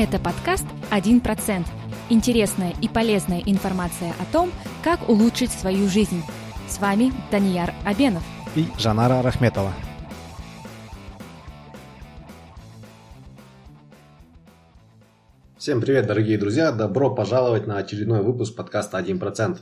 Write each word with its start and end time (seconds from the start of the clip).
Это 0.00 0.20
подкаст 0.20 0.64
«1%». 0.92 1.66
Интересная 2.08 2.72
и 2.80 2.86
полезная 2.86 3.42
информация 3.44 4.14
о 4.20 4.32
том, 4.32 4.52
как 4.84 5.08
улучшить 5.08 5.50
свою 5.50 5.88
жизнь. 5.88 6.22
С 6.68 6.78
вами 6.78 7.12
Данияр 7.32 7.74
Абенов 7.84 8.22
и 8.54 8.68
Жанара 8.78 9.22
Рахметова. 9.22 9.72
Всем 15.56 15.80
привет, 15.80 16.06
дорогие 16.06 16.38
друзья! 16.38 16.70
Добро 16.70 17.12
пожаловать 17.12 17.66
на 17.66 17.78
очередной 17.78 18.22
выпуск 18.22 18.54
подкаста 18.54 19.00
«1%». 19.00 19.58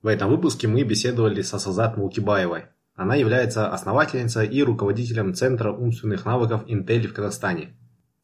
В 0.00 0.06
этом 0.06 0.30
выпуске 0.30 0.66
мы 0.66 0.82
беседовали 0.82 1.42
с 1.42 1.52
Асазат 1.52 1.98
Мулкибаевой. 1.98 2.68
Она 2.94 3.16
является 3.16 3.68
основательницей 3.68 4.46
и 4.48 4.62
руководителем 4.62 5.34
Центра 5.34 5.70
умственных 5.70 6.24
навыков 6.24 6.64
Intel 6.66 7.06
в 7.06 7.12
Казахстане. 7.12 7.74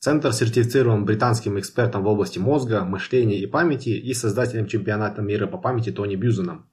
Центр 0.05 0.35
сертифицирован 0.35 1.07
британским 1.07 1.59
экспертом 1.59 2.03
в 2.03 2.09
области 2.09 2.39
мозга, 2.39 2.85
мышления 2.85 3.39
и 3.39 3.47
памяти 3.47 3.89
и 3.89 4.13
создателем 4.13 4.67
чемпионата 4.67 5.23
мира 5.23 5.47
по 5.47 5.57
памяти 5.57 5.93
Тони 5.93 6.15
Бьюзеном. 6.15 6.67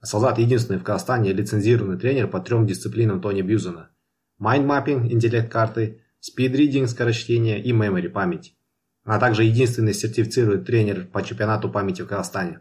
Асылзат 0.00 0.38
единственный 0.38 0.78
в 0.78 0.82
Казахстане 0.82 1.34
лицензированный 1.34 1.98
тренер 1.98 2.28
по 2.28 2.40
трем 2.40 2.66
дисциплинам 2.66 3.20
Тони 3.20 3.42
Бьюзена. 3.42 3.90
Mind 4.38 4.63
mapping, 4.63 5.12
интеллект 5.12 5.52
карты, 5.52 6.00
speed 6.20 6.46
reading, 6.46 6.88
скорочтение 6.88 7.62
и 7.62 7.70
memory, 7.70 8.08
память. 8.08 8.56
Она 9.04 9.18
также 9.18 9.44
единственный 9.44 9.92
сертифицированный 9.92 10.64
тренер 10.64 11.06
по 11.12 11.22
чемпионату 11.22 11.68
памяти 11.68 12.00
в 12.00 12.06
Казахстане. 12.06 12.60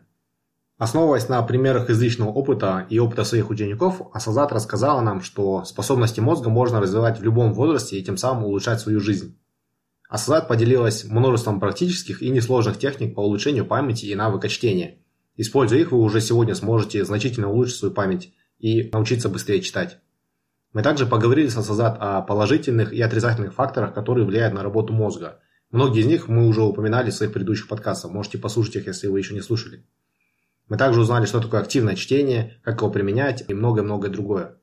Основываясь 0.77 1.29
на 1.29 1.41
примерах 1.43 1.89
из 1.89 2.01
личного 2.01 2.31
опыта 2.31 2.85
и 2.89 2.99
опыта 2.99 3.23
своих 3.23 3.49
учеников, 3.49 4.01
Асылзат 4.13 4.51
рассказала 4.51 4.99
нам, 4.99 5.21
что 5.21 5.63
способности 5.63 6.19
мозга 6.19 6.49
можно 6.49 6.81
развивать 6.81 7.21
в 7.21 7.23
любом 7.23 7.53
возрасте 7.53 7.97
и 7.97 8.03
тем 8.03 8.17
самым 8.17 8.43
улучшать 8.43 8.81
свою 8.81 8.99
жизнь. 8.99 9.37
Асазат 10.09 10.49
поделилась 10.49 11.05
множеством 11.05 11.61
практических 11.61 12.21
и 12.21 12.29
несложных 12.29 12.77
техник 12.77 13.15
по 13.15 13.21
улучшению 13.21 13.65
памяти 13.65 14.07
и 14.07 14.15
навыка 14.15 14.49
чтения. 14.49 14.97
Используя 15.37 15.79
их, 15.79 15.93
вы 15.93 15.99
уже 15.99 16.19
сегодня 16.19 16.53
сможете 16.55 17.05
значительно 17.05 17.49
улучшить 17.49 17.77
свою 17.77 17.93
память 17.93 18.33
и 18.57 18.89
научиться 18.91 19.29
быстрее 19.29 19.61
читать. 19.61 19.99
Мы 20.73 20.83
также 20.83 21.05
поговорили 21.05 21.47
с 21.47 21.55
Асазат 21.55 21.95
о 22.01 22.21
положительных 22.21 22.91
и 22.91 23.01
отрицательных 23.01 23.53
факторах, 23.53 23.93
которые 23.93 24.25
влияют 24.25 24.53
на 24.53 24.63
работу 24.63 24.91
мозга– 24.91 25.39
Многие 25.71 26.01
из 26.01 26.07
них 26.07 26.27
мы 26.27 26.47
уже 26.47 26.63
упоминали 26.63 27.11
в 27.11 27.13
своих 27.13 27.31
предыдущих 27.31 27.67
подкастах. 27.67 28.11
Можете 28.11 28.39
послушать 28.39 28.77
их, 28.77 28.87
если 28.87 29.07
вы 29.07 29.19
еще 29.19 29.35
не 29.35 29.41
слушали. 29.41 29.85
Мы 30.67 30.77
также 30.77 31.01
узнали, 31.01 31.25
что 31.25 31.41
такое 31.41 31.61
активное 31.61 31.95
чтение, 31.95 32.59
как 32.63 32.81
его 32.81 32.89
применять 32.89 33.45
и 33.47 33.53
многое-многое 33.53 34.09
другое. 34.09 34.57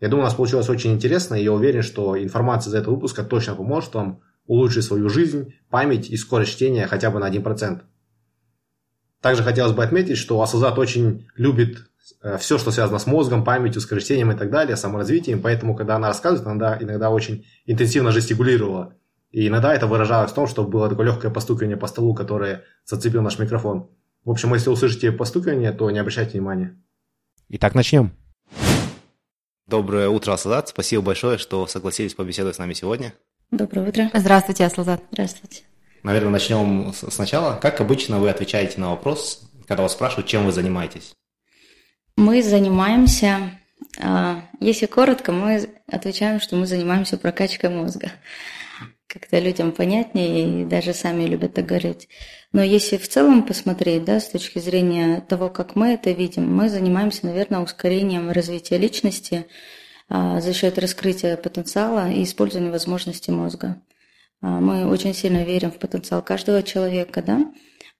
Я 0.00 0.08
думаю, 0.08 0.24
у 0.24 0.26
нас 0.26 0.34
получилось 0.34 0.68
очень 0.68 0.92
интересно, 0.92 1.36
и 1.36 1.44
я 1.44 1.52
уверен, 1.52 1.82
что 1.82 2.20
информация 2.20 2.70
из 2.70 2.74
этого 2.74 2.96
выпуска 2.96 3.22
точно 3.22 3.54
поможет 3.54 3.94
вам 3.94 4.22
улучшить 4.46 4.84
свою 4.84 5.08
жизнь, 5.08 5.54
память 5.70 6.10
и 6.10 6.16
скорость 6.16 6.52
чтения 6.52 6.86
хотя 6.86 7.10
бы 7.10 7.18
на 7.18 7.30
1%. 7.30 7.82
Также 9.20 9.42
хотелось 9.42 9.72
бы 9.72 9.82
отметить, 9.82 10.18
что 10.18 10.40
Асузат 10.42 10.78
очень 10.78 11.26
любит 11.34 11.78
э, 12.22 12.36
все, 12.36 12.58
что 12.58 12.70
связано 12.70 12.98
с 12.98 13.06
мозгом, 13.06 13.42
памятью, 13.42 13.80
скорочтением 13.80 14.32
и 14.32 14.36
так 14.36 14.50
далее, 14.50 14.76
саморазвитием, 14.76 15.40
поэтому, 15.40 15.74
когда 15.74 15.96
она 15.96 16.08
рассказывает, 16.08 16.46
она 16.46 16.76
иногда 16.78 17.10
очень 17.10 17.46
интенсивно 17.64 18.12
жестикулировала. 18.12 18.96
И 19.30 19.48
иногда 19.48 19.74
это 19.74 19.86
выражалось 19.86 20.30
в 20.30 20.34
том, 20.34 20.46
что 20.46 20.64
было 20.64 20.88
такое 20.88 21.06
легкое 21.06 21.30
постукивание 21.30 21.76
по 21.76 21.86
столу, 21.86 22.14
которое 22.14 22.64
зацепил 22.84 23.22
наш 23.22 23.38
микрофон. 23.38 23.90
В 24.24 24.30
общем, 24.30 24.52
если 24.54 24.70
услышите 24.70 25.10
постукивание, 25.10 25.72
то 25.72 25.90
не 25.90 25.98
обращайте 25.98 26.32
внимания. 26.32 26.80
Итак, 27.48 27.74
начнем. 27.74 28.12
Доброе 29.66 30.08
утро, 30.10 30.32
Асладат. 30.32 30.68
Спасибо 30.68 31.02
большое, 31.02 31.38
что 31.38 31.66
согласились 31.66 32.14
побеседовать 32.14 32.56
с 32.56 32.58
нами 32.58 32.74
сегодня. 32.74 33.14
Доброе 33.56 33.88
утро. 33.88 34.10
Здравствуйте, 34.12 34.64
Асладат. 34.64 35.00
Здравствуйте. 35.12 35.62
Наверное, 36.02 36.32
начнем 36.32 36.92
сначала. 36.92 37.54
Как 37.54 37.80
обычно 37.80 38.18
вы 38.18 38.28
отвечаете 38.28 38.80
на 38.80 38.90
вопрос, 38.90 39.48
когда 39.68 39.84
вас 39.84 39.92
спрашивают, 39.92 40.26
чем 40.26 40.44
вы 40.44 40.50
занимаетесь? 40.50 41.14
Мы 42.16 42.42
занимаемся, 42.42 43.60
а, 44.02 44.42
если 44.58 44.86
коротко, 44.86 45.30
мы 45.30 45.68
отвечаем, 45.86 46.40
что 46.40 46.56
мы 46.56 46.66
занимаемся 46.66 47.16
прокачкой 47.16 47.70
мозга 47.70 48.10
как-то 49.06 49.38
людям 49.38 49.70
понятнее 49.70 50.62
и 50.62 50.64
даже 50.64 50.92
сами 50.92 51.22
любят 51.22 51.54
так 51.54 51.66
говорить. 51.66 52.08
Но 52.52 52.60
если 52.60 52.96
в 52.96 53.08
целом 53.08 53.44
посмотреть, 53.44 54.04
да, 54.04 54.18
с 54.18 54.28
точки 54.28 54.58
зрения 54.58 55.20
того, 55.20 55.48
как 55.48 55.76
мы 55.76 55.94
это 55.94 56.10
видим, 56.10 56.52
мы 56.52 56.68
занимаемся, 56.68 57.24
наверное, 57.26 57.60
ускорением 57.60 58.32
развития 58.32 58.76
личности 58.76 59.46
за 60.08 60.52
счет 60.52 60.78
раскрытия 60.78 61.36
потенциала 61.36 62.10
и 62.10 62.22
использования 62.22 62.70
возможностей 62.70 63.32
мозга. 63.32 63.80
А, 64.44 64.60
мы 64.60 64.86
очень 64.86 65.14
сильно 65.14 65.44
верим 65.44 65.70
в 65.70 65.78
потенциал 65.78 66.20
каждого 66.22 66.62
человека, 66.62 67.22
да, 67.22 67.52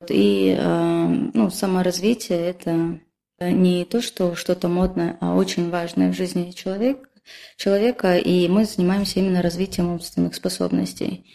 и 0.08 0.56
а, 0.58 1.06
ну, 1.06 1.50
саморазвитие– 1.50 2.38
это 2.50 3.00
не 3.40 3.84
то, 3.84 4.02
что 4.02 4.34
что-то 4.34 4.68
модное, 4.68 5.16
а 5.20 5.34
очень 5.34 5.70
важное 5.70 6.12
в 6.12 6.16
жизни 6.16 6.50
человека, 6.50 7.08
человека, 7.56 8.18
и 8.18 8.48
мы 8.48 8.64
занимаемся 8.64 9.20
именно 9.20 9.42
развитием 9.42 9.90
умственных 9.90 10.34
способностей 10.34 11.26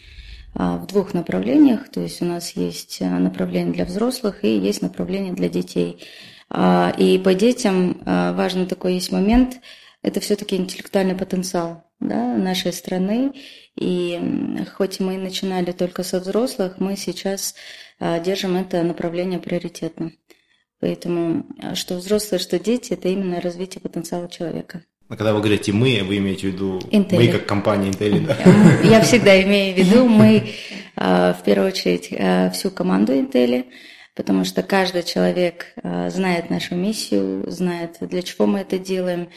а, 0.54 0.76
в 0.76 0.86
двух 0.86 1.14
направлениях. 1.14 1.88
То 1.90 2.00
есть 2.00 2.22
у 2.22 2.24
нас 2.24 2.52
есть 2.52 3.02
а, 3.02 3.18
направление 3.18 3.72
для 3.72 3.84
взрослых 3.84 4.44
и 4.44 4.56
есть 4.56 4.82
направление 4.82 5.32
для 5.32 5.48
детей. 5.48 6.04
А, 6.48 6.94
и 6.96 7.18
по 7.18 7.34
детям 7.34 8.00
важный 8.04 8.66
такой 8.66 8.94
есть 8.94 9.12
момент, 9.12 9.60
это 10.02 10.20
все-таки 10.20 10.56
интеллектуальный 10.56 11.14
потенциал 11.14 11.84
да, 12.00 12.36
нашей 12.36 12.72
страны. 12.72 13.32
И 13.76 14.20
хоть 14.76 15.00
мы 15.00 15.16
начинали 15.18 15.72
только 15.72 16.02
со 16.02 16.20
взрослых, 16.20 16.78
мы 16.78 16.96
сейчас 16.96 17.54
держим 18.00 18.56
это 18.56 18.82
направление 18.82 19.38
приоритетным. 19.38 20.16
Поэтому 20.80 21.44
что 21.74 21.96
взрослые, 21.96 22.38
что 22.38 22.58
дети– 22.58 22.92
это 22.94 23.08
именно 23.08 23.40
развитие 23.40 23.82
потенциала 23.82 24.28
человека. 24.28 24.82
А 25.10 25.16
когда 25.16 25.34
вы 25.34 25.40
говорите 25.40 25.72
«мы», 25.72 26.04
вы 26.04 26.18
имеете 26.18 26.48
в 26.48 26.52
виду 26.52 26.78
Intel. 26.92 27.16
мы 27.16 27.26
как 27.26 27.44
компания 27.44 27.90
Intel, 27.90 28.24
да? 28.24 28.36
Я 28.88 29.00
всегда 29.02 29.42
имею 29.42 29.74
в 29.74 29.78
виду 29.78 30.06
мы, 30.06 30.50
а, 30.94 31.32
в 31.32 31.42
первую 31.42 31.66
очередь, 31.66 32.14
а, 32.16 32.48
всю 32.50 32.70
команду 32.70 33.12
Intel, 33.12 33.64
потому 34.14 34.44
что 34.44 34.62
каждый 34.62 35.02
человек 35.02 35.66
а, 35.82 36.10
знает 36.10 36.48
нашу 36.48 36.76
миссию, 36.76 37.42
знает, 37.50 37.96
для 38.00 38.22
чего 38.22 38.46
мы 38.46 38.60
это 38.60 38.78
делаем. 38.78 39.30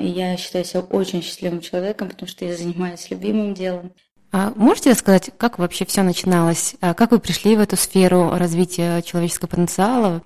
И 0.00 0.06
я 0.06 0.36
считаю 0.36 0.64
себя 0.64 0.80
очень 0.80 1.22
счастливым 1.22 1.60
человеком, 1.60 2.08
потому 2.08 2.28
что 2.28 2.44
я 2.44 2.56
занимаюсь 2.56 3.10
любимым 3.10 3.54
делом. 3.54 3.92
А 4.32 4.52
можете 4.56 4.90
рассказать, 4.90 5.30
как 5.36 5.58
вообще 5.58 5.84
все 5.84 6.02
начиналось? 6.02 6.74
Как 6.80 7.12
вы 7.12 7.20
пришли 7.20 7.54
в 7.56 7.60
эту 7.60 7.76
сферу 7.76 8.30
развития 8.30 9.00
человеческого 9.02 9.48
потенциала? 9.48 10.22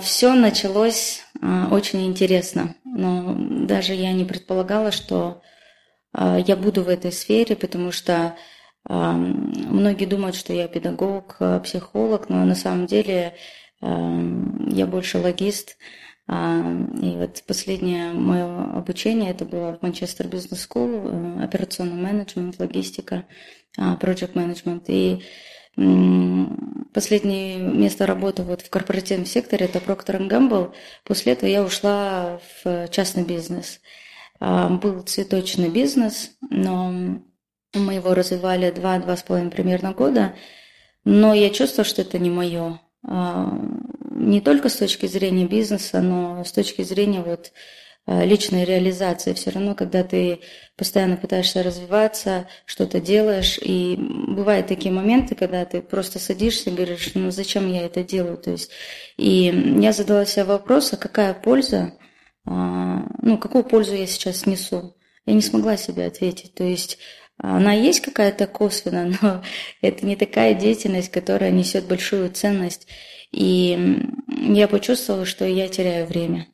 Все 0.00 0.32
началось 0.34 1.22
а, 1.40 1.68
очень 1.70 2.06
интересно, 2.06 2.74
но 2.84 3.34
даже 3.66 3.94
я 3.94 4.12
не 4.12 4.24
предполагала, 4.24 4.90
что 4.90 5.42
а, 6.12 6.38
я 6.38 6.56
буду 6.56 6.82
в 6.82 6.88
этой 6.88 7.12
сфере, 7.12 7.56
потому 7.56 7.92
что 7.92 8.36
а, 8.88 9.12
многие 9.12 10.06
думают, 10.06 10.36
что 10.36 10.52
я 10.52 10.66
педагог, 10.66 11.36
психолог, 11.62 12.28
но 12.28 12.44
на 12.44 12.54
самом 12.54 12.86
деле 12.86 13.34
я 13.80 14.86
больше 14.86 15.18
логист. 15.18 15.76
И 16.28 17.16
вот 17.16 17.42
последнее 17.46 18.12
мое 18.12 18.64
обучение 18.76 19.30
это 19.30 19.44
было 19.44 19.76
в 19.76 19.82
Манчестер 19.82 20.28
Бизнес 20.28 20.68
School, 20.68 21.42
операционный 21.42 22.00
менеджмент, 22.00 22.58
логистика, 22.58 23.26
project 23.76 24.34
management. 24.34 24.84
И 24.86 25.22
Последнее 26.92 27.56
место 27.56 28.04
работы 28.04 28.42
вот 28.42 28.60
в 28.60 28.68
корпоративном 28.68 29.24
секторе 29.24 29.64
это 29.64 29.78
Procter 29.78 30.28
Gamble. 30.28 30.74
После 31.04 31.32
этого 31.32 31.48
я 31.48 31.62
ушла 31.62 32.40
в 32.62 32.88
частный 32.88 33.24
бизнес. 33.24 33.80
А, 34.38 34.68
был 34.68 35.00
цветочный 35.00 35.70
бизнес, 35.70 36.32
но 36.50 36.92
мы 37.72 37.94
его 37.94 38.12
развивали 38.12 38.70
два-два 38.70 39.16
с 39.16 39.22
половиной 39.22 39.50
примерно 39.50 39.92
года. 39.92 40.34
Но 41.04 41.32
я 41.32 41.48
чувствовала, 41.48 41.88
что 41.88 42.02
это 42.02 42.18
не 42.18 42.30
мое. 42.30 42.78
Не 44.14 44.40
только 44.40 44.68
с 44.68 44.76
точки 44.76 45.06
зрения 45.06 45.46
бизнеса, 45.46 46.00
но 46.00 46.44
с 46.44 46.52
точки 46.52 46.82
зрения 46.82 47.22
вот 47.22 47.52
Э, 48.04 48.24
личной 48.24 48.64
реализации. 48.64 49.32
Все 49.32 49.50
равно, 49.50 49.76
когда 49.76 50.02
ты 50.02 50.40
постоянно 50.76 51.16
пытаешься 51.16 51.62
развиваться, 51.62 52.48
что-то 52.66 53.00
делаешь, 53.00 53.60
и 53.62 53.96
бывают 53.96 54.66
такие 54.66 54.92
моменты, 54.92 55.36
когда 55.36 55.64
ты 55.64 55.80
просто 55.80 56.18
садишься 56.18 56.70
и 56.70 56.74
говоришь, 56.74 57.12
ну 57.14 57.30
зачем 57.30 57.70
я 57.72 57.86
это 57.86 58.02
делаю? 58.02 58.38
То 58.38 58.50
есть, 58.50 58.70
и 59.16 59.76
я 59.80 59.92
задала 59.92 60.24
себе 60.26 60.44
вопрос, 60.44 60.92
а 60.92 60.96
какая 60.96 61.32
польза, 61.32 61.94
а, 62.44 63.06
ну 63.22 63.38
какую 63.38 63.62
пользу 63.62 63.94
я 63.94 64.06
сейчас 64.08 64.46
несу? 64.46 64.96
Я 65.24 65.34
не 65.34 65.42
смогла 65.42 65.76
себе 65.76 66.06
ответить. 66.06 66.54
То 66.54 66.64
есть 66.64 66.98
она 67.38 67.72
есть 67.72 68.00
какая-то 68.00 68.48
косвенная, 68.48 69.16
но 69.22 69.44
это 69.80 70.04
не 70.04 70.16
такая 70.16 70.54
деятельность, 70.54 71.12
которая 71.12 71.52
несет 71.52 71.84
большую 71.86 72.30
ценность. 72.32 72.88
И 73.32 73.98
я 74.28 74.68
почувствовала, 74.68 75.24
что 75.24 75.44
я 75.44 75.68
теряю 75.68 76.06
время. 76.06 76.46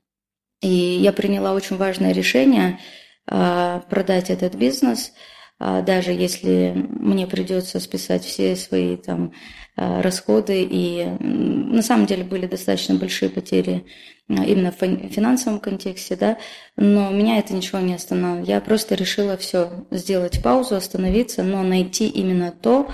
И 0.63 0.69
я 0.69 1.13
приняла 1.13 1.53
очень 1.53 1.77
важное 1.77 2.13
решение 2.13 2.79
а, 3.27 3.81
продать 3.91 4.31
этот 4.31 4.55
бизнес, 4.55 5.13
а 5.61 5.83
даже 5.83 6.13
если 6.13 6.73
мне 6.75 7.27
придется 7.27 7.81
списать 7.81 8.25
все 8.25 8.57
свои 8.57 8.97
там 8.97 9.33
а, 9.77 10.03
расходы, 10.03 10.63
и 10.69 11.05
на 11.21 11.83
самом 11.83 12.07
деле 12.07 12.25
были 12.25 12.47
достаточно 12.47 12.95
большие 12.95 13.29
потери 13.29 13.85
именно 14.29 14.73
в 14.73 14.77
финансовом 14.77 15.59
контексте, 15.59 16.15
да, 16.17 16.39
но 16.77 17.11
меня 17.11 17.39
это 17.39 17.55
ничего 17.55 17.81
не 17.81 17.95
останавливало. 17.95 18.47
Я 18.47 18.61
просто 18.61 18.95
решила 18.95 19.37
все 19.37 19.87
сделать 19.91 20.43
паузу, 20.43 20.77
остановиться, 20.77 21.43
но 21.43 21.63
найти 21.63 22.09
именно 22.09 22.53
то, 22.53 22.89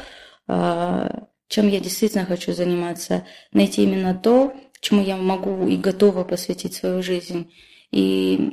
чем 1.49 1.69
я 1.69 1.81
действительно 1.81 2.25
хочу 2.25 2.53
заниматься, 2.53 3.27
найти 3.53 3.83
именно 3.83 4.15
то, 4.15 4.55
чему 4.81 5.03
я 5.03 5.17
могу 5.17 5.67
и 5.67 5.77
готова 5.77 6.25
посвятить 6.25 6.75
свою 6.75 7.03
жизнь. 7.03 7.53
И 7.91 8.51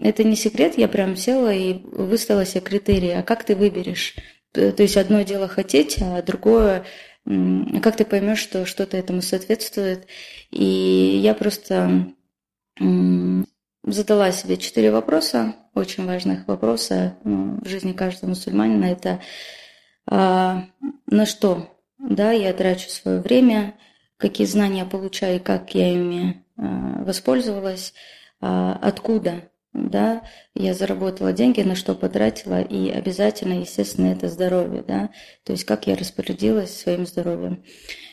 это 0.00 0.24
не 0.24 0.36
секрет, 0.36 0.78
я 0.78 0.88
прям 0.88 1.16
села 1.16 1.52
и 1.52 1.74
выставила 1.84 2.44
себе 2.44 2.60
критерии, 2.60 3.10
а 3.10 3.22
как 3.22 3.44
ты 3.44 3.56
выберешь? 3.56 4.16
То 4.52 4.74
есть 4.78 4.96
одно 4.96 5.22
дело 5.22 5.48
хотеть, 5.48 5.98
а 6.00 6.22
другое, 6.22 6.84
как 7.26 7.96
ты 7.96 8.04
поймешь, 8.04 8.38
что 8.38 8.64
что-то 8.64 8.96
этому 8.96 9.20
соответствует. 9.20 10.06
И 10.50 11.20
я 11.22 11.34
просто 11.34 12.14
задала 13.82 14.32
себе 14.32 14.56
четыре 14.56 14.90
вопроса, 14.90 15.54
очень 15.74 16.06
важных 16.06 16.48
вопроса 16.48 17.18
в 17.22 17.68
жизни 17.68 17.92
каждого 17.92 18.30
мусульманина. 18.30 18.86
Это 18.86 19.20
а, 20.08 20.64
на 21.06 21.26
что 21.26 21.75
да, 22.08 22.32
я 22.32 22.52
трачу 22.52 22.88
свое 22.88 23.20
время, 23.20 23.74
какие 24.16 24.46
знания 24.46 24.84
получаю, 24.84 25.40
как 25.40 25.74
я 25.74 25.92
ими 25.92 26.44
а, 26.56 27.02
воспользовалась, 27.04 27.92
а, 28.40 28.78
откуда 28.80 29.50
да, 29.72 30.22
я 30.54 30.72
заработала 30.74 31.32
деньги, 31.32 31.60
на 31.60 31.74
что 31.74 31.94
потратила, 31.94 32.62
и 32.62 32.88
обязательно, 32.90 33.60
естественно, 33.60 34.12
это 34.12 34.28
здоровье, 34.28 34.82
да, 34.86 35.10
то 35.44 35.52
есть 35.52 35.64
как 35.64 35.86
я 35.86 35.96
распорядилась 35.96 36.74
своим 36.74 37.06
здоровьем. 37.06 37.64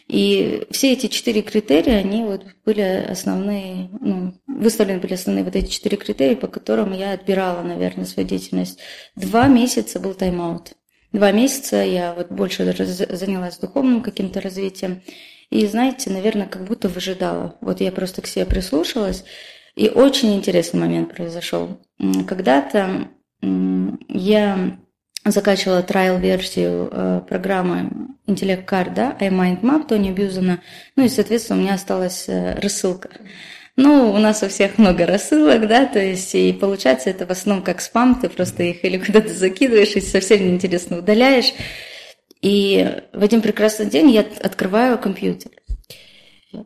И 0.07 0.68
все 0.72 0.92
эти 0.92 1.07
четыре 1.07 1.42
критерия, 1.42 2.00
они 2.00 2.24
вот 2.24 2.46
были 2.66 2.81
основные, 2.81 3.89
ну, 4.01 4.34
выставлены 4.48 5.00
были 5.00 5.13
основные 5.13 5.46
вот 5.46 5.56
эти 5.56 5.69
четыре 5.69 5.96
критерия, 5.96 6.36
по 6.36 6.48
которым 6.48 6.94
я 6.94 7.13
отбирала, 7.13 7.63
наверное, 7.63 8.06
свою 8.06 8.28
деятельность. 8.28 8.80
Два 9.16 9.48
месяца 9.48 10.01
был 10.01 10.13
тайм-аут. 10.13 10.74
Два 11.13 11.31
месяца 11.31 11.77
я 11.77 12.13
вот 12.13 12.31
больше 12.31 12.65
занялась 12.75 13.57
духовным 13.57 14.01
каким-то 14.01 14.42
развитием. 14.42 15.01
И, 15.51 15.65
знаете, 15.68 16.10
наверное, 16.10 16.48
как 16.48 16.65
будто 16.65 16.89
выжидала. 16.89 17.56
Вот 17.62 17.80
я 17.80 17.92
просто 17.92 18.24
к 18.24 18.27
себе 18.27 18.45
прислушалась, 18.45 19.24
и 19.75 19.89
очень 19.89 20.36
интересный 20.36 20.80
момент 20.80 21.13
произошел. 21.13 21.80
Когда-то 22.27 23.07
я 24.10 24.77
закачивала 25.25 25.83
трайл-версию 25.83 26.89
э, 26.92 27.21
программы 27.27 27.89
Intellect 28.27 28.65
Card, 28.65 28.94
да, 28.94 29.18
iMind 29.19 29.62
Map 29.62 29.88
Тони 29.88 30.12
Бьюзена, 30.12 30.62
ну 30.95 31.06
и, 31.06 31.10
соответственно, 31.10 31.60
у 31.60 31.62
меня 31.62 31.75
осталась 31.75 32.25
э, 32.27 32.60
рассылка. 32.60 33.10
Ну, 33.75 34.12
у 34.12 34.18
нас 34.18 34.44
у 34.44 34.48
всех 34.50 34.78
много 34.78 35.08
рассылок, 35.08 35.68
да, 35.68 35.86
то 35.88 36.00
есть, 36.00 36.36
и 36.36 36.54
получается 36.54 37.10
это 37.10 37.25
в 37.25 37.31
основном 37.31 37.64
как 37.64 37.81
спам, 37.81 38.20
ты 38.20 38.30
просто 38.30 38.64
их 38.64 38.86
или 38.86 39.00
куда-то 39.00 39.34
закидываешь 39.34 39.96
и 39.96 40.02
совсем 40.02 40.46
неинтересно 40.46 41.00
удаляешь. 41.00 41.54
И 42.42 43.02
в 43.14 43.24
один 43.24 43.42
прекрасный 43.42 43.88
день 43.88 44.12
я 44.12 44.22
открываю 44.42 45.00
компьютер 45.00 45.52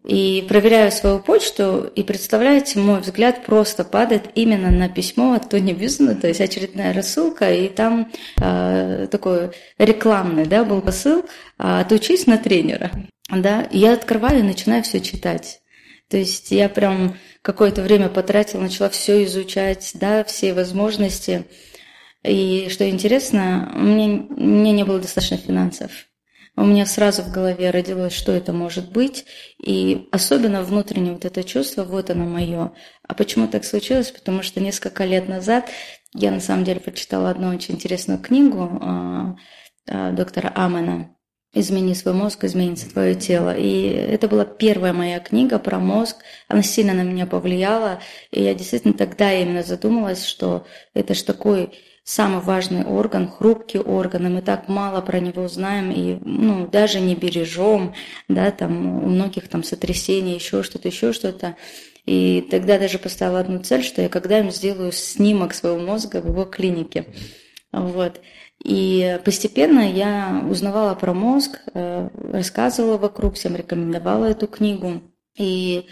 и 0.06 0.46
проверяю 0.48 0.92
свою 0.92 1.20
почту, 1.20 1.90
и 1.96 2.04
представляете, 2.04 2.80
мой 2.80 3.00
взгляд 3.00 3.46
просто 3.46 3.84
падает 3.84 4.24
именно 4.36 4.70
на 4.70 4.90
письмо 4.90 5.34
от 5.34 5.50
Тони 5.50 5.74
Бьюзена, 5.74 6.16
то 6.16 6.28
есть 6.28 6.42
очередная 6.42 6.94
рассылка, 6.94 7.54
и 7.54 7.70
там 7.70 8.12
э, 8.42 9.08
такой 9.10 9.52
рекламный, 9.78 10.46
да, 10.46 10.66
был 10.66 10.82
посыл 10.82 11.26
«Отучись 11.58 12.28
на 12.28 12.38
тренера». 12.38 12.92
Да, 13.30 13.68
я 13.72 13.94
открываю 13.94 14.40
и 14.40 14.44
начинаю 14.44 14.84
все 14.84 15.00
читать. 15.00 15.62
То 16.10 16.18
есть 16.18 16.52
я 16.52 16.70
прям 16.70 17.18
какое-то 17.42 17.82
время 17.82 18.10
потратила, 18.10 18.62
начала 18.62 18.90
все 18.90 19.24
изучать, 19.26 19.92
да, 19.96 20.24
все 20.24 20.54
возможности. 20.54 21.46
И 22.24 22.68
что 22.70 22.90
интересно, 22.90 23.72
мне, 23.76 24.08
мне 24.08 24.72
не 24.72 24.84
было 24.84 25.00
достаточно 25.00 25.38
финансов. 25.38 25.92
У 26.56 26.66
меня 26.66 26.88
сразу 26.88 27.22
в 27.22 27.32
голове 27.32 27.70
родилось, 27.70 28.14
что 28.14 28.32
это 28.32 28.52
может 28.52 28.92
быть, 28.92 29.26
и 29.62 30.08
особенно 30.12 30.64
внутреннее 30.64 31.14
вот 31.14 31.24
это 31.24 31.44
чувство, 31.44 31.84
вот 31.84 32.10
оно 32.10 32.26
мое. 32.26 32.74
А 33.08 33.14
почему 33.14 33.48
так 33.48 33.64
случилось? 33.64 34.10
Потому 34.10 34.42
что 34.42 34.60
несколько 34.60 35.06
лет 35.06 35.28
назад 35.28 35.70
я 36.16 36.32
на 36.32 36.40
самом 36.40 36.64
деле 36.64 36.80
прочитала 36.80 37.30
одну 37.30 37.50
очень 37.50 37.76
интересную 37.76 38.20
книгу 38.20 38.80
а, 38.82 39.36
а, 39.88 40.12
доктора 40.14 40.52
Амена 40.56 41.16
«Измени 41.54 41.94
свой 41.94 42.14
мозг, 42.14 42.44
изменится 42.44 42.90
твое 42.90 43.16
тело». 43.16 43.56
И 43.56 43.88
это 43.88 44.28
была 44.28 44.46
первая 44.46 44.94
моя 44.94 45.20
книга 45.20 45.60
про 45.60 45.80
мозг. 45.80 46.18
Она 46.48 46.62
сильно 46.62 46.94
на 46.94 47.02
меня 47.02 47.26
повлияла. 47.26 48.00
И 48.32 48.44
я 48.44 48.54
действительно 48.54 48.94
тогда 48.94 49.34
именно 49.34 49.64
задумалась, 49.64 50.26
что 50.26 50.66
это 50.94 51.14
ж 51.14 51.22
такой 51.24 51.72
самый 52.08 52.40
важный 52.40 52.86
орган, 52.86 53.30
хрупкий 53.30 53.80
орган, 53.80 54.28
и 54.28 54.30
мы 54.30 54.42
так 54.42 54.70
мало 54.70 55.02
про 55.02 55.20
него 55.20 55.50
знаем 55.50 55.92
и 55.92 56.18
ну, 56.24 56.66
даже 56.66 57.02
не 57.02 57.16
бережем, 57.16 57.94
да, 58.30 58.50
там 58.52 59.04
у 59.04 59.08
многих 59.08 59.50
там 59.50 59.62
сотрясения, 59.62 60.36
еще 60.36 60.64
что-то, 60.64 60.88
еще 60.88 61.12
что-то. 61.12 61.58
И 62.06 62.48
тогда 62.50 62.80
даже 62.80 62.98
поставила 62.98 63.42
одну 63.42 63.60
цель, 63.60 63.84
что 63.84 64.02
я 64.02 64.08
когда-нибудь 64.08 64.56
сделаю 64.56 64.94
снимок 64.94 65.54
своего 65.54 65.80
мозга 65.80 66.22
в 66.22 66.28
его 66.28 66.46
клинике. 66.46 67.06
Вот. 67.74 68.22
И 68.64 69.20
постепенно 69.24 69.90
я 69.90 70.44
узнавала 70.50 70.96
про 70.96 71.14
мозг, 71.14 71.60
э, 71.74 72.10
рассказывала 72.32 72.98
вокруг, 72.98 73.36
всем 73.36 73.56
рекомендовала 73.56 74.26
эту 74.26 74.48
книгу. 74.48 75.02
И 75.38 75.86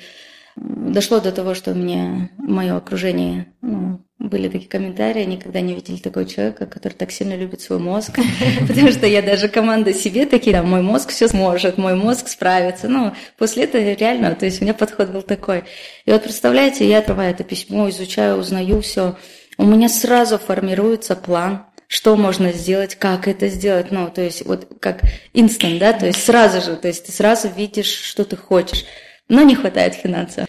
дошло 0.55 1.19
до 1.19 1.31
того, 1.31 1.53
что 1.53 1.71
у 1.71 1.75
меня 1.75 2.29
мое 2.37 2.75
окружение 2.75 3.53
ну, 3.61 4.01
были 4.17 4.47
такие 4.47 4.69
комментарии, 4.69 5.23
никогда 5.23 5.59
не 5.61 5.75
видели 5.75 5.97
такого 5.97 6.25
человека, 6.25 6.65
который 6.65 6.93
так 6.93 7.11
сильно 7.11 7.35
любит 7.35 7.61
свой 7.61 7.79
мозг, 7.79 8.17
потому 8.67 8.91
что 8.91 9.05
я 9.05 9.21
даже 9.21 9.49
команда 9.49 9.93
себе 9.93 10.25
такие, 10.25 10.55
да, 10.55 10.63
мой 10.63 10.81
мозг 10.81 11.09
все 11.09 11.27
сможет, 11.27 11.77
мой 11.77 11.95
мозг 11.95 12.27
справится. 12.27 12.87
Ну, 12.87 13.13
после 13.37 13.65
этого 13.65 13.81
реально, 13.93 14.33
то 14.35 14.45
есть 14.45 14.61
у 14.61 14.63
меня 14.63 14.73
подход 14.73 15.09
был 15.09 15.21
такой. 15.21 15.65
И 16.05 16.11
вот 16.11 16.23
представляете, 16.23 16.87
я 16.87 16.99
открываю 16.99 17.31
это 17.31 17.43
письмо, 17.43 17.89
изучаю, 17.89 18.37
узнаю 18.37 18.81
все, 18.81 19.15
у 19.57 19.65
меня 19.65 19.89
сразу 19.89 20.37
формируется 20.37 21.15
план, 21.15 21.65
что 21.87 22.15
можно 22.15 22.51
сделать, 22.51 22.95
как 22.95 23.27
это 23.27 23.47
сделать, 23.47 23.91
ну, 23.91 24.09
то 24.09 24.21
есть 24.21 24.45
вот 24.45 24.67
как 24.79 25.01
инстант, 25.33 25.79
да, 25.79 25.93
то 25.93 26.05
есть 26.05 26.23
сразу 26.23 26.61
же, 26.61 26.77
то 26.77 26.87
есть 26.87 27.05
ты 27.05 27.11
сразу 27.11 27.49
видишь, 27.49 27.91
что 27.91 28.25
ты 28.25 28.35
хочешь, 28.35 28.85
но 29.27 29.41
не 29.41 29.55
хватает 29.55 29.95
финансов. 29.95 30.47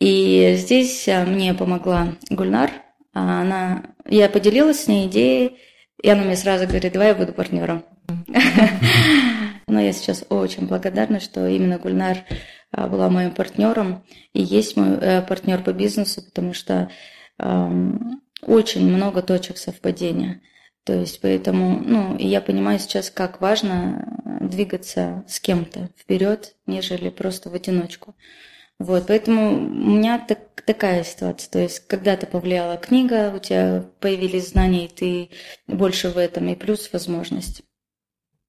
И 0.00 0.54
здесь 0.56 1.06
а, 1.08 1.24
мне 1.24 1.52
помогла 1.52 2.16
Гульнар. 2.30 2.70
А, 3.12 3.42
она, 3.42 3.82
я 4.06 4.28
поделилась 4.30 4.84
с 4.84 4.88
ней 4.88 5.06
идеей, 5.06 5.58
и 6.02 6.08
она 6.08 6.22
мне 6.24 6.36
сразу 6.36 6.66
говорит, 6.66 6.92
давай 6.92 7.08
я 7.08 7.14
буду 7.14 7.34
партнером. 7.34 7.84
Но 9.66 9.80
я 9.80 9.92
сейчас 9.92 10.24
очень 10.30 10.66
благодарна, 10.66 11.20
что 11.20 11.46
именно 11.46 11.78
Гульнар 11.78 12.18
а, 12.72 12.88
была 12.88 13.10
моим 13.10 13.32
партнером 13.32 14.02
и 14.32 14.42
есть 14.42 14.76
мой 14.76 14.96
э, 15.00 15.22
партнер 15.22 15.62
по 15.62 15.72
бизнесу, 15.72 16.22
потому 16.22 16.54
что 16.54 16.90
очень 18.42 18.86
много 18.86 19.22
точек 19.22 19.56
совпадения. 19.56 20.42
То 20.84 20.94
есть 20.94 21.20
поэтому, 21.20 21.78
ну, 21.78 22.16
я 22.18 22.40
понимаю 22.40 22.78
сейчас, 22.78 23.10
как 23.10 23.40
важно 23.40 24.20
двигаться 24.40 25.24
с 25.28 25.38
кем-то 25.40 25.90
вперед, 25.98 26.56
нежели 26.66 27.10
просто 27.10 27.50
в 27.50 27.54
одиночку. 27.54 28.16
Вот, 28.78 29.08
поэтому 29.08 29.56
у 29.56 29.90
меня 29.98 30.24
так, 30.26 30.38
такая 30.64 31.04
ситуация. 31.04 31.50
То 31.50 31.58
есть, 31.58 31.86
когда-то 31.86 32.26
повлияла 32.26 32.78
книга, 32.78 33.30
у 33.34 33.38
тебя 33.38 33.84
появились 34.00 34.48
знания, 34.48 34.86
и 34.86 34.88
ты 34.88 35.30
больше 35.66 36.08
в 36.08 36.16
этом, 36.16 36.48
и 36.48 36.54
плюс 36.54 36.90
возможность. 36.90 37.62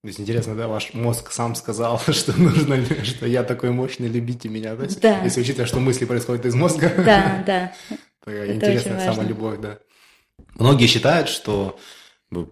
То 0.04 0.08
есть 0.08 0.20
интересно, 0.20 0.56
да, 0.56 0.68
ваш 0.68 0.94
мозг 0.94 1.32
сам 1.32 1.54
сказал, 1.54 2.00
что 2.08 2.32
нужно, 2.40 2.84
что 3.04 3.28
я 3.28 3.44
такой 3.44 3.72
мощный, 3.72 4.08
любите 4.08 4.48
меня, 4.48 4.76
да? 4.76 4.88
Да. 5.02 5.24
Если 5.24 5.42
учитывая, 5.42 5.68
что 5.68 5.82
мысли 5.82 6.06
происходят 6.06 6.46
из 6.46 6.56
мозга. 6.56 6.92
Да, 6.98 7.44
да. 7.46 7.74
Такая 8.24 8.56
интересная 8.56 9.14
самолюбовь, 9.14 9.60
да. 9.60 9.80
Многие 10.56 10.88
считают, 10.88 11.28
что 11.28 11.78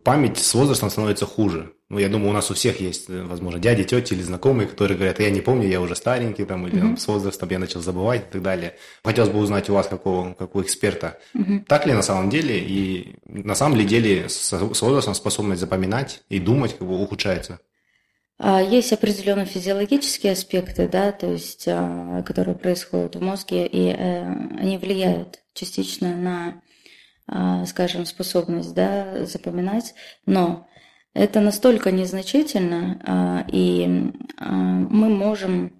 память 0.03 0.37
с 0.37 0.53
возрастом 0.53 0.89
становится 0.89 1.25
хуже. 1.25 1.73
Ну, 1.89 1.97
я 1.97 2.07
думаю, 2.07 2.29
у 2.29 2.33
нас 2.33 2.51
у 2.51 2.53
всех 2.53 2.79
есть, 2.81 3.09
э, 3.09 3.23
возможно, 3.23 3.59
дяди, 3.59 3.83
тети 3.83 4.13
или 4.13 4.21
знакомые, 4.21 4.67
которые 4.67 4.95
говорят, 4.95 5.19
я 5.19 5.31
не 5.31 5.41
помню, 5.41 5.67
я 5.67 5.81
уже 5.81 5.95
старенький, 5.95 6.45
там, 6.45 6.67
или 6.67 6.79
mm-hmm. 6.79 6.97
с 6.97 7.07
возрастом 7.07 7.49
я 7.49 7.57
начал 7.57 7.81
забывать 7.81 8.21
и 8.21 8.31
так 8.33 8.41
далее. 8.43 8.75
Хотелось 9.03 9.31
бы 9.31 9.39
узнать 9.39 9.69
у 9.69 9.73
вас, 9.73 9.87
какого, 9.87 10.33
какого 10.33 10.61
эксперта. 10.61 11.17
Mm-hmm. 11.35 11.63
Так 11.67 11.87
ли 11.87 11.93
на 11.93 12.03
самом 12.03 12.29
деле? 12.29 12.59
И 12.59 13.15
на 13.25 13.55
самом 13.55 13.77
ли 13.77 13.85
деле 13.85 14.29
с, 14.29 14.51
с 14.51 14.81
возрастом 14.81 15.15
способность 15.15 15.61
запоминать 15.61 16.21
и 16.29 16.39
думать 16.39 16.77
как 16.77 16.87
бы 16.87 17.01
ухудшается? 17.01 17.59
А, 18.37 18.61
есть 18.61 18.93
определенные 18.93 19.45
физиологические 19.45 20.31
аспекты, 20.31 20.87
да, 20.87 21.11
то 21.11 21.27
есть, 21.31 21.65
а, 21.67 22.21
которые 22.23 22.55
происходят 22.55 23.15
в 23.15 23.21
мозге, 23.21 23.67
и 23.67 23.89
э, 23.89 24.23
они 24.57 24.77
влияют 24.77 25.39
частично 25.53 26.15
на 26.15 26.61
скажем, 27.65 28.05
способность 28.05 28.73
да, 28.73 29.25
запоминать, 29.25 29.93
но 30.25 30.67
это 31.13 31.41
настолько 31.41 31.91
незначительно, 31.91 33.45
и 33.51 33.87
мы 34.39 35.09
можем 35.09 35.79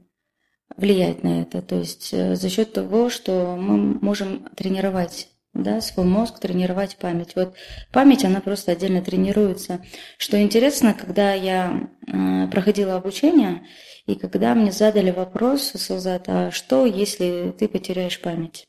влиять 0.80 1.24
на 1.24 1.42
это. 1.42 1.62
То 1.62 1.76
есть 1.76 2.14
э, 2.14 2.36
за 2.36 2.50
счет 2.50 2.74
того, 2.74 3.10
что 3.10 3.56
мы 3.60 4.00
можем 4.02 4.48
тренировать 4.56 5.30
да, 5.54 5.82
свой 5.82 6.06
мозг, 6.06 6.40
тренировать 6.40 6.98
память. 6.98 7.36
Вот 7.36 7.56
память, 7.92 8.24
она 8.24 8.40
просто 8.40 8.72
отдельно 8.72 9.02
тренируется. 9.02 9.84
Что 10.18 10.42
интересно, 10.42 10.94
когда 10.94 11.34
я 11.34 11.90
э, 12.08 12.48
проходила 12.48 12.96
обучение, 12.96 13.64
и 14.06 14.16
когда 14.16 14.56
мне 14.56 14.72
задали 14.72 15.12
вопрос, 15.12 15.72
Салзат, 15.76 16.24
а 16.28 16.52
что, 16.52 16.86
если 16.86 17.54
ты 17.58 17.68
потеряешь 17.68 18.20
память? 18.22 18.66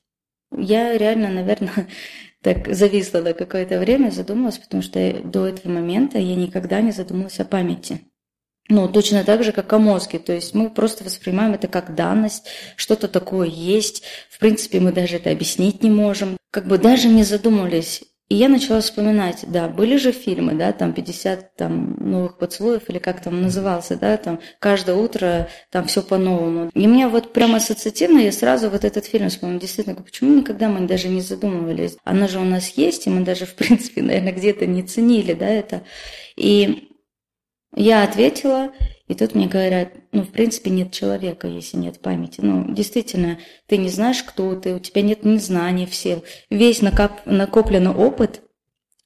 Я 0.56 0.98
реально, 0.98 1.30
наверное, 1.30 1.88
так 2.42 2.72
зависла 2.74 3.20
на 3.20 3.34
какое-то 3.34 3.78
время, 3.78 4.10
задумалась, 4.10 4.58
потому 4.58 4.82
что 4.82 5.20
до 5.24 5.46
этого 5.46 5.72
момента 5.72 6.18
я 6.18 6.36
никогда 6.36 6.80
не 6.80 6.92
задумалась 6.92 7.38
о 7.40 7.44
памяти. 7.44 8.00
Ну, 8.70 8.88
точно 8.88 9.24
так 9.24 9.42
же, 9.42 9.52
как 9.52 9.72
о 9.72 9.78
мозге. 9.78 10.20
То 10.20 10.32
есть 10.32 10.54
мы 10.54 10.70
просто 10.70 11.02
воспринимаем 11.02 11.54
это 11.54 11.66
как 11.66 11.94
данность, 11.96 12.46
что-то 12.76 13.08
такое 13.08 13.48
есть. 13.48 14.04
В 14.30 14.38
принципе, 14.38 14.78
мы 14.78 14.92
даже 14.92 15.16
это 15.16 15.30
объяснить 15.30 15.82
не 15.82 15.90
можем. 15.90 16.36
Как 16.52 16.66
бы 16.66 16.78
даже 16.78 17.08
не 17.08 17.24
задумывались. 17.24 18.04
И 18.30 18.36
я 18.36 18.48
начала 18.48 18.80
вспоминать, 18.80 19.44
да, 19.48 19.66
были 19.66 19.96
же 19.96 20.12
фильмы, 20.12 20.54
да, 20.54 20.72
там 20.72 20.92
50 20.92 21.56
там, 21.56 21.96
новых 21.98 22.38
поцелуев, 22.38 22.88
или 22.88 22.98
как 22.98 23.20
там 23.20 23.42
назывался, 23.42 23.96
да, 23.96 24.16
там 24.16 24.38
каждое 24.60 24.94
утро 24.94 25.48
там 25.68 25.86
все 25.86 26.00
по-новому. 26.00 26.70
И 26.72 26.86
мне 26.86 27.08
вот 27.08 27.32
прямо 27.32 27.56
ассоциативно 27.56 28.20
я 28.20 28.30
сразу 28.30 28.70
вот 28.70 28.84
этот 28.84 29.04
фильм 29.04 29.30
вспомнила. 29.30 29.60
Действительно, 29.60 29.96
почему 29.96 30.32
никогда 30.32 30.68
мы 30.68 30.86
даже 30.86 31.08
не 31.08 31.22
задумывались? 31.22 31.96
Она 32.04 32.28
же 32.28 32.38
у 32.38 32.44
нас 32.44 32.68
есть, 32.76 33.08
и 33.08 33.10
мы 33.10 33.24
даже, 33.24 33.46
в 33.46 33.54
принципе, 33.56 34.00
наверное, 34.02 34.32
где-то 34.32 34.64
не 34.64 34.84
ценили, 34.84 35.32
да, 35.32 35.48
это. 35.48 35.82
И 36.36 36.88
я 37.74 38.04
ответила, 38.04 38.70
и 39.10 39.14
тут 39.14 39.34
мне 39.34 39.48
говорят, 39.48 39.88
ну, 40.12 40.22
в 40.22 40.30
принципе, 40.30 40.70
нет 40.70 40.92
человека, 40.92 41.48
если 41.48 41.78
нет 41.78 41.98
памяти. 41.98 42.42
Ну, 42.42 42.72
действительно, 42.72 43.40
ты 43.66 43.76
не 43.76 43.88
знаешь, 43.88 44.22
кто 44.22 44.54
ты, 44.54 44.72
у 44.72 44.78
тебя 44.78 45.02
нет 45.02 45.24
ни 45.24 45.36
знаний 45.38 45.86
все. 45.86 46.22
Весь 46.48 46.80
накоп, 46.80 47.10
накопленный 47.24 47.90
опыт, 47.90 48.42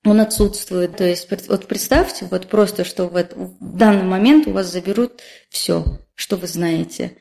он 0.04 0.20
отсутствует. 0.20 0.99
То 0.99 1.04
есть, 1.04 1.30
вот 1.49 1.66
представьте, 1.66 2.26
вот 2.30 2.49
просто, 2.49 2.84
что 2.84 3.06
вот 3.06 3.32
в 3.34 3.78
данный 3.78 4.02
момент 4.02 4.46
у 4.46 4.50
вас 4.50 4.70
заберут 4.70 5.23
все, 5.49 5.87
что 6.14 6.37
вы 6.37 6.49
знаете. 6.49 7.16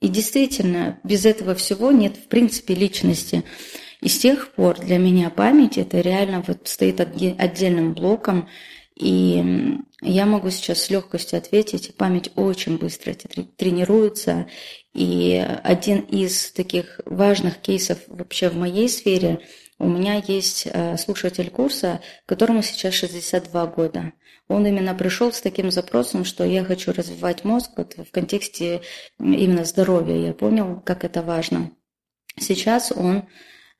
И 0.00 0.06
действительно, 0.06 1.00
без 1.02 1.26
этого 1.26 1.56
всего 1.56 1.90
нет, 1.90 2.16
в 2.16 2.28
принципе, 2.28 2.72
личности. 2.72 3.42
И 4.00 4.08
с 4.08 4.16
тех 4.16 4.52
пор 4.52 4.78
для 4.78 4.98
меня 4.98 5.30
память 5.30 5.76
это 5.76 6.00
реально 6.00 6.44
вот 6.46 6.68
стоит 6.68 7.00
отдельным 7.00 7.94
блоком. 7.94 8.48
И 8.94 9.42
я 10.00 10.26
могу 10.26 10.50
сейчас 10.50 10.82
с 10.82 10.90
легкостью 10.90 11.38
ответить, 11.38 11.96
память 11.96 12.30
очень 12.36 12.78
быстро 12.78 13.14
тренируется. 13.14 14.46
И 14.94 15.44
один 15.64 16.00
из 16.00 16.52
таких 16.52 17.00
важных 17.04 17.58
кейсов 17.58 17.98
вообще 18.06 18.48
в 18.48 18.56
моей 18.56 18.88
сфере, 18.88 19.40
у 19.80 19.88
меня 19.88 20.22
есть 20.26 20.66
э, 20.66 20.96
слушатель 20.96 21.50
курса, 21.50 22.00
которому 22.26 22.62
сейчас 22.62 22.94
62 22.94 23.66
года. 23.66 24.12
Он 24.48 24.66
именно 24.66 24.94
пришел 24.94 25.32
с 25.32 25.40
таким 25.40 25.70
запросом, 25.70 26.24
что 26.24 26.44
я 26.44 26.64
хочу 26.64 26.92
развивать 26.92 27.44
мозг 27.44 27.72
вот 27.76 27.94
в 27.96 28.10
контексте 28.10 28.82
именно 29.18 29.64
здоровья. 29.64 30.16
Я 30.16 30.32
понял, 30.32 30.80
как 30.84 31.04
это 31.04 31.22
важно. 31.22 31.70
Сейчас 32.38 32.92
он 32.92 33.24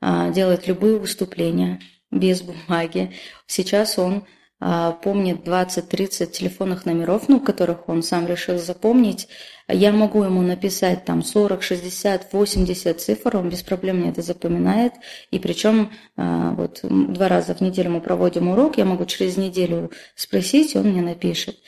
а, 0.01 0.31
делает 0.31 0.69
любые 0.69 0.99
выступления 0.99 1.81
без 2.11 2.43
бумаги. 2.43 3.13
Сейчас 3.47 3.99
он 3.99 4.25
помнит 4.59 5.47
20-30 5.47 6.27
телефонных 6.33 6.85
номеров, 6.85 7.29
ну, 7.29 7.41
которых 7.41 7.89
он 7.89 8.03
сам 8.03 8.27
решил 8.27 8.59
запомнить. 8.59 9.29
Я 9.69 9.93
могу 9.93 10.23
ему 10.25 10.41
написать 10.41 11.05
там 11.05 11.23
40, 11.23 11.63
60, 11.63 12.33
80 12.33 13.01
цифр, 13.01 13.37
он 13.37 13.51
без 13.51 13.63
проблем 13.63 13.99
мне 13.99 14.11
это 14.11 14.23
запоминает. 14.23 14.95
И 15.31 15.39
причем 15.39 15.93
а, 16.17 16.53
вот 16.53 16.81
два 16.83 17.29
раза 17.29 17.55
в 17.55 17.61
неделю 17.61 17.91
мы 17.91 18.01
проводим 18.01 18.49
урок, 18.49 18.79
я 18.79 18.87
могу 18.87 19.05
через 19.05 19.37
неделю 19.37 19.91
спросить, 20.15 20.75
он 20.75 20.89
мне 20.89 21.03
напишет. 21.03 21.59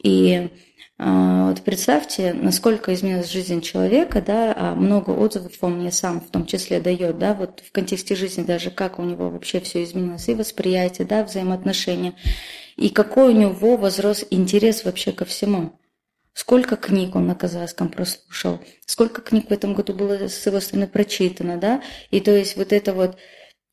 И 0.00 0.32
а, 0.34 0.48
вот 1.02 1.62
представьте, 1.62 2.34
насколько 2.34 2.92
изменилась 2.92 3.30
жизнь 3.30 3.62
человека, 3.62 4.20
да, 4.20 4.54
а 4.54 4.74
много 4.74 5.10
отзывов 5.10 5.52
он 5.62 5.78
мне 5.78 5.90
сам 5.90 6.20
в 6.20 6.28
том 6.28 6.44
числе 6.44 6.78
дает, 6.78 7.16
да, 7.18 7.32
вот 7.32 7.62
в 7.66 7.72
контексте 7.72 8.14
жизни 8.14 8.42
даже 8.42 8.70
как 8.70 8.98
у 8.98 9.02
него 9.04 9.30
вообще 9.30 9.60
все 9.60 9.82
изменилось, 9.82 10.28
и 10.28 10.34
восприятие, 10.34 11.06
да, 11.06 11.24
взаимоотношения, 11.24 12.12
и 12.76 12.90
какой 12.90 13.32
у 13.32 13.36
него 13.36 13.78
возрос 13.78 14.26
интерес 14.28 14.84
вообще 14.84 15.12
ко 15.12 15.24
всему. 15.24 15.72
Сколько 16.34 16.76
книг 16.76 17.16
он 17.16 17.26
на 17.26 17.34
казахском 17.34 17.88
прослушал, 17.88 18.60
сколько 18.84 19.22
книг 19.22 19.48
в 19.48 19.52
этом 19.52 19.72
году 19.72 19.94
было 19.94 20.28
с 20.28 20.44
его 20.44 20.60
стороны 20.60 20.86
прочитано, 20.86 21.56
да, 21.56 21.82
и 22.10 22.20
то 22.20 22.30
есть 22.30 22.58
вот 22.58 22.74
это 22.74 22.92
вот 22.92 23.16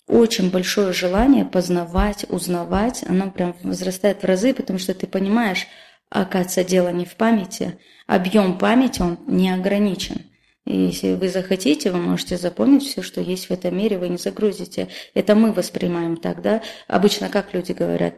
очень 0.08 0.50
большое 0.50 0.94
желание 0.94 1.44
познавать, 1.44 2.26
узнавать, 2.30 3.04
оно 3.06 3.30
прям 3.30 3.54
возрастает 3.64 4.24
в 4.24 4.26
разы, 4.26 4.54
потому 4.54 4.80
что 4.80 4.94
ты 4.94 5.08
понимаешь, 5.08 5.68
Оказывается, 6.10 6.64
дело 6.64 6.90
не 6.90 7.06
в 7.06 7.16
памяти. 7.16 7.80
Объем 8.06 8.58
памяти, 8.58 9.02
он 9.02 9.20
не 9.28 9.50
ограничен. 9.50 10.22
Если 10.66 11.14
вы 11.14 11.30
захотите, 11.30 11.92
вы 11.92 12.00
можете 12.00 12.38
запомнить 12.38 12.84
все, 12.84 13.02
что 13.02 13.22
есть 13.22 13.48
в 13.48 13.52
этом 13.52 13.78
мире, 13.78 13.98
вы 13.98 14.10
не 14.10 14.18
загрузите. 14.18 14.90
Это 15.14 15.34
мы 15.34 15.54
воспринимаем 15.54 16.18
так, 16.18 16.42
да? 16.42 16.62
Обычно 16.88 17.30
как 17.30 17.54
люди 17.54 17.72
говорят, 17.72 18.16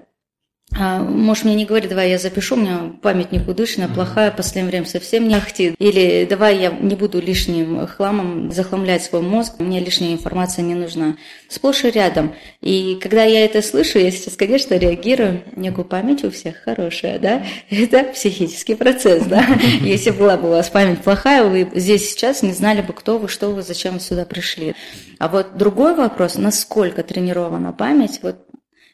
а, 0.76 1.00
можешь 1.00 1.46
мне 1.46 1.56
не 1.56 1.66
говорить, 1.66 1.90
давай 1.90 2.12
я 2.12 2.20
запишу, 2.20 2.56
у 2.56 2.60
меня 2.60 2.94
память 3.02 3.32
никудышная, 3.32 3.88
плохая, 3.88 4.32
в 4.32 4.36
последнее 4.36 4.70
время 4.70 4.86
совсем 4.86 5.28
не 5.28 5.34
ахтит. 5.34 5.76
Или 5.80 6.28
давай 6.30 6.60
я 6.60 6.70
не 6.70 6.96
буду 6.96 7.20
лишним 7.20 7.88
хламом 7.88 8.52
захламлять 8.52 9.04
свой 9.04 9.22
мозг, 9.22 9.60
мне 9.60 9.80
лишняя 9.80 10.14
информация 10.14 10.64
не 10.64 10.76
нужна. 10.76 11.18
Сплошь 11.48 11.84
и 11.86 11.90
рядом. 11.90 12.36
И 12.62 13.00
когда 13.02 13.24
я 13.24 13.46
это 13.46 13.62
слышу, 13.64 13.98
я 13.98 14.12
сейчас, 14.12 14.36
конечно, 14.36 14.76
реагирую. 14.76 15.44
Некую 15.56 15.86
память 15.86 16.24
у 16.24 16.30
всех 16.30 16.58
хорошая, 16.58 17.18
да? 17.18 17.44
Это 17.72 18.04
психический 18.04 18.76
процесс, 18.76 19.26
да? 19.26 19.46
Если 19.82 20.12
была 20.12 20.38
бы 20.38 20.50
у 20.50 20.52
вас 20.52 20.70
память 20.70 21.02
плохая, 21.02 21.44
вы 21.44 21.68
здесь 21.74 22.12
сейчас 22.12 22.44
не 22.44 22.54
знали 22.54 22.82
бы, 22.82 22.94
кто 22.94 23.18
вы, 23.18 23.28
что 23.28 23.50
вы, 23.50 23.64
зачем 23.64 23.96
вы 23.96 24.00
сюда 24.00 24.26
пришли. 24.26 24.76
А 25.18 25.28
вот 25.30 25.58
другой 25.58 25.96
вопрос, 25.96 26.36
насколько 26.36 27.02
тренирована 27.02 27.74
память, 27.74 28.20
вот 28.22 28.38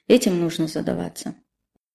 этим 0.07 0.39
нужно 0.39 0.67
задаваться. 0.67 1.35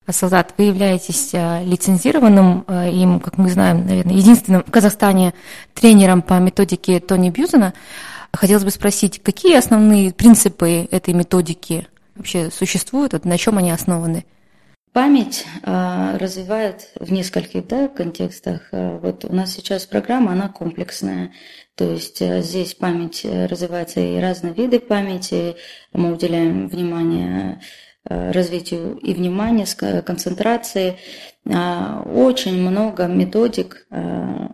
Солдат, 0.08 0.54
вы 0.56 0.64
являетесь 0.64 1.30
э, 1.34 1.62
лицензированным 1.64 2.64
э, 2.66 2.90
им, 2.90 3.20
как 3.20 3.36
мы 3.36 3.50
знаем, 3.50 3.86
наверное, 3.86 4.16
единственным 4.16 4.64
в 4.64 4.70
Казахстане 4.70 5.34
тренером 5.74 6.22
по 6.22 6.34
методике 6.40 7.00
Тони 7.00 7.30
Бьюзена. 7.30 7.74
Хотелось 8.32 8.64
бы 8.64 8.70
спросить, 8.70 9.22
какие 9.22 9.56
основные 9.56 10.12
принципы 10.12 10.88
этой 10.90 11.14
методики 11.14 11.86
вообще 12.16 12.50
существуют, 12.50 13.24
на 13.24 13.38
чем 13.38 13.58
они 13.58 13.70
основаны? 13.70 14.24
Память 14.92 15.44
э, 15.62 16.16
развивает 16.16 16.88
в 16.98 17.12
нескольких 17.12 17.68
да, 17.68 17.86
контекстах. 17.86 18.68
Вот 18.72 19.24
у 19.26 19.32
нас 19.32 19.52
сейчас 19.52 19.84
программа, 19.84 20.32
она 20.32 20.48
комплексная. 20.48 21.30
То 21.76 21.92
есть 21.92 22.20
здесь 22.20 22.74
память 22.74 23.24
развивается 23.24 24.00
и 24.00 24.18
разные 24.18 24.54
виды 24.54 24.80
памяти. 24.80 25.56
Мы 25.92 26.12
уделяем 26.12 26.68
внимание 26.68 27.60
развитию 28.04 28.96
и 28.98 29.12
внимания, 29.14 29.66
концентрации. 30.02 30.96
А, 31.46 32.02
очень 32.02 32.60
много 32.60 33.06
методик, 33.06 33.86
э, 33.90 34.48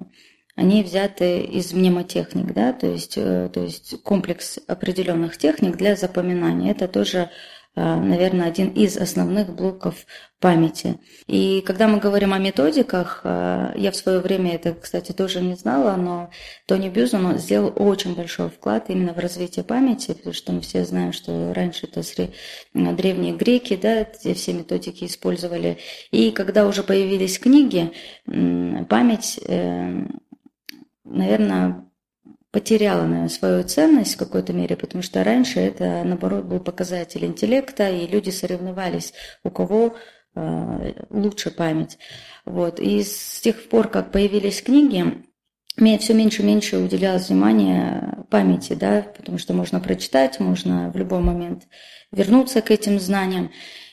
они 0.57 0.83
взяты 0.83 1.41
из 1.41 1.73
мнемотехник, 1.73 2.53
да, 2.53 2.73
то 2.73 2.87
есть, 2.87 3.15
э, 3.17 3.51
то 3.53 3.61
есть 3.61 4.03
комплекс 4.03 4.59
определенных 4.67 5.37
техник 5.37 5.77
для 5.77 5.97
запоминания. 5.97 6.73
Это 6.73 6.89
тоже 6.89 7.29
Э, 7.29 7.31
наверное, 7.77 8.49
один 8.49 8.71
из 8.71 8.97
основных 8.97 9.55
блоков 9.55 10.07
памяти. 10.41 10.99
И 11.27 11.63
когда 11.63 11.89
мы 11.89 11.99
говорим 11.99 12.33
о 12.33 12.39
методиках, 12.39 13.21
э, 13.25 13.73
я 13.77 13.91
в 13.91 13.97
свое 13.97 14.21
время 14.21 14.55
это, 14.55 14.75
кстати, 14.75 15.13
тоже 15.13 15.41
не 15.41 15.55
знала, 15.55 15.97
но 15.97 16.31
Тони 16.67 16.89
Бюзон 16.89 17.39
сделал 17.39 17.73
очень 17.77 18.15
большой 18.15 18.51
вклад 18.51 18.91
именно 18.91 19.13
в 19.13 19.19
развитие 19.19 19.65
памяти, 19.65 20.13
потому 20.13 20.35
что 20.35 20.53
мы 20.53 20.61
все 20.61 20.85
знаем, 20.85 21.13
что 21.13 21.53
раньше 21.55 21.87
это 21.87 22.03
древние 22.93 23.35
греки, 23.35 23.77
да, 23.77 24.07
все 24.35 24.53
методики 24.53 25.05
использовали. 25.05 25.79
И 26.11 26.31
когда 26.31 26.67
уже 26.67 26.83
появились 26.83 27.39
книги, 27.39 27.93
память, 28.27 29.41
э, 29.47 30.07
наверное, 31.05 31.86
потеряла, 32.57 33.03
наверное, 33.03 33.29
свою 33.29 33.65
ценность 33.65 34.15
в 34.15 34.17
какой-то 34.17 34.55
мере, 34.55 34.77
потому 34.77 35.03
что 35.03 35.23
раньше 35.23 35.61
это, 35.61 36.03
наоборот, 36.05 36.47
был 36.47 36.59
показатель 36.59 37.23
интеллекта, 37.27 37.91
и 37.91 38.07
люди 38.07 38.31
соревновались, 38.31 39.13
у 39.45 39.51
кого 39.51 39.95
э, 40.35 40.93
лучше 41.11 41.51
память. 41.51 41.99
Вот. 42.47 42.81
И 42.81 43.03
с 43.03 43.43
тех 43.43 43.69
пор, 43.69 43.89
как 43.89 44.11
появились 44.11 44.63
книги, 44.63 45.05
все 45.99 46.15
меньше 46.15 46.41
и 46.41 46.47
меньше 46.47 46.79
уделялось 46.79 47.29
внимания 47.29 48.25
памяти, 48.31 48.73
да, 48.73 49.05
потому 49.15 49.37
что 49.37 49.53
можно 49.53 49.79
прочитать, 49.79 50.41
можно 50.41 50.91
в 50.91 50.97
любой 50.97 51.21
момент 51.21 51.65
вернуться 52.11 52.63
к 52.63 52.71
этим 52.71 52.99
знаниям. 52.99 53.51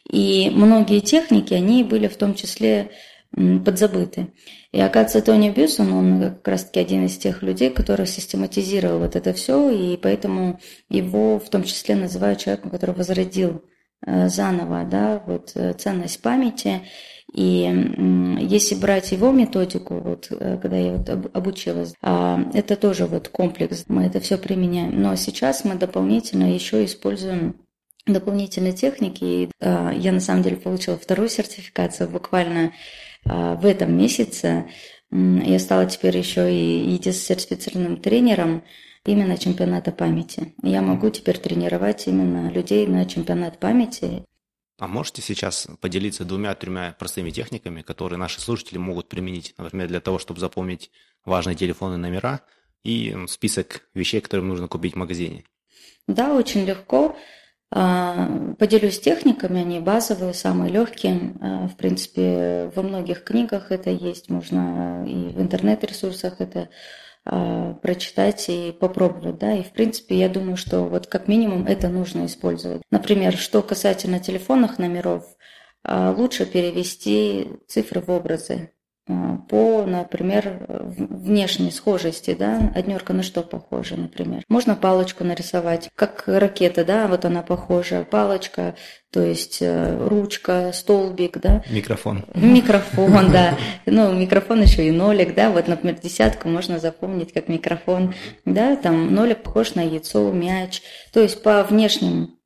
И 0.09 0.49
многие 0.53 1.01
техники, 1.01 1.53
они 1.53 1.83
были 1.83 2.07
в 2.07 2.15
том 2.15 2.33
числе 2.33 2.91
подзабыты. 3.35 4.33
И 4.71 4.79
оказывается, 4.79 5.21
Тони 5.21 5.49
Бюсон, 5.49 5.91
он 5.91 6.21
как 6.21 6.47
раз-таки 6.47 6.79
один 6.79 7.05
из 7.05 7.17
тех 7.17 7.41
людей, 7.41 7.69
который 7.69 8.05
систематизировал 8.05 8.99
вот 8.99 9.15
это 9.15 9.33
все, 9.33 9.69
и 9.69 9.97
поэтому 9.97 10.59
его 10.89 11.39
в 11.39 11.49
том 11.49 11.63
числе 11.63 11.95
называют 11.95 12.39
человеком, 12.39 12.69
который 12.69 12.95
возродил 12.95 13.63
э, 14.05 14.29
заново 14.29 14.83
да, 14.83 15.23
вот, 15.25 15.51
э, 15.55 15.73
ценность 15.73 16.21
памяти. 16.21 16.81
И 17.33 18.37
если 18.41 18.75
брать 18.75 19.11
его 19.11 19.31
методику, 19.31 19.95
вот, 19.95 20.27
э, 20.29 20.59
когда 20.61 20.77
я 20.77 20.93
вот 20.93 21.09
обучилась, 21.33 21.93
а, 22.03 22.39
это 22.53 22.75
тоже 22.75 23.07
вот 23.07 23.29
комплекс, 23.29 23.85
мы 23.87 24.03
это 24.03 24.19
все 24.19 24.37
применяем. 24.37 25.01
Но 25.01 25.15
сейчас 25.15 25.63
мы 25.63 25.73
дополнительно 25.75 26.53
еще 26.53 26.85
используем 26.85 27.55
дополнительные 28.05 28.73
техники. 28.73 29.49
Я 29.61 30.11
на 30.11 30.19
самом 30.19 30.43
деле 30.43 30.57
получила 30.57 30.97
вторую 30.97 31.29
сертификацию 31.29 32.09
буквально 32.09 32.73
в 33.25 33.65
этом 33.65 33.97
месяце. 33.97 34.69
Я 35.11 35.59
стала 35.59 35.85
теперь 35.85 36.17
еще 36.17 36.53
и 36.53 36.99
сертифицированным 37.11 37.97
тренером 37.97 38.63
именно 39.05 39.37
чемпионата 39.37 39.91
памяти. 39.91 40.53
Я 40.63 40.81
могу 40.81 41.09
теперь 41.09 41.37
тренировать 41.37 42.07
именно 42.07 42.49
людей 42.51 42.87
на 42.87 43.05
чемпионат 43.05 43.59
памяти. 43.59 44.25
А 44.79 44.87
можете 44.87 45.21
сейчас 45.21 45.67
поделиться 45.81 46.25
двумя-тремя 46.25 46.95
простыми 46.97 47.29
техниками, 47.29 47.81
которые 47.83 48.17
наши 48.17 48.41
слушатели 48.41 48.77
могут 48.77 49.07
применить, 49.07 49.53
например, 49.57 49.87
для 49.87 50.01
того, 50.01 50.19
чтобы 50.19 50.39
запомнить 50.39 50.91
важные 51.25 51.55
телефонные 51.55 51.99
номера 51.99 52.41
и 52.83 53.15
список 53.27 53.87
вещей, 53.93 54.19
которые 54.19 54.45
нужно 54.45 54.67
купить 54.67 54.93
в 54.93 54.97
магазине? 54.97 55.45
Да, 56.07 56.33
очень 56.33 56.65
легко. 56.65 57.15
А, 57.75 58.53
поделюсь 58.59 58.99
техниками, 58.99 59.61
они 59.61 59.79
базовые, 59.79 60.35
самые 60.35 60.71
легкие. 60.71 61.33
А, 61.41 61.67
в 61.67 61.75
принципе, 61.75 62.71
во 62.75 62.83
многих 62.83 63.23
книгах 63.23 63.71
это 63.71 63.89
есть, 63.89 64.29
можно 64.29 65.03
и 65.07 65.33
в 65.33 65.41
интернет-ресурсах 65.41 66.35
это 66.37 66.69
а, 67.25 67.73
прочитать 67.73 68.45
и 68.47 68.71
попробовать, 68.71 69.39
да, 69.39 69.53
и 69.53 69.63
в 69.63 69.71
принципе 69.71 70.19
я 70.19 70.29
думаю, 70.29 70.55
что 70.55 70.81
вот 70.81 71.07
как 71.07 71.27
минимум 71.27 71.65
это 71.65 71.89
нужно 71.89 72.27
использовать. 72.27 72.83
Например, 72.91 73.35
что 73.35 73.63
касательно 73.63 74.19
телефонных 74.19 74.77
номеров, 74.77 75.25
лучше 75.83 76.45
перевести 76.45 77.49
цифры 77.67 78.01
в 78.01 78.09
образы. 78.09 78.72
А, 79.05 79.37
по, 79.49 79.83
например, 79.85 80.65
внешней 80.69 81.71
схожести, 81.71 82.33
да, 82.33 82.71
однерка 82.73 83.11
на 83.11 83.21
что 83.21 83.41
похожа, 83.41 83.97
например. 83.97 84.43
Можно 84.47 84.75
палочку 84.75 85.25
нарисовать, 85.25 85.89
как 85.95 86.23
ракета, 86.25 86.85
да, 86.85 87.07
вот 87.07 87.25
она 87.25 87.41
похожа, 87.41 88.07
палочка, 88.09 88.75
то 89.11 89.21
есть 89.21 89.57
э, 89.61 90.07
ручка, 90.07 90.71
столбик, 90.73 91.37
да. 91.39 91.63
Микрофон. 91.69 92.25
Микрофон, 92.33 93.29
да. 93.31 93.57
Ну, 93.85 94.13
микрофон 94.13 94.61
еще 94.61 94.87
и 94.87 94.91
нолик, 94.91 95.35
да, 95.35 95.51
вот, 95.51 95.67
например, 95.67 95.99
десятку 95.99 96.47
можно 96.47 96.79
запомнить 96.79 97.33
как 97.33 97.49
микрофон, 97.49 98.13
да, 98.45 98.77
там 98.77 99.13
нолик 99.13 99.43
похож 99.43 99.75
на 99.75 99.81
яйцо, 99.81 100.31
мяч, 100.31 100.81
то 101.11 101.19
есть 101.19 101.43
по 101.43 101.63
внешним 101.63 102.37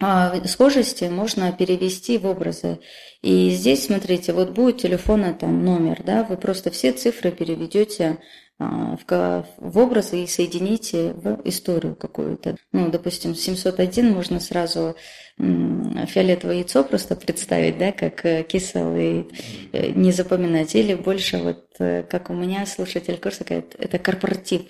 а, 0.00 0.34
схожести 0.46 1.04
можно 1.04 1.52
перевести 1.52 2.18
в 2.18 2.26
образы. 2.26 2.80
И 3.22 3.50
здесь, 3.50 3.86
смотрите, 3.86 4.32
вот 4.32 4.50
будет 4.50 4.78
телефона 4.78 5.34
там 5.34 5.64
номер, 5.64 6.02
да, 6.04 6.24
вы 6.24 6.36
просто 6.36 6.70
все 6.70 6.92
цифры 6.92 7.30
переведете 7.30 8.18
а, 8.58 8.96
в, 8.96 9.46
в 9.58 9.78
образы 9.78 10.22
и 10.22 10.26
соедините 10.26 11.12
в 11.12 11.40
историю 11.44 11.96
какую-то. 11.96 12.56
Ну, 12.72 12.90
допустим, 12.90 13.34
701 13.34 14.12
можно 14.12 14.40
сразу 14.40 14.96
фиолетовое 15.36 16.56
яйцо 16.56 16.84
просто 16.84 17.16
представить, 17.16 17.78
да, 17.78 17.90
как 17.90 18.24
э, 18.24 18.44
кисел 18.44 18.94
и 18.94 19.24
э, 19.72 19.90
не 19.90 20.12
запоминать. 20.12 20.76
Или 20.76 20.94
больше 20.94 21.38
вот, 21.38 21.66
э, 21.80 22.04
как 22.04 22.30
у 22.30 22.34
меня 22.34 22.64
слушатель 22.66 23.18
курса 23.18 23.44
говорит, 23.44 23.74
это 23.78 23.98
корпоратив. 23.98 24.62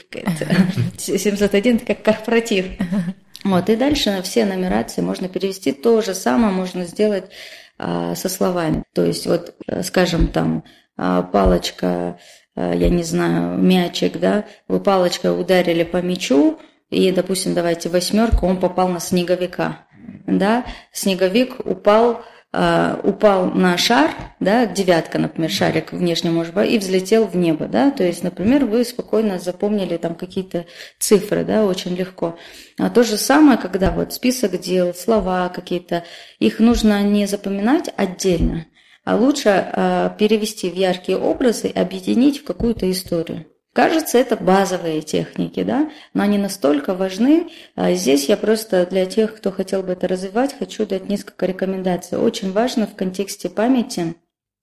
701 0.97 1.77
это 1.77 1.85
как 1.85 2.03
корпоратив. 2.03 2.67
Вот, 3.45 3.69
и 3.69 3.77
дальше 3.77 4.21
все 4.23 4.47
нумерации 4.47 5.03
можно 5.03 5.29
перевести. 5.29 5.73
То 5.73 6.01
же 6.01 6.15
самое 6.15 6.53
можно 6.53 6.85
сделать 6.85 7.25
а, 7.79 8.15
со 8.15 8.29
словами. 8.29 8.85
То 8.95 9.05
есть, 9.05 9.27
вот, 9.27 9.55
э, 9.67 9.83
скажем, 9.83 10.29
там, 10.29 10.65
а, 10.97 11.23
палочка, 11.23 12.19
а, 12.57 12.73
я 12.73 12.89
не 12.89 13.03
знаю, 13.03 13.59
мячик, 13.59 14.19
да, 14.19 14.45
вы 14.69 14.81
палочкой 14.81 15.39
ударили 15.39 15.83
по 15.83 15.99
мячу, 15.99 16.59
и, 16.91 17.11
допустим, 17.11 17.53
давайте 17.53 17.89
восьмерка, 17.89 18.45
он 18.45 18.61
попал 18.61 18.89
на 18.89 19.01
снеговика, 19.01 19.87
да, 20.27 20.65
снеговик 20.93 21.59
упал 21.67 22.23
а, 22.57 23.01
упал 23.03 23.47
на 23.47 23.77
шар, 23.77 24.13
да, 24.39 24.65
девятка, 24.65 25.19
например, 25.19 25.51
шарик 25.51 25.93
внешне 25.93 26.31
может 26.31 26.55
быть, 26.55 26.71
и 26.71 26.79
взлетел 26.79 27.27
в 27.27 27.35
небо, 27.35 27.67
да, 27.67 27.91
то 27.91 28.05
есть, 28.05 28.23
например, 28.23 28.65
вы 28.65 28.85
спокойно 28.85 29.41
запомнили 29.41 29.97
там 29.97 30.15
какие-то 30.15 30.65
цифры, 31.01 31.45
да, 31.45 31.65
очень 31.65 31.97
легко. 31.97 32.39
А 32.79 32.91
то 32.91 33.03
же 33.03 33.17
самое, 33.17 33.59
когда 33.59 33.91
вот 33.91 34.13
список 34.13 34.61
дел, 34.61 34.95
слова 34.95 35.49
какие-то, 35.49 36.05
их 36.39 36.61
нужно 36.61 37.03
не 37.03 37.27
запоминать 37.27 37.93
отдельно, 37.97 38.67
а 39.05 39.17
лучше 39.17 39.49
а, 39.49 40.11
перевести 40.11 40.71
в 40.71 40.77
яркие 40.77 41.19
образы, 41.19 41.73
объединить 41.75 42.39
в 42.39 42.45
какую-то 42.45 42.89
историю. 42.89 43.47
Кажется, 43.75 44.19
это 44.19 44.37
базовые 44.37 45.03
техники, 45.03 45.65
да, 45.65 45.91
но 46.15 46.23
они 46.23 46.39
настолько 46.39 46.95
важны. 46.95 47.49
А 47.75 47.93
здесь 47.95 48.29
я 48.29 48.37
просто 48.37 48.87
для 48.87 49.05
тех, 49.05 49.35
кто 49.35 49.51
хотел 49.51 49.83
бы 49.83 49.93
это 49.93 50.07
развивать, 50.07 50.57
хочу 50.57 50.87
дать 50.87 51.09
несколько 51.09 51.45
рекомендаций. 51.45 52.17
Очень 52.17 52.53
важно 52.53 52.87
в 52.87 52.95
контексте 52.95 53.51
памяти 53.51 54.15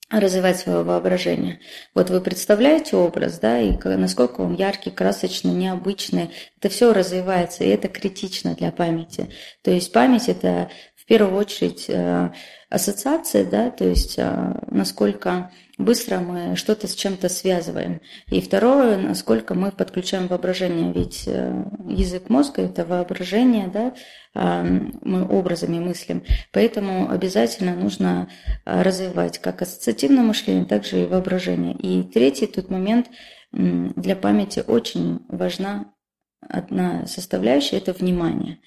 развивать 0.09 0.59
свое 0.59 0.83
воображение. 0.83 1.59
Вот 1.93 2.09
вы 2.09 2.21
представляете 2.21 2.95
образ, 2.95 3.37
да, 3.39 3.59
и 3.59 3.77
насколько 3.83 4.41
он 4.41 4.55
яркий, 4.55 4.91
красочный, 4.91 5.51
необычный. 5.51 6.31
Это 6.57 6.69
все 6.69 6.93
развивается, 6.93 7.65
и 7.65 7.69
это 7.69 7.89
критично 7.89 8.55
для 8.55 8.71
памяти. 8.71 9.29
То 9.61 9.71
есть 9.71 9.91
память– 9.91 10.27
это 10.29 10.69
в 10.95 11.05
первую 11.05 11.37
очередь 11.37 11.85
э, 11.89 12.31
ассоциация, 12.69 13.43
да, 13.43 13.71
то 13.71 13.83
есть 13.83 14.17
э, 14.17 14.53
насколько 14.67 15.51
быстро 15.83 16.19
мы 16.19 16.55
что-то 16.55 16.87
с 16.87 16.95
чем-то 16.95 17.29
связываем. 17.29 18.01
И 18.27 18.41
второе, 18.41 18.97
насколько 18.97 19.53
мы 19.53 19.71
подключаем 19.71 20.27
воображение. 20.27 20.93
Ведь 20.93 21.23
э, 21.27 21.63
язык 21.87 22.29
мозга– 22.29 22.61
это 22.63 22.85
воображение, 22.85 23.67
да, 23.67 23.93
а, 24.33 24.63
мы 24.63 25.27
образами 25.27 25.79
мыслим. 25.79 26.23
Поэтому 26.53 27.09
обязательно 27.09 27.75
нужно 27.75 28.29
а, 28.65 28.83
развивать 28.83 29.39
как 29.39 29.61
ассоциативное 29.61 30.23
мышление, 30.23 30.65
так 30.65 30.85
же 30.85 31.01
и 31.01 31.05
воображение. 31.05 31.75
И 31.75 32.03
третий 32.03 32.47
тут 32.47 32.69
момент 32.69 33.07
для 33.51 34.15
памяти 34.15 34.63
очень 34.65 35.19
важна 35.27 35.93
одна 36.39 37.05
составляющая– 37.07 37.77
это 37.77 37.93
внимание. 37.93 38.59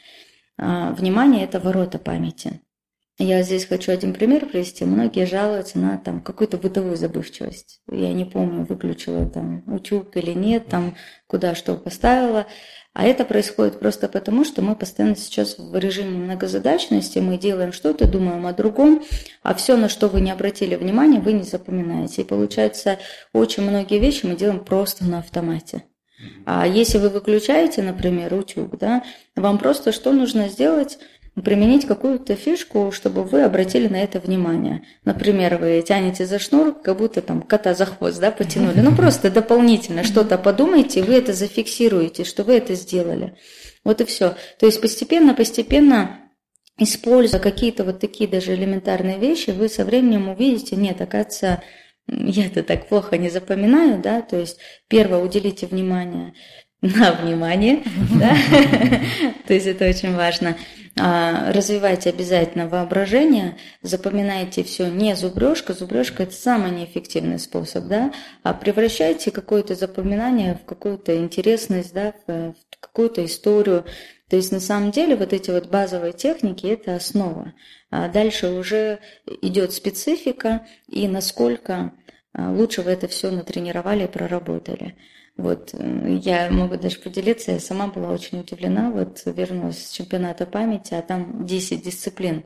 А, 0.58 0.92
внимание– 0.92 1.44
это 1.46 1.60
ворота 1.60 1.98
памяти. 1.98 2.60
Я 3.16 3.44
здесь 3.44 3.64
хочу 3.66 3.92
один 3.92 4.12
пример 4.12 4.46
привести. 4.46 4.84
Многие 4.84 5.24
жалуются 5.24 5.78
на 5.78 5.98
там 5.98 6.20
какую-то 6.20 6.56
бытовую 6.56 6.96
забывчивость. 6.96 7.80
Я 7.88 8.12
не 8.12 8.24
помню, 8.24 8.64
выключила 8.64 9.28
там 9.28 9.62
утюг 9.72 10.16
или 10.16 10.32
нет, 10.32 10.66
там 10.66 10.96
куда 11.28 11.54
что 11.54 11.76
поставила. 11.76 12.46
А 12.92 13.04
это 13.04 13.24
происходит 13.24 13.78
просто 13.78 14.08
потому, 14.08 14.44
что 14.44 14.62
мы 14.62 14.74
постоянно 14.74 15.14
сейчас 15.14 15.58
в 15.58 15.76
режиме 15.76 16.16
многозадачности, 16.16 17.20
мы 17.20 17.38
делаем 17.38 17.72
что-то, 17.72 18.06
думаем 18.08 18.46
о 18.46 18.52
другом, 18.52 19.02
а 19.42 19.54
все, 19.54 19.76
на 19.76 19.88
что 19.88 20.08
вы 20.08 20.20
не 20.20 20.30
обратили 20.30 20.74
внимания, 20.74 21.20
вы 21.20 21.34
не 21.34 21.42
запоминаете. 21.42 22.22
И 22.22 22.24
получается, 22.24 22.98
очень 23.32 23.62
многие 23.62 23.98
вещи 24.00 24.26
мы 24.26 24.34
делаем 24.34 24.64
просто 24.64 25.04
на 25.04 25.18
автомате. 25.18 25.84
А 26.46 26.66
если 26.66 26.98
вы 26.98 27.08
выключаете, 27.08 27.82
например, 27.82 28.34
утюг, 28.34 28.78
да, 28.78 29.02
вам 29.34 29.58
просто 29.58 29.92
что 29.92 30.12
нужно 30.12 30.48
сделать? 30.48 30.98
Применить 31.42 31.86
какую-то 31.86 32.36
фишку, 32.36 32.92
чтобы 32.92 33.24
вы 33.24 33.42
обратили 33.42 33.88
на 33.88 33.96
это 33.96 34.20
внимание. 34.20 34.82
Например, 35.04 35.58
вы 35.58 35.82
тянете 35.86 36.26
за 36.26 36.38
шнур, 36.38 36.74
как 36.74 36.96
будто 36.96 37.22
там 37.22 37.42
кота 37.42 37.74
за 37.74 37.86
хвост, 37.86 38.20
да, 38.20 38.30
потянули. 38.30 38.80
Ну, 38.80 38.94
просто 38.94 39.30
дополнительно 39.30 40.04
что-то 40.04 40.38
подумайте, 40.38 41.02
вы 41.02 41.14
это 41.14 41.32
зафиксируете, 41.32 42.24
что 42.24 42.44
вы 42.44 42.54
это 42.56 42.74
сделали. 42.74 43.36
Вот 43.82 44.00
и 44.00 44.04
все. 44.04 44.36
То 44.60 44.66
есть 44.66 44.80
постепенно, 44.80 45.34
постепенно 45.34 46.20
используя 46.78 47.40
какие-то 47.40 47.84
вот 47.84 48.00
такие 48.00 48.28
даже 48.28 48.54
элементарные 48.54 49.18
вещи, 49.18 49.50
вы 49.50 49.68
со 49.68 49.84
временем 49.84 50.28
увидите, 50.28 50.76
нет, 50.76 51.00
оказывается, 51.00 51.62
я 52.08 52.46
это 52.46 52.62
так 52.62 52.88
плохо 52.88 53.16
не 53.16 53.30
запоминаю, 53.30 54.00
да, 54.00 54.22
то 54.22 54.38
есть 54.38 54.58
первое, 54.88 55.20
уделите 55.20 55.66
внимание 55.66 56.34
на 56.80 57.12
внимание, 57.12 57.82
да, 58.18 58.36
то 59.46 59.54
есть 59.54 59.66
это 59.66 59.88
очень 59.88 60.14
важно. 60.14 60.56
А, 60.96 61.52
развивайте 61.52 62.10
обязательно 62.10 62.68
воображение, 62.68 63.56
запоминайте 63.82 64.62
все 64.62 64.88
не 64.88 65.16
зубрежка, 65.16 65.72
зубрежка 65.72 66.22
это 66.22 66.32
самый 66.32 66.70
неэффективный 66.70 67.40
способ, 67.40 67.86
да, 67.86 68.12
а 68.44 68.54
превращайте 68.54 69.32
какое-то 69.32 69.74
запоминание 69.74 70.54
в 70.54 70.64
какую-то 70.64 71.16
интересность, 71.16 71.92
да, 71.92 72.14
в 72.28 72.54
какую-то 72.78 73.24
историю. 73.24 73.84
То 74.28 74.36
есть 74.36 74.52
на 74.52 74.60
самом 74.60 74.92
деле 74.92 75.16
вот 75.16 75.32
эти 75.32 75.50
вот 75.50 75.68
базовые 75.68 76.12
техники– 76.12 76.66
это 76.68 76.94
основа. 76.94 77.52
А 77.90 78.08
дальше 78.08 78.50
уже 78.50 79.00
идет 79.42 79.72
специфика 79.72 80.64
и 80.88 81.08
насколько 81.08 81.92
а, 82.32 82.52
лучше 82.52 82.82
вы 82.82 82.92
это 82.92 83.08
все 83.08 83.30
натренировали 83.32 84.04
и 84.04 84.08
проработали. 84.08 84.96
Вот, 85.36 85.70
э, 85.74 86.18
я 86.22 86.48
могу 86.50 86.76
даже 86.76 86.98
поделиться, 87.00 87.52
я 87.52 87.60
сама 87.60 87.88
была 87.88 88.10
очень 88.10 88.40
удивлена, 88.40 88.90
вот 88.90 89.22
вернулась 89.26 89.86
с 89.86 89.90
чемпионата 89.90 90.46
памяти, 90.46 90.94
а 90.94 91.02
там 91.02 91.44
10 91.44 91.82
дисциплин 91.82 92.44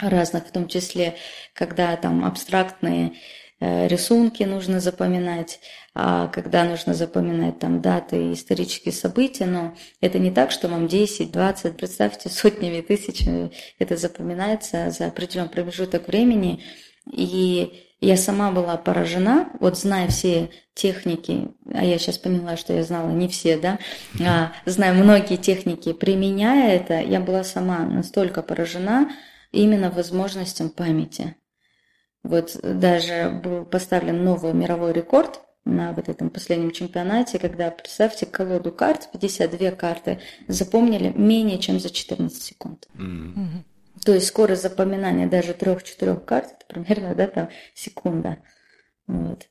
разных, 0.00 0.46
в 0.46 0.50
том 0.50 0.66
числе, 0.66 1.16
когда 1.54 1.96
там 1.96 2.24
абстрактные 2.24 3.12
э, 3.60 3.86
рисунки 3.86 4.42
нужно 4.42 4.80
запоминать, 4.80 5.60
а 5.94 6.26
когда 6.28 6.64
нужно 6.64 6.92
запоминать 6.92 7.60
там 7.60 7.80
даты 7.80 8.30
и 8.30 8.32
исторические 8.32 8.92
события, 8.92 9.46
но 9.46 9.76
это 10.00 10.18
не 10.18 10.32
так, 10.32 10.50
что 10.50 10.66
вам 10.68 10.88
10, 10.88 11.30
20, 11.30 11.76
представьте, 11.76 12.28
сотнями, 12.30 12.80
тысячами 12.80 13.52
это 13.78 13.96
запоминается 13.96 14.90
за 14.90 15.06
определенный 15.06 15.50
промежуток 15.50 16.08
времени, 16.08 16.64
и 17.12 17.87
я 18.00 18.16
сама 18.16 18.52
была 18.52 18.76
поражена, 18.76 19.50
вот 19.60 19.78
зная 19.78 20.08
все 20.08 20.50
техники, 20.74 21.48
а 21.72 21.84
я 21.84 21.98
сейчас 21.98 22.18
поняла, 22.18 22.56
что 22.56 22.72
я 22.72 22.84
знала 22.84 23.10
не 23.10 23.28
все, 23.28 23.58
да, 23.58 23.78
а, 24.24 24.52
зная 24.66 24.92
многие 24.92 25.36
техники, 25.36 25.92
применяя 25.92 26.76
это, 26.76 27.00
я 27.00 27.20
была 27.20 27.42
сама 27.42 27.80
настолько 27.80 28.42
поражена 28.42 29.10
именно 29.50 29.90
возможностям 29.90 30.70
памяти. 30.70 31.36
Вот 32.22 32.58
даже 32.62 33.40
был 33.42 33.64
поставлен 33.64 34.24
новый 34.24 34.52
мировой 34.52 34.92
рекорд 34.92 35.40
на 35.64 35.92
вот 35.92 36.08
этом 36.08 36.30
последнем 36.30 36.70
чемпионате, 36.70 37.38
когда, 37.38 37.70
представьте, 37.70 38.26
колоду 38.26 38.72
карт, 38.72 39.08
52 39.12 39.70
карты, 39.72 40.20
запомнили 40.46 41.12
менее 41.14 41.58
чем 41.58 41.78
за 41.78 41.90
14 41.90 42.42
секунд. 42.42 42.88
Mm-hmm. 42.94 43.64
То 44.04 44.14
есть 44.14 44.26
скорость 44.26 44.62
запоминания 44.62 45.26
даже 45.26 45.54
трех-четырех 45.54 46.24
карт, 46.24 46.54
это 46.58 46.66
примерно, 46.66 47.14
да, 47.14 47.26
там, 47.26 47.48
секунда. 47.74 48.38
Вот. 49.06 49.46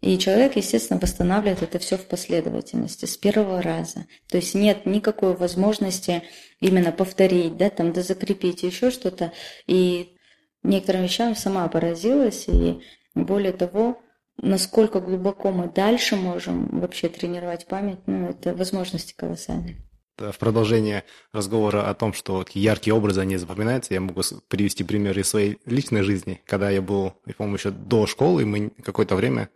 И 0.00 0.18
человек, 0.18 0.56
естественно, 0.56 1.00
восстанавливает 1.00 1.62
это 1.62 1.78
все 1.78 1.96
в 1.96 2.06
последовательности 2.06 3.06
с 3.06 3.16
первого 3.16 3.62
раза. 3.62 4.06
То 4.28 4.36
есть 4.36 4.54
нет 4.54 4.84
никакой 4.86 5.34
возможности 5.34 6.22
именно 6.60 6.92
повторить, 6.92 7.56
да, 7.56 7.70
там, 7.70 7.92
да 7.92 8.02
закрепить 8.02 8.62
еще 8.62 8.90
что-то. 8.90 9.32
И 9.66 10.16
некоторым 10.62 11.02
вещам 11.02 11.34
сама 11.34 11.66
поразилась. 11.68 12.46
И 12.46 12.82
более 13.14 13.52
того, 13.52 14.00
насколько 14.36 15.00
глубоко 15.00 15.50
мы 15.50 15.68
дальше 15.68 16.16
можем 16.16 16.80
вообще 16.80 17.08
тренировать 17.08 17.66
память, 17.66 18.00
ну, 18.06 18.28
это 18.28 18.54
возможности 18.54 19.14
колоссальные. 19.16 19.85
Э, 20.18 20.32
в 20.32 20.38
продолжение 20.38 21.04
разговора 21.32 21.88
о 21.88 21.94
том, 21.94 22.12
что 22.12 22.44
яркие 22.52 22.94
образы, 22.94 23.20
они 23.20 23.36
запоминаются, 23.36 23.94
я 23.94 24.00
могу 24.00 24.22
привести 24.48 24.84
пример 24.84 25.18
из 25.18 25.28
своей 25.28 25.58
личной 25.66 26.02
жизни. 26.02 26.40
Когда 26.46 26.70
я 26.70 26.82
был, 26.82 27.14
я 27.26 27.34
помню, 27.34 27.56
еще 27.56 27.70
до 27.70 28.06
школы, 28.06 28.44
мы 28.44 28.70
какое-то 28.82 29.16
время 29.16 29.50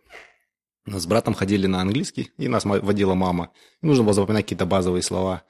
с 0.85 1.05
братом 1.05 1.33
ходили 1.33 1.67
на 1.67 1.81
английский, 1.81 2.31
и 2.37 2.47
нас 2.47 2.65
водила 2.65 3.13
мама. 3.13 3.51
Нужно 3.81 4.03
было 4.03 4.13
запоминать 4.13 4.45
какие-то 4.45 4.65
базовые 4.65 5.03
слова. 5.03 5.43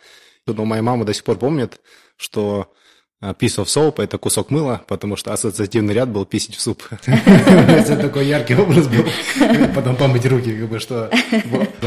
Но 0.45 0.65
моя 0.65 0.81
мама 0.81 1.05
до 1.05 1.13
сих 1.13 1.23
пор 1.23 1.37
помнит, 1.37 1.79
что 2.17 2.73
piece 3.21 3.57
of 3.57 3.65
soap– 3.65 3.95
это 4.01 4.17
кусок 4.17 4.49
мыла, 4.49 4.81
потому 4.87 5.15
что 5.15 5.31
ассоциативный 5.31 5.93
ряд 5.93 6.09
был 6.09 6.25
писить 6.25 6.55
в 6.55 6.61
суп. 6.61 6.83
Это 7.05 7.95
такой 7.95 8.25
яркий 8.25 8.55
образ 8.55 8.87
был. 8.87 9.05
Потом 9.75 9.95
помыть 9.95 10.25
руки, 10.25 10.51
как 10.57 10.69
бы, 10.69 10.79
что 10.79 11.11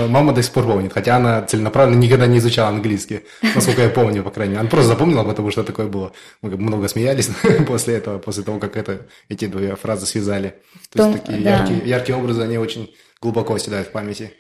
мама 0.08 0.32
до 0.32 0.42
сих 0.42 0.52
пор 0.52 0.64
помнит, 0.64 0.92
хотя 0.92 1.16
она 1.16 1.42
целенаправленно 1.42 1.98
никогда 1.98 2.26
не 2.26 2.38
изучала 2.38 2.68
английский, 2.68 3.22
насколько 3.54 3.82
я 3.82 3.88
помню, 3.88 4.22
по 4.22 4.30
крайней 4.30 4.52
мере. 4.52 4.60
Она 4.60 4.70
просто 4.70 4.88
запомнила, 4.88 5.24
потому 5.24 5.50
что 5.50 5.64
такое 5.64 5.86
было. 5.86 6.12
Мы 6.40 6.56
много 6.56 6.86
смеялись 6.88 7.28
после 7.66 7.94
этого, 7.94 8.18
после 8.18 8.44
того, 8.44 8.60
как 8.60 8.76
это, 8.76 9.06
эти 9.28 9.46
две 9.46 9.74
фразы 9.74 10.06
связали. 10.06 10.54
То 10.92 11.08
есть 11.08 11.24
такие 11.24 11.42
яркие, 11.42 11.82
яркие 11.84 12.16
образы, 12.16 12.42
они 12.42 12.58
очень 12.58 12.94
глубоко 13.20 13.54
оседают 13.54 13.88
в 13.88 13.90
памяти. 13.90 14.32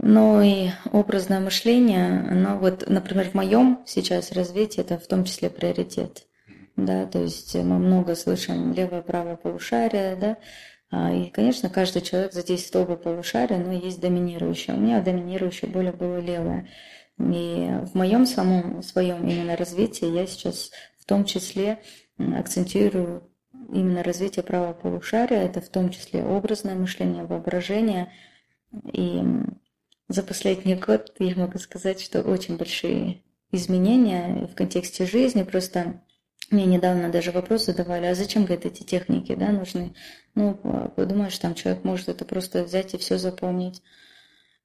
Ну 0.00 0.40
и 0.40 0.70
образное 0.92 1.40
мышление, 1.40 2.26
оно 2.30 2.56
вот, 2.56 2.88
например, 2.88 3.30
в 3.30 3.34
моем 3.34 3.80
сейчас 3.84 4.30
развитии 4.30 4.80
это 4.80 4.96
в 4.96 5.08
том 5.08 5.24
числе 5.24 5.50
приоритет 5.50 6.27
да, 6.78 7.06
то 7.06 7.18
есть 7.18 7.54
мы 7.56 7.78
много 7.78 8.14
слышим 8.14 8.72
левое-правое 8.72 9.36
полушарие, 9.36 10.16
да, 10.16 10.36
а, 10.90 11.12
и, 11.12 11.28
конечно, 11.30 11.68
каждый 11.68 12.02
человек 12.02 12.32
задействует 12.32 12.88
оба 12.88 12.96
полушария, 12.96 13.58
но 13.58 13.72
есть 13.72 14.00
доминирующее. 14.00 14.76
У 14.76 14.80
меня 14.80 15.02
доминирующее 15.02 15.70
более 15.70 15.92
было 15.92 16.18
левое. 16.18 16.68
И 17.18 17.68
в 17.82 17.94
моем 17.94 18.24
самом 18.26 18.82
своем 18.82 19.28
именно 19.28 19.56
развитии 19.56 20.06
я 20.06 20.26
сейчас 20.26 20.70
в 20.98 21.04
том 21.04 21.24
числе 21.24 21.80
акцентирую 22.16 23.28
именно 23.72 24.02
развитие 24.02 24.44
правого 24.44 24.72
полушария, 24.72 25.42
это 25.42 25.60
в 25.60 25.68
том 25.68 25.90
числе 25.90 26.24
образное 26.24 26.74
мышление, 26.74 27.24
воображение. 27.24 28.12
И 28.92 29.20
за 30.08 30.22
последний 30.22 30.76
год 30.76 31.12
я 31.18 31.34
могу 31.34 31.58
сказать, 31.58 32.00
что 32.00 32.22
очень 32.22 32.56
большие 32.56 33.22
изменения 33.50 34.46
в 34.46 34.54
контексте 34.54 35.06
жизни, 35.06 35.42
просто 35.42 36.00
мне 36.50 36.64
недавно 36.64 37.10
даже 37.10 37.30
вопрос 37.30 37.66
задавали, 37.66 38.06
а 38.06 38.14
зачем, 38.14 38.44
говорит, 38.44 38.64
эти 38.64 38.82
техники, 38.82 39.34
да, 39.34 39.48
нужны? 39.48 39.94
Ну, 40.34 40.54
подумаешь, 40.96 41.38
там 41.38 41.54
человек 41.54 41.84
может 41.84 42.08
это 42.08 42.24
просто 42.24 42.64
взять 42.64 42.94
и 42.94 42.98
все 42.98 43.18
запомнить. 43.18 43.82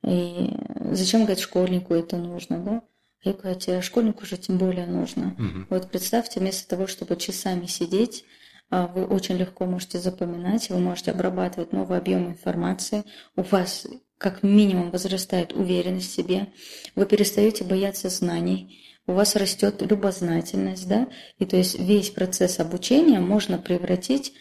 И 0.05 0.49
зачем, 0.91 1.21
говорит, 1.21 1.39
школьнику 1.39 1.93
это 1.93 2.17
нужно, 2.17 2.59
да? 2.59 2.81
Я 3.23 3.33
говорю, 3.33 3.59
а 3.67 3.81
школьнику 3.81 4.25
же 4.25 4.37
тем 4.37 4.57
более 4.57 4.85
нужно. 4.85 5.35
Угу. 5.37 5.67
Вот 5.69 5.91
представьте, 5.91 6.39
вместо 6.39 6.67
того, 6.67 6.87
чтобы 6.87 7.15
часами 7.15 7.65
сидеть, 7.67 8.25
а, 8.69 8.87
вы 8.87 9.05
очень 9.05 9.37
легко 9.37 9.65
можете 9.65 9.99
запоминать, 9.99 10.69
вы 10.69 10.79
можете 10.79 11.11
обрабатывать 11.11 11.71
новый 11.71 11.97
объем 11.97 12.27
информации, 12.27 13.03
у 13.35 13.43
вас 13.43 13.87
как 14.17 14.43
минимум 14.43 14.91
возрастает 14.91 15.53
уверенность 15.53 16.11
в 16.11 16.15
себе, 16.15 16.47
вы 16.95 17.05
перестаете 17.05 17.63
бояться 17.63 18.09
знаний, 18.09 18.92
у 19.05 19.13
вас 19.13 19.35
растет 19.35 19.81
любознательность, 19.81 20.87
да, 20.87 21.07
и 21.37 21.45
то 21.45 21.57
есть 21.57 21.77
весь 21.77 22.09
процесс 22.09 22.59
обучения 22.59 23.19
можно 23.19 23.57
превратить, 23.57 24.33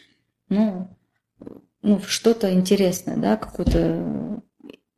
ну, 0.48 0.96
ну 1.82 1.98
в 1.98 2.08
что-то 2.10 2.52
интересное, 2.52 3.16
да, 3.16 3.36
какое-то 3.36 4.42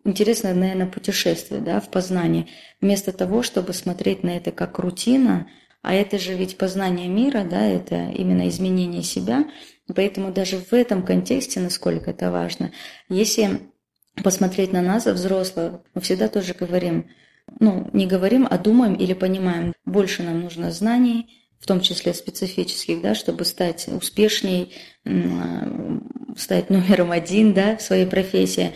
интересное, 0.05 0.55
наверное, 0.55 0.87
путешествие, 0.87 1.61
да, 1.61 1.81
в 1.81 1.89
познание, 1.89 2.47
вместо 2.81 3.13
того, 3.13 3.43
чтобы 3.43 3.73
смотреть 3.73 4.23
на 4.23 4.37
это 4.37 4.53
как 4.53 4.79
рутина, 4.79 5.49
а 5.81 5.95
это 5.95 6.19
же 6.19 6.35
ведь 6.35 6.59
познание 6.59 7.09
мира, 7.09 7.47
да, 7.49 7.65
это 7.65 8.11
именно 8.11 8.49
изменение 8.49 9.03
себя, 9.03 9.47
поэтому 9.95 10.31
даже 10.31 10.59
в 10.59 10.73
этом 10.75 11.05
контексте, 11.05 11.61
насколько 11.61 12.11
это 12.11 12.31
важно, 12.31 12.73
если 13.09 13.71
посмотреть 14.23 14.73
на 14.73 14.83
нас, 14.83 15.07
взрослых, 15.07 15.81
мы 15.95 16.03
всегда 16.03 16.29
тоже 16.29 16.53
говорим– 16.53 17.09
ну, 17.61 17.89
не 17.93 18.07
говорим, 18.07 18.47
а 18.51 18.59
думаем 18.59 18.95
или 18.95 19.13
понимаем. 19.13 19.75
Больше 19.85 20.23
нам 20.23 20.41
нужно 20.41 20.71
знаний, 20.71 21.45
в 21.61 21.67
том 21.67 21.81
числе 21.81 22.13
специфических, 22.15 23.01
да, 23.01 23.15
чтобы 23.15 23.45
стать 23.45 23.89
успешней, 23.89 24.75
стать 26.37 26.71
номером 26.71 27.11
один 27.11 27.55
да, 27.55 27.77
в 27.77 27.83
своей 27.83 28.07
профессии. 28.07 28.73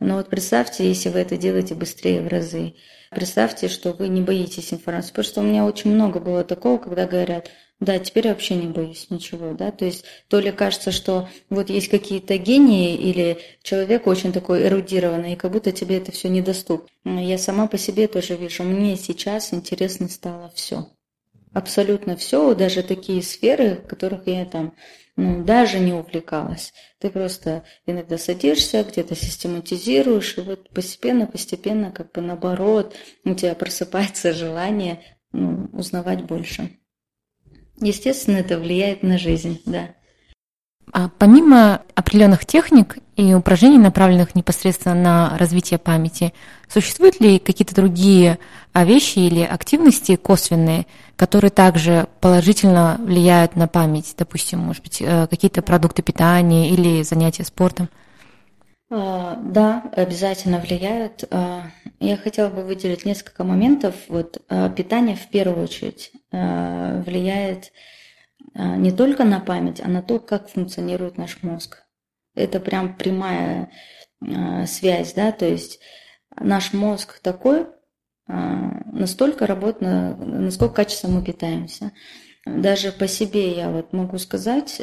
Но 0.00 0.16
вот 0.16 0.28
представьте, 0.28 0.88
если 0.88 1.08
вы 1.08 1.20
это 1.20 1.36
делаете 1.36 1.74
быстрее 1.74 2.20
в 2.20 2.28
разы. 2.28 2.74
Представьте, 3.10 3.68
что 3.68 3.92
вы 3.92 4.08
не 4.08 4.22
боитесь 4.22 4.72
информации. 4.72 5.10
Потому 5.10 5.24
что 5.24 5.40
у 5.40 5.44
меня 5.44 5.64
очень 5.64 5.92
много 5.92 6.18
было 6.18 6.42
такого, 6.42 6.78
когда 6.78 7.06
говорят, 7.06 7.50
да, 7.82 7.98
теперь 7.98 8.28
вообще 8.28 8.54
не 8.54 8.68
боюсь 8.68 9.08
ничего, 9.10 9.54
да, 9.54 9.72
то 9.72 9.84
есть 9.84 10.04
то 10.28 10.38
ли 10.38 10.52
кажется, 10.52 10.92
что 10.92 11.28
вот 11.50 11.68
есть 11.68 11.88
какие-то 11.88 12.38
гении 12.38 12.94
или 12.94 13.38
человек 13.64 14.06
очень 14.06 14.32
такой 14.32 14.68
эрудированный, 14.68 15.32
и 15.32 15.36
как 15.36 15.50
будто 15.50 15.72
тебе 15.72 15.96
это 15.96 16.12
все 16.12 16.28
недоступно. 16.28 16.88
Я 17.04 17.38
сама 17.38 17.66
по 17.66 17.78
себе 17.78 18.06
тоже 18.06 18.36
вижу, 18.36 18.62
мне 18.62 18.96
сейчас 18.96 19.52
интересно 19.52 20.08
стало 20.08 20.52
все. 20.54 20.90
Абсолютно 21.52 22.16
все, 22.16 22.54
даже 22.54 22.84
такие 22.84 23.20
сферы, 23.20 23.80
в 23.84 23.88
которых 23.88 24.28
я 24.28 24.44
там 24.44 24.74
ну, 25.16 25.44
даже 25.44 25.80
не 25.80 25.92
увлекалась. 25.92 26.72
Ты 27.00 27.10
просто 27.10 27.64
иногда 27.84 28.16
садишься, 28.16 28.84
где-то 28.84 29.16
систематизируешь, 29.16 30.38
и 30.38 30.42
вот 30.42 30.70
постепенно-постепенно, 30.70 31.90
как 31.90 32.12
бы 32.12 32.20
наоборот, 32.20 32.94
у 33.24 33.34
тебя 33.34 33.56
просыпается 33.56 34.32
желание 34.32 35.02
ну, 35.32 35.68
узнавать 35.72 36.22
больше. 36.22 36.78
Естественно, 37.82 38.36
это 38.36 38.58
влияет 38.58 39.02
на 39.02 39.18
жизнь, 39.18 39.60
да. 39.66 39.90
А 40.92 41.08
помимо 41.18 41.82
определенных 41.94 42.44
техник 42.44 42.98
и 43.16 43.34
упражнений, 43.34 43.78
направленных 43.78 44.34
непосредственно 44.34 44.94
на 44.94 45.38
развитие 45.38 45.78
памяти, 45.78 46.32
существуют 46.68 47.18
ли 47.20 47.38
какие-то 47.38 47.74
другие 47.74 48.38
а, 48.72 48.84
вещи 48.84 49.18
или 49.18 49.40
активности 49.42 50.16
косвенные, 50.16 50.86
которые 51.16 51.50
также 51.50 52.08
положительно 52.20 53.00
влияют 53.00 53.56
на 53.56 53.68
память? 53.68 54.14
Допустим, 54.16 54.60
может 54.60 54.82
быть, 54.82 54.98
э, 55.00 55.26
какие-то 55.28 55.62
продукты 55.62 56.02
питания 56.02 56.70
или 56.70 57.02
занятия 57.02 57.44
спортом? 57.44 57.88
А, 58.94 59.36
да, 59.36 59.90
обязательно 59.96 60.58
влияют. 60.58 61.24
А, 61.30 61.70
я 61.98 62.18
хотела 62.18 62.50
бы 62.50 62.62
выделить 62.62 63.06
несколько 63.06 63.42
моментов. 63.42 63.94
Вот 64.08 64.42
питание 64.76 65.16
в 65.16 65.28
первую 65.28 65.64
очередь 65.64 66.12
влияет 66.30 67.72
не 68.54 68.92
только 68.92 69.24
на 69.24 69.40
память, 69.40 69.80
а 69.80 69.88
на 69.88 70.02
то, 70.02 70.18
как 70.18 70.48
функционирует 70.48 71.16
наш 71.16 71.42
мозг 71.42 71.84
это 72.34 72.60
прям 72.60 72.96
прямая 72.96 73.70
связь, 74.66 75.14
да, 75.14 75.32
то 75.32 75.46
есть 75.46 75.80
наш 76.36 76.72
мозг 76.72 77.20
такой, 77.20 77.66
настолько 78.26 79.46
работает, 79.46 80.18
насколько 80.18 80.74
качественно 80.74 81.18
мы 81.18 81.24
питаемся. 81.24 81.92
Даже 82.46 82.90
по 82.92 83.06
себе 83.06 83.54
я 83.54 83.70
вот 83.70 83.92
могу 83.92 84.18
сказать, 84.18 84.82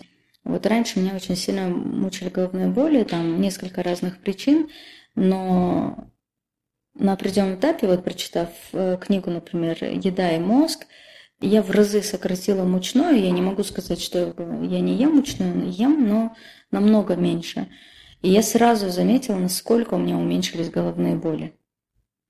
вот 0.49 0.65
раньше 0.65 0.99
меня 0.99 1.15
очень 1.15 1.35
сильно 1.35 1.69
мучили 1.69 2.29
головные 2.29 2.67
боли, 2.67 3.03
там 3.03 3.39
несколько 3.39 3.83
разных 3.83 4.19
причин, 4.19 4.69
но 5.15 6.09
на 6.95 7.13
определенном 7.13 7.55
этапе, 7.55 7.87
вот 7.87 8.03
прочитав 8.03 8.49
э, 8.73 8.97
книгу, 8.99 9.29
например, 9.29 9.77
«Еда 9.81 10.35
и 10.35 10.39
мозг», 10.39 10.85
я 11.41 11.61
в 11.61 11.71
разы 11.71 12.01
сократила 12.01 12.65
мучное. 12.65 13.13
Я 13.13 13.31
не 13.31 13.41
могу 13.41 13.63
сказать, 13.63 14.01
что 14.01 14.35
я 14.61 14.81
не 14.81 14.95
ем 14.95 15.15
мучное, 15.15 15.65
ем, 15.67 16.07
но 16.07 16.35
намного 16.69 17.15
меньше. 17.15 17.69
И 18.21 18.29
я 18.29 18.43
сразу 18.43 18.89
заметила, 18.89 19.37
насколько 19.37 19.93
у 19.93 19.97
меня 19.97 20.17
уменьшились 20.17 20.69
головные 20.69 21.15
боли. 21.15 21.55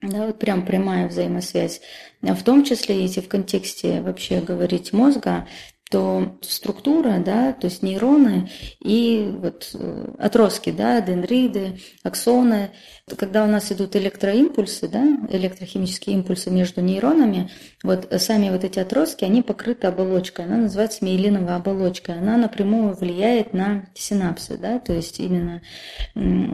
Да, 0.02 0.28
вот 0.28 0.40
прям 0.40 0.66
прямая 0.66 1.10
взаимосвязь. 1.10 1.82
А 2.22 2.36
в 2.36 2.44
том 2.44 2.64
числе, 2.64 3.02
если 3.02 3.22
в 3.22 3.28
контексте 3.28 4.02
вообще 4.02 4.40
говорить 4.40 4.94
мозга, 4.94 5.48
то 5.90 6.38
структура, 6.42 7.18
да, 7.18 7.52
то 7.52 7.66
есть 7.66 7.82
нейроны 7.82 8.50
и 8.80 9.32
вот 9.34 9.72
э, 9.74 10.14
отростки, 10.20 10.72
да, 10.72 11.02
дендриды, 11.02 11.80
аксоны, 12.04 12.70
когда 13.18 13.44
у 13.44 13.48
нас 13.48 13.72
идут 13.72 13.96
электроимпульсы, 13.96 14.88
да, 14.88 15.04
электрохимические 15.32 16.18
импульсы 16.18 16.52
между 16.52 16.82
нейронами, 16.82 17.50
вот 17.84 18.08
сами 18.20 18.52
вот 18.52 18.64
эти 18.64 18.78
отростки, 18.78 19.26
они 19.26 19.42
покрыты 19.42 19.88
оболочкой, 19.88 20.46
она 20.46 20.58
называется 20.58 21.04
миелиновая 21.04 21.56
оболочка, 21.56 22.14
она 22.14 22.38
напрямую 22.38 22.94
влияет 22.94 23.54
на 23.54 23.90
синапсы, 23.96 24.60
да, 24.60 24.78
то 24.78 24.94
есть 24.94 25.20
именно 25.20 25.64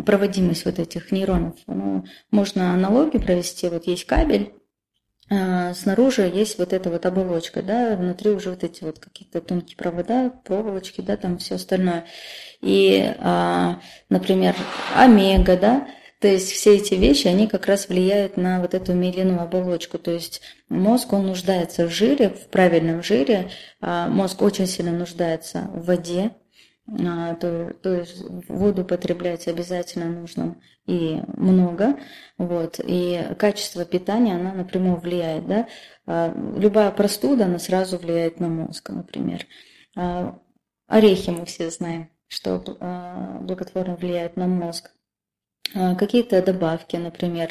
проводимость 0.05 0.63
вот 0.63 0.79
этих 0.79 1.11
нейронов. 1.11 1.55
Ну, 1.67 2.05
можно 2.31 2.73
аналогию 2.73 3.21
провести, 3.21 3.67
вот 3.67 3.85
есть 3.85 4.05
кабель, 4.05 4.53
снаружи 5.29 6.21
есть 6.21 6.59
вот 6.59 6.71
эта 6.71 6.89
вот 6.89 7.05
оболочка, 7.05 7.63
да, 7.63 7.95
внутри 7.95 8.31
уже 8.31 8.51
вот 8.51 8.63
эти 8.63 8.83
вот 8.83 8.99
какие-то 8.99 9.41
тонкие 9.41 9.75
провода, 9.75 10.29
проволочки, 10.43 11.01
да, 11.01 11.17
там 11.17 11.39
все 11.39 11.55
остальное. 11.55 12.05
И, 12.61 13.13
а, 13.19 13.79
например, 14.09 14.55
омега, 14.95 15.57
да, 15.57 15.87
то 16.25 16.27
есть 16.29 16.51
все 16.51 16.77
эти 16.77 16.93
вещи, 16.93 17.27
они 17.27 17.47
как 17.47 17.67
раз 17.67 17.87
влияют 17.87 18.37
на 18.37 18.61
вот 18.61 18.73
эту 18.73 18.93
миелиновую 18.93 19.43
оболочку. 19.43 19.99
То 19.99 20.11
есть 20.11 20.41
мозг, 20.69 21.13
он 21.13 21.27
нуждается 21.27 21.85
в 21.85 21.91
жире, 21.91 22.29
в 22.29 22.47
правильном 22.47 23.03
жире. 23.03 23.51
А 23.81 24.07
мозг 24.07 24.41
очень 24.41 24.65
сильно 24.65 24.91
нуждается 24.91 25.69
в 25.73 25.85
воде, 25.85 26.31
а, 26.31 26.44
то, 26.87 27.73
то 27.81 27.95
есть 27.95 28.23
воду 28.47 28.85
потреблять 28.85 29.47
обязательно 29.47 30.05
нужно 30.05 30.55
и 30.85 31.19
много, 31.35 31.97
вот, 32.37 32.79
и 32.83 33.33
качество 33.39 33.85
питания, 33.85 34.35
она 34.35 34.53
напрямую 34.53 34.97
влияет, 34.97 35.47
да, 35.47 35.67
а, 36.05 36.31
любая 36.55 36.91
простуда, 36.91 37.45
она 37.45 37.57
сразу 37.57 37.97
влияет 37.97 38.39
на 38.39 38.49
мозг, 38.49 38.89
например. 38.89 39.47
А, 39.95 40.39
орехи 40.87 41.31
мы 41.31 41.45
все 41.45 41.71
знаем, 41.71 42.11
что 42.27 42.59
благотворно 43.41 43.95
влияют 43.95 44.37
на 44.37 44.47
мозг. 44.47 44.91
Какие-то 45.73 46.43
добавки, 46.43 46.95
например, 46.95 47.49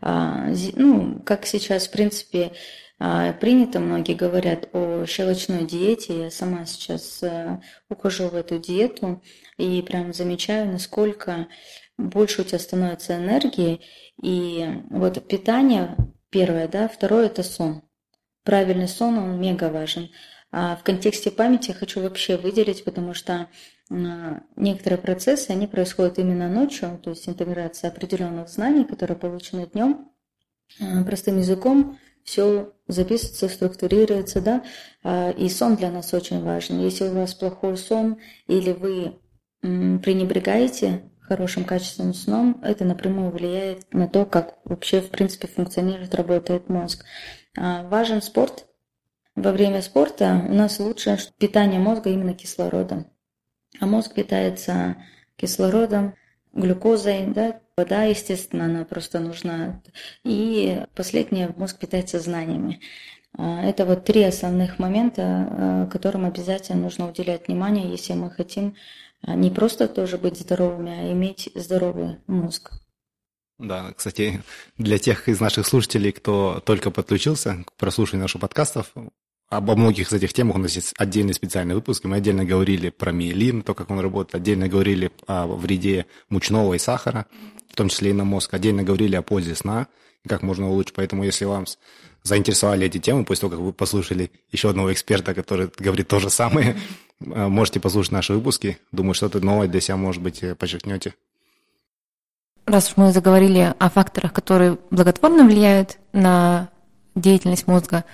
ну, 0.00 1.20
как 1.26 1.46
сейчас, 1.46 1.88
в 1.88 1.90
принципе, 1.90 2.44
а, 2.46 2.52
принято, 2.98 3.78
многие 3.78 4.14
говорят 4.14 4.68
о 4.72 5.04
щелочной 5.06 5.64
диете. 5.64 6.24
Я 6.24 6.30
сама 6.30 6.64
сейчас 6.64 7.22
э, 7.22 7.60
ухожу 7.90 8.28
в 8.28 8.34
эту 8.34 8.58
диету 8.58 9.22
и 9.58 9.82
прям 9.82 10.14
замечаю, 10.14 10.72
насколько 10.72 11.48
больше 11.98 12.42
у 12.42 12.44
тебя 12.44 12.58
становится 12.58 13.16
энергии. 13.16 13.82
И 14.22 14.66
вот 14.90 15.26
питание 15.28 15.96
первое, 16.30 16.68
да, 16.68 16.88
второе– 16.88 17.26
это 17.26 17.42
сон. 17.42 17.82
Правильный 18.44 18.88
сон, 18.88 19.18
он 19.18 19.40
мега 19.40 19.70
важен. 19.70 20.10
А 20.50 20.76
в 20.76 20.82
контексте 20.82 21.30
памяти 21.30 21.68
я 21.68 21.74
хочу 21.74 22.00
вообще 22.00 22.36
выделить, 22.36 22.84
потому 22.84 23.12
что 23.12 23.48
некоторые 23.90 24.98
процессы, 24.98 25.50
они 25.50 25.66
происходят 25.66 26.18
именно 26.18 26.48
ночью, 26.48 26.98
то 27.02 27.10
есть 27.10 27.28
интеграция 27.28 27.90
определенных 27.90 28.48
знаний, 28.48 28.84
которые 28.84 29.16
получены 29.16 29.66
днем, 29.66 30.10
э, 30.80 31.04
простым 31.04 31.38
языком, 31.38 31.98
все 32.26 32.72
записывается, 32.88 33.48
структурируется, 33.48 34.40
да, 34.40 34.64
а, 35.02 35.30
и 35.30 35.48
сон 35.48 35.76
для 35.76 35.90
нас 35.90 36.12
очень 36.12 36.42
важен. 36.42 36.80
Если 36.80 37.08
у 37.08 37.14
вас 37.14 37.32
плохой 37.34 37.78
сон 37.78 38.18
или 38.48 38.72
вы 38.72 39.18
пренебрегаете 39.62 41.10
хорошим 41.20 41.64
качественным 41.64 42.14
сном, 42.14 42.60
это 42.62 42.84
напрямую 42.84 43.30
влияет 43.30 43.92
на 43.92 44.06
то, 44.06 44.26
как 44.26 44.58
вообще, 44.64 45.00
в 45.00 45.10
принципе, 45.10 45.48
функционирует, 45.48 46.14
работает 46.14 46.68
мозг. 46.68 47.04
А, 47.56 47.84
важен 47.84 48.20
спорт. 48.20 48.66
Во 49.34 49.52
время 49.52 49.82
спорта 49.82 50.44
у 50.48 50.54
нас 50.54 50.78
лучше 50.80 51.18
питание 51.38 51.78
мозга 51.78 52.10
именно 52.10 52.34
кислородом. 52.34 53.06
А 53.80 53.86
мозг 53.86 54.14
питается 54.14 54.96
кислородом, 55.36 56.14
глюкозой, 56.52 57.26
да, 57.26 57.60
вода, 57.76 58.04
естественно, 58.04 58.64
она 58.64 58.84
просто 58.84 59.20
нужна. 59.20 59.82
И 60.24 60.82
последнее, 60.94 61.52
мозг 61.56 61.78
питается 61.78 62.18
знаниями. 62.20 62.80
А, 63.36 63.62
это 63.62 63.84
вот 63.84 64.04
три 64.04 64.22
основных 64.22 64.78
момента, 64.78 65.22
а, 65.22 65.86
которым 65.86 66.24
обязательно 66.24 66.80
нужно 66.80 67.08
уделять 67.08 67.48
внимание, 67.48 67.90
если 67.90 68.14
мы 68.14 68.30
хотим 68.30 68.76
а, 69.20 69.34
не 69.34 69.50
просто 69.50 69.88
тоже 69.88 70.16
быть 70.16 70.38
здоровыми, 70.38 70.90
а 70.90 71.12
иметь 71.12 71.50
здоровый 71.54 72.16
мозг. 72.26 72.72
Да, 73.58 73.92
кстати, 73.94 74.42
для 74.78 74.98
тех 74.98 75.28
из 75.28 75.40
наших 75.40 75.66
слушателей, 75.66 76.12
кто 76.12 76.62
только 76.64 76.90
подключился 76.90 77.62
к 77.66 77.74
прослушиванию 77.74 78.24
наших 78.24 78.40
подкастов, 78.40 78.92
Обо 79.48 79.76
многих 79.76 80.08
из 80.08 80.12
этих 80.12 80.32
темах 80.32 80.56
у 80.56 80.58
нас 80.58 80.74
есть 80.74 80.92
отдельный 80.98 81.32
специальный 81.32 81.76
выпуск. 81.76 82.02
Мы 82.02 82.16
отдельно 82.16 82.44
говорили 82.44 82.90
про 82.90 83.12
миелин, 83.12 83.62
то, 83.62 83.74
как 83.74 83.90
он 83.90 84.00
работает, 84.00 84.34
отдельно 84.34 84.66
говорили 84.66 85.12
о 85.28 85.46
вреде 85.46 86.06
мучного 86.28 86.74
и 86.74 86.78
сахара, 86.78 87.26
в 87.76 87.78
том 87.78 87.90
числе 87.90 88.10
и 88.10 88.14
на 88.14 88.24
мозг, 88.24 88.54
отдельно 88.54 88.82
говорили 88.82 89.16
о 89.16 89.22
пользе 89.22 89.54
сна, 89.54 89.86
как 90.26 90.42
можно 90.42 90.66
улучшить. 90.70 90.94
Поэтому, 90.94 91.24
если 91.24 91.44
вам 91.44 91.66
заинтересовали 92.22 92.86
эти 92.86 92.96
темы, 92.96 93.26
после 93.26 93.42
того, 93.42 93.50
как 93.50 93.60
вы 93.60 93.72
послушали 93.74 94.30
еще 94.50 94.70
одного 94.70 94.94
эксперта, 94.94 95.34
который 95.34 95.70
говорит 95.78 96.08
то 96.08 96.18
же 96.18 96.30
самое, 96.30 96.78
э, 97.20 97.48
можете 97.48 97.78
послушать 97.78 98.12
наши 98.12 98.32
выпуски. 98.32 98.78
Думаю, 98.92 99.12
что-то 99.12 99.40
новое 99.40 99.68
для 99.68 99.82
себя, 99.82 99.98
может 99.98 100.22
быть, 100.22 100.42
э, 100.42 100.54
подчеркнете. 100.54 101.12
Раз 102.64 102.88
уж 102.88 102.96
мы 102.96 103.12
заговорили 103.12 103.74
о 103.78 103.90
факторах, 103.90 104.32
которые 104.32 104.78
благотворно 104.90 105.44
влияют 105.44 105.98
на 106.14 106.70
деятельность 107.14 107.66
мозга, 107.66 108.06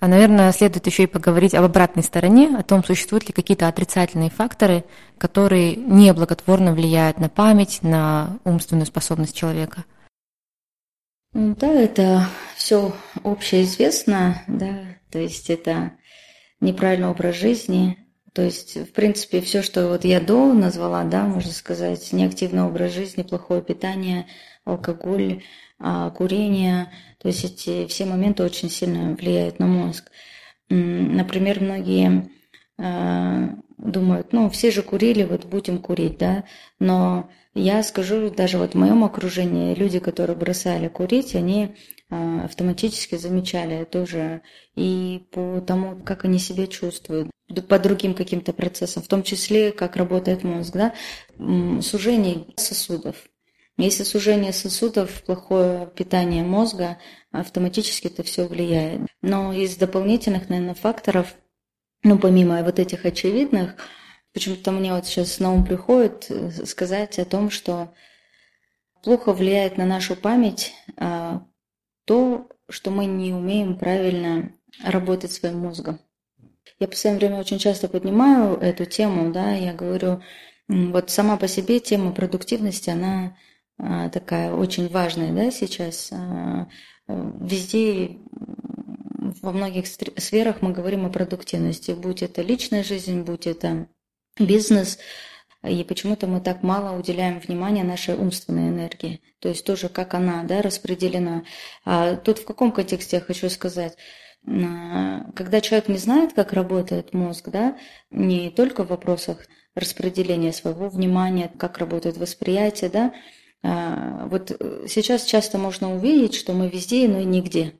а, 0.00 0.08
наверное, 0.08 0.52
следует 0.52 0.86
еще 0.86 1.04
и 1.04 1.08
поговорить 1.08 1.54
об 1.54 1.64
обратной 1.64 2.02
стороне, 2.02 2.56
о 2.58 2.62
том, 2.62 2.84
существуют 2.84 3.26
ли 3.26 3.32
какие-то 3.32 3.68
отрицательные 3.68 4.30
факторы, 4.30 4.84
которые 5.18 5.76
неблаготворно 5.76 6.74
влияют 6.74 7.18
на 7.18 7.28
память, 7.28 7.80
на 7.82 8.38
умственную 8.44 8.86
способность 8.86 9.36
человека. 9.36 9.84
Да, 11.32 11.72
это 11.72 12.28
все 12.56 12.92
общеизвестно, 13.24 14.42
да, 14.46 14.84
то 15.10 15.18
есть 15.18 15.50
это 15.50 15.92
неправильный 16.60 17.08
образ 17.08 17.36
жизни, 17.36 17.98
то 18.34 18.42
есть, 18.42 18.76
в 18.76 18.92
принципе, 18.92 19.40
все, 19.40 19.62
что 19.62 19.88
вот 19.88 20.04
я 20.04 20.20
до 20.20 20.52
назвала, 20.52 21.04
да, 21.04 21.22
можно 21.22 21.52
сказать, 21.52 22.12
неактивный 22.12 22.64
образ 22.64 22.92
жизни, 22.92 23.22
плохое 23.22 23.62
питание, 23.62 24.26
алкоголь, 24.64 25.42
курение, 25.78 26.90
то 27.18 27.28
есть 27.28 27.44
эти 27.44 27.86
все 27.86 28.04
моменты 28.04 28.42
очень 28.42 28.70
сильно 28.70 29.14
влияют 29.14 29.58
на 29.58 29.66
мозг. 29.66 30.10
Например, 30.68 31.60
многие 31.60 32.30
а, 32.78 33.50
думают, 33.78 34.32
ну, 34.32 34.48
все 34.50 34.70
же 34.70 34.82
курили, 34.82 35.24
вот 35.24 35.44
будем 35.44 35.78
курить, 35.78 36.18
да, 36.18 36.44
но 36.78 37.30
я 37.54 37.82
скажу, 37.82 38.30
даже 38.30 38.58
вот 38.58 38.72
в 38.72 38.78
моем 38.78 39.04
окружении 39.04 39.74
люди, 39.74 40.00
которые 40.00 40.36
бросали 40.36 40.88
курить, 40.88 41.34
они 41.34 41.76
а, 42.10 42.44
автоматически 42.44 43.16
замечали 43.16 43.84
тоже 43.84 44.42
и 44.74 45.24
по 45.30 45.60
тому, 45.60 45.96
как 46.02 46.24
они 46.24 46.38
себя 46.38 46.66
чувствуют. 46.66 47.30
по 47.68 47.78
другим 47.78 48.14
каким-то 48.14 48.52
процессам, 48.52 49.02
в 49.02 49.08
том 49.08 49.22
числе, 49.22 49.70
как 49.70 49.96
работает 49.96 50.42
мозг, 50.42 50.72
да, 50.74 50.94
сужение 51.80 52.46
сосудов. 52.56 53.16
Если 53.76 54.04
сужение 54.04 54.52
сосудов, 54.52 55.24
плохое 55.24 55.88
питание 55.96 56.44
мозга, 56.44 56.98
автоматически 57.32 58.06
это 58.06 58.22
все 58.22 58.46
влияет. 58.46 59.02
Но 59.20 59.52
из 59.52 59.76
дополнительных, 59.76 60.48
наверное, 60.48 60.74
факторов, 60.74 61.34
ну, 62.04 62.18
помимо 62.18 62.62
вот 62.62 62.78
этих 62.78 63.04
очевидных, 63.04 63.76
почему-то 64.32 64.70
мне 64.70 64.92
вот 64.92 65.06
сейчас 65.06 65.40
на 65.40 65.52
ум 65.52 65.64
приходит 65.64 66.26
э, 66.28 66.50
сказать 66.66 67.18
о 67.18 67.24
том, 67.24 67.50
что 67.50 67.92
плохо 69.02 69.32
влияет 69.32 69.76
на 69.76 69.86
нашу 69.86 70.16
память 70.16 70.72
а, 70.96 71.46
то, 72.04 72.48
что 72.68 72.90
мы 72.90 73.04
не 73.04 73.32
умеем 73.32 73.78
правильно 73.78 74.52
работать 74.82 75.32
своим 75.32 75.58
мозгом. 75.58 76.00
Я 76.80 76.86
в 76.86 76.90
последнее 76.90 77.28
время 77.28 77.40
очень 77.40 77.58
часто 77.58 77.88
поднимаю 77.88 78.56
эту 78.56 78.86
тему, 78.86 79.32
да, 79.32 79.52
я 79.52 79.74
говорю, 79.74 80.22
вот 80.68 81.10
сама 81.10 81.36
по 81.36 81.46
себе 81.46 81.80
тема 81.80 82.12
продуктивности, 82.12 82.90
она 82.90 83.36
такая 83.78 84.52
очень 84.52 84.88
важная, 84.88 85.32
да, 85.32 85.50
сейчас. 85.50 86.10
А, 86.12 86.68
везде, 87.06 88.18
во 89.42 89.52
многих 89.52 89.86
сферах 89.86 90.62
мы 90.62 90.72
говорим 90.72 91.06
о 91.06 91.10
продуктивности, 91.10 91.92
будь 91.92 92.22
это 92.22 92.42
личная 92.42 92.84
жизнь, 92.84 93.22
будь 93.22 93.46
это 93.46 93.88
бизнес, 94.38 94.98
и 95.62 95.82
почему-то 95.82 96.26
мы 96.26 96.40
так 96.40 96.62
мало 96.62 96.98
уделяем 96.98 97.40
внимания 97.40 97.84
нашей 97.84 98.16
умственной 98.16 98.68
энергии. 98.68 99.22
То 99.40 99.48
есть 99.48 99.64
тоже 99.64 99.88
как 99.88 100.14
она 100.14 100.44
да, 100.44 100.60
распределена. 100.60 101.44
А 101.84 102.16
тут 102.16 102.38
в 102.38 102.44
каком 102.44 102.70
контексте 102.70 103.16
я 103.16 103.22
хочу 103.22 103.48
сказать? 103.48 103.96
А, 104.46 105.24
когда 105.34 105.60
человек 105.60 105.88
не 105.88 105.96
знает, 105.96 106.34
как 106.34 106.52
работает 106.52 107.14
мозг, 107.14 107.48
да, 107.48 107.78
не 108.10 108.50
только 108.50 108.84
в 108.84 108.88
вопросах 108.88 109.46
распределения 109.74 110.52
своего 110.52 110.88
внимания, 110.88 111.50
как 111.58 111.78
работает 111.78 112.18
восприятие, 112.18 112.90
да, 112.90 113.06
а, 113.06 113.43
вот 113.64 114.50
э, 114.50 114.86
сейчас 114.88 115.24
часто 115.24 115.56
можно 115.56 115.94
увидеть, 115.94 116.34
что 116.34 116.52
мы 116.52 116.68
везде, 116.68 117.08
но 117.08 117.20
и 117.20 117.24
нигде. 117.24 117.72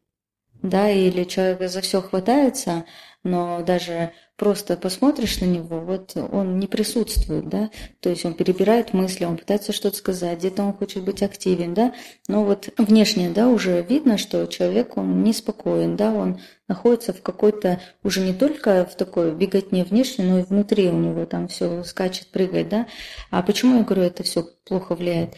Да, 0.62 0.90
или 0.90 1.25
человек 1.25 1.70
за 1.70 1.83
все 1.83 2.01
хватается, 2.01 2.87
но 3.23 3.62
даже 3.62 4.12
просто 4.37 4.79
посмотришь 4.79 5.40
на 5.40 5.44
него, 5.44 5.81
вот 5.81 6.16
он 6.16 6.59
не 6.59 6.66
присутствует, 6.66 7.51
да, 7.51 7.70
то 8.01 8.09
есть 8.09 8.25
он 8.25 8.33
перебирает 8.33 8.94
мысли, 8.94 9.27
он 9.27 9.37
пытается 9.37 9.73
что-то 9.73 9.99
сказать, 9.99 10.38
где-то 10.38 10.62
он 10.62 10.73
хочет 10.73 11.05
быть 11.05 11.23
активен, 11.23 11.75
да, 11.75 11.92
но 12.29 12.44
вот 12.44 12.70
внешне, 12.79 13.29
да, 13.29 13.49
уже 13.49 13.83
видно, 13.83 14.16
что 14.16 14.47
человек, 14.47 14.97
он 14.97 15.23
неспокоен, 15.23 15.97
да, 15.97 16.12
он 16.12 16.40
находится 16.66 17.12
в 17.12 17.20
какой-то, 17.20 17.81
уже 18.03 18.20
не 18.23 18.33
только 18.33 18.87
в 18.90 18.97
такой 18.97 19.35
беготне 19.35 19.85
внешне, 19.85 20.25
но 20.25 20.38
и 20.38 20.44
внутри 20.44 20.88
у 20.88 20.99
него 20.99 21.27
там 21.27 21.49
все 21.49 21.85
скачет, 21.85 22.29
прыгает, 22.29 22.70
да, 22.70 22.87
а 23.31 23.42
почему 23.42 23.77
я 23.77 23.85
говорю, 23.85 24.03
это 24.05 24.23
все 24.23 24.49
плохо 24.64 24.94
влияет? 24.94 25.35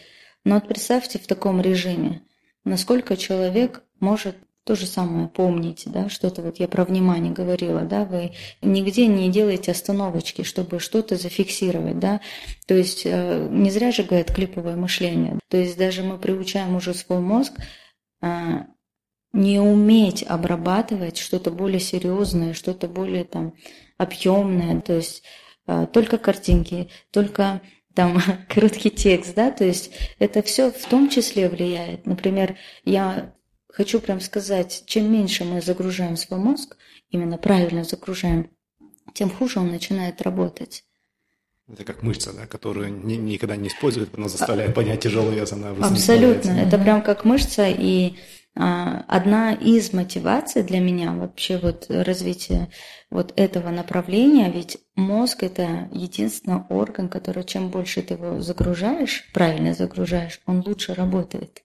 Но 0.47 0.55
вот 0.55 0.67
представьте 0.69 1.19
в 1.19 1.27
таком 1.27 1.59
режиме, 1.59 2.21
насколько 2.63 3.17
человек 3.17 3.83
может 3.99 4.37
то 4.63 4.77
же 4.77 4.85
самое 4.85 5.27
помните, 5.27 5.89
да, 5.89 6.07
что-то 6.07 6.41
вот 6.41 6.57
я 6.57 6.69
про 6.69 6.85
внимание 6.85 7.33
говорила, 7.33 7.81
да, 7.81 8.05
вы 8.05 8.31
нигде 8.61 9.07
не 9.07 9.29
делаете 9.29 9.71
остановочки, 9.71 10.43
чтобы 10.43 10.79
что-то 10.79 11.17
зафиксировать, 11.17 11.99
да, 11.99 12.21
то 12.65 12.75
есть 12.75 13.01
э, 13.03 13.49
не 13.51 13.69
зря 13.69 13.91
же 13.91 14.03
говорят 14.03 14.33
клиповое 14.33 14.77
мышление, 14.77 15.37
то 15.49 15.57
есть 15.57 15.77
даже 15.77 16.01
мы 16.01 16.17
приучаем 16.17 16.77
уже 16.77 16.93
свой 16.93 17.19
мозг 17.19 17.51
э, 18.21 18.27
не 19.33 19.59
уметь 19.59 20.23
обрабатывать 20.23 21.17
что-то 21.17 21.51
более 21.51 21.81
серьезное, 21.81 22.53
что-то 22.53 22.87
более 22.87 23.25
там 23.25 23.53
объемное, 23.97 24.79
то 24.79 24.93
есть 24.93 25.23
э, 25.65 25.87
только 25.91 26.17
картинки, 26.17 26.87
только 27.11 27.59
там 27.97 28.21
короткий 28.47 28.91
текст, 28.91 29.33
да, 29.35 29.51
то 29.51 29.65
есть 29.65 29.91
это 30.19 30.41
все 30.43 30.71
в 30.71 30.85
том 30.85 31.09
числе 31.09 31.49
влияет. 31.49 32.05
Например, 32.05 32.55
я 32.85 33.33
хочу 33.73 33.99
прям 33.99 34.21
сказать, 34.21 34.83
чем 34.85 35.11
меньше 35.11 35.43
мы 35.43 35.61
загружаем 35.61 36.15
свой 36.15 36.39
мозг, 36.39 36.77
именно 37.09 37.37
правильно 37.39 37.83
загружаем, 37.83 38.51
тем 39.13 39.31
хуже 39.31 39.59
он 39.59 39.71
начинает 39.71 40.21
работать. 40.21 40.83
Это 41.67 41.83
как 41.83 42.03
мышца, 42.03 42.31
да, 42.33 42.45
которую 42.45 43.03
ни, 43.03 43.15
никогда 43.15 43.55
не 43.55 43.67
используют, 43.67 44.15
но 44.15 44.29
заставляет 44.29 44.75
понять 44.75 45.01
тяжелый 45.01 45.35
вес, 45.35 45.51
она 45.51 45.71
Абсолютно, 45.71 46.51
это 46.51 46.77
прям 46.77 47.01
как 47.01 47.25
мышца, 47.25 47.67
и 47.67 48.11
а, 48.11 48.15
одна 48.59 49.53
из 49.53 49.93
мотиваций 49.93 50.63
для 50.63 50.79
меня 50.79 51.11
вообще 51.11 51.57
вот 51.57 51.85
развития 51.89 52.69
вот 53.11 53.31
этого 53.35 53.69
направления, 53.69 54.51
ведь 54.51 54.79
мозг 54.95 55.43
это 55.43 55.87
единственный 55.91 56.63
орган, 56.69 57.07
который 57.07 57.43
чем 57.43 57.69
больше 57.69 58.01
ты 58.01 58.15
его 58.15 58.41
загружаешь, 58.41 59.29
правильно 59.31 59.73
загружаешь, 59.75 60.41
он 60.47 60.63
лучше 60.65 60.95
работает. 60.95 61.63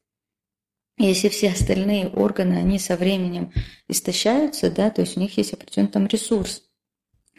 Если 0.99 1.31
все 1.31 1.53
остальные 1.53 2.09
органы, 2.09 2.57
они 2.57 2.79
со 2.79 2.97
временем 2.97 3.53
истощаются, 3.89 4.71
да, 4.71 4.91
то 4.91 5.01
есть 5.01 5.17
у 5.17 5.21
них 5.21 5.39
есть 5.39 5.55
определенный 5.55 5.91
там 5.91 6.07
ресурс, 6.07 6.63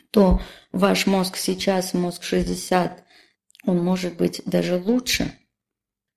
то 0.10 0.42
ваш 0.72 1.06
мозг 1.06 1.38
сейчас, 1.38 1.94
мозг 1.94 2.24
60, 2.24 3.04
он 3.66 3.84
может 3.84 4.18
быть 4.18 4.42
даже 4.46 4.78
лучше. 4.78 5.32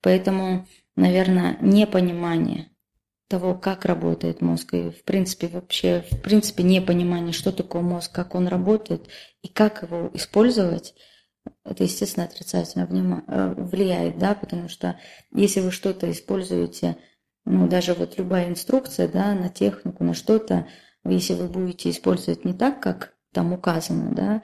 Поэтому, 0.01 0.67
наверное, 0.97 1.59
непонимание 1.61 2.71
того, 3.29 3.55
как 3.55 3.85
работает 3.85 4.41
мозг, 4.41 4.75
и 4.75 4.91
в 4.91 5.03
принципе 5.05 5.49
вообще, 5.49 6.05
в 6.11 6.21
принципе, 6.21 6.63
непонимание, 6.63 7.33
что 7.33 7.53
такое 7.53 7.83
мозг, 7.83 8.13
как 8.13 8.35
он 8.35 8.47
работает 8.47 9.09
и 9.43 9.49
как 9.49 9.83
его 9.83 10.11
использовать, 10.15 10.95
это, 11.65 11.85
естественно, 11.85 12.27
отрицательно 12.27 13.25
э, 13.27 13.55
влияет, 13.57 14.19
да, 14.19 14.35
потому 14.35 14.69
что 14.69 14.99
если 15.33 15.61
вы 15.61 15.71
что-то 15.71 16.11
используете 16.11 16.97
ну, 17.47 17.69
даже 17.69 17.95
вот 17.95 18.19
любая 18.19 18.49
инструкция, 18.49 19.07
да, 19.09 19.33
на 19.33 19.49
технику, 19.49 20.03
на 20.03 20.15
что-то, 20.15 20.67
если 21.05 21.35
вы 21.35 21.47
будете 21.47 21.91
использовать 21.91 22.45
не 22.45 22.53
так, 22.53 22.83
как 22.83 23.15
там 23.33 23.53
указано, 23.53 24.13
да, 24.13 24.43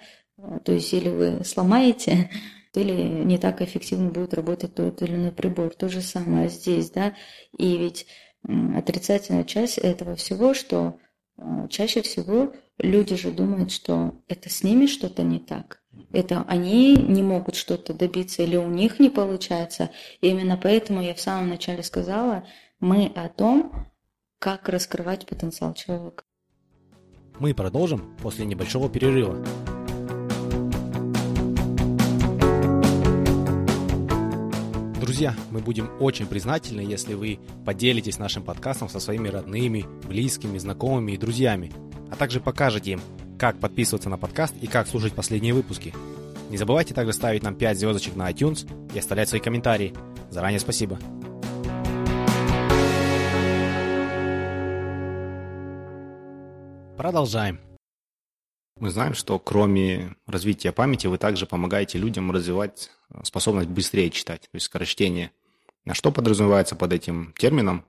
то 0.64 0.72
есть 0.72 0.92
или 0.94 1.08
вы 1.08 1.44
сломаете, 1.44 2.30
или 2.74 2.92
не 3.24 3.38
так 3.38 3.60
эффективно 3.60 4.10
будет 4.10 4.34
работать 4.34 4.74
тот 4.74 5.02
или 5.02 5.16
иной 5.16 5.32
прибор. 5.32 5.74
То 5.74 5.88
же 5.88 6.00
самое 6.00 6.48
здесь, 6.48 6.90
да, 6.90 7.14
и 7.58 7.76
ведь 7.76 8.06
отрицательная 8.44 9.44
часть 9.44 9.78
этого 9.78 10.16
всего, 10.16 10.54
что 10.54 10.98
э, 11.36 11.68
чаще 11.70 12.02
всего 12.02 12.52
люди 12.78 13.16
же 13.16 13.30
думают, 13.30 13.70
что 13.70 14.14
это 14.28 14.50
с 14.50 14.62
ними 14.62 14.86
что-то 14.86 15.22
не 15.22 15.38
так. 15.38 15.82
Это 16.12 16.44
они 16.48 16.96
не 16.96 17.22
могут 17.22 17.54
что-то 17.54 17.94
добиться 17.94 18.42
или 18.42 18.56
у 18.56 18.68
них 18.68 18.98
не 18.98 19.10
получается. 19.10 19.90
И 20.20 20.28
именно 20.28 20.56
поэтому 20.56 21.02
я 21.02 21.14
в 21.14 21.20
самом 21.20 21.48
начале 21.48 21.82
сказала, 21.82 22.44
мы 22.80 23.06
о 23.14 23.28
том, 23.28 23.86
как 24.38 24.68
раскрывать 24.68 25.26
потенциал 25.26 25.74
человека. 25.74 26.24
Мы 27.38 27.54
продолжим 27.54 28.16
после 28.20 28.44
небольшого 28.44 28.88
перерыва. 28.88 29.44
Друзья, 35.12 35.36
мы 35.50 35.60
будем 35.60 35.90
очень 36.00 36.24
признательны, 36.24 36.80
если 36.80 37.12
вы 37.12 37.38
поделитесь 37.66 38.18
нашим 38.18 38.42
подкастом 38.42 38.88
со 38.88 38.98
своими 38.98 39.28
родными, 39.28 39.84
близкими, 40.08 40.56
знакомыми 40.56 41.12
и 41.12 41.18
друзьями, 41.18 41.70
а 42.10 42.16
также 42.16 42.40
покажете 42.40 42.92
им, 42.92 43.00
как 43.38 43.60
подписываться 43.60 44.08
на 44.08 44.16
подкаст 44.16 44.54
и 44.62 44.66
как 44.66 44.88
слушать 44.88 45.12
последние 45.12 45.52
выпуски. 45.52 45.92
Не 46.48 46.56
забывайте 46.56 46.94
также 46.94 47.12
ставить 47.12 47.42
нам 47.42 47.54
5 47.54 47.78
звездочек 47.78 48.16
на 48.16 48.30
iTunes 48.30 48.66
и 48.94 48.98
оставлять 48.98 49.28
свои 49.28 49.42
комментарии. 49.42 49.92
Заранее 50.30 50.60
спасибо. 50.60 50.98
Продолжаем. 56.96 57.60
Мы 58.82 58.90
знаем, 58.90 59.14
что 59.14 59.38
кроме 59.38 60.16
развития 60.26 60.72
памяти 60.72 61.06
вы 61.06 61.16
также 61.16 61.46
помогаете 61.46 61.98
людям 61.98 62.32
развивать 62.32 62.90
э, 63.10 63.20
способность 63.22 63.68
быстрее 63.68 64.10
читать, 64.10 64.40
то 64.40 64.56
есть 64.56 64.66
скорочтение. 64.66 65.30
А 65.86 65.94
что 65.94 66.10
подразумевается 66.10 66.74
под 66.74 66.92
этим 66.92 67.32
термином 67.38 67.84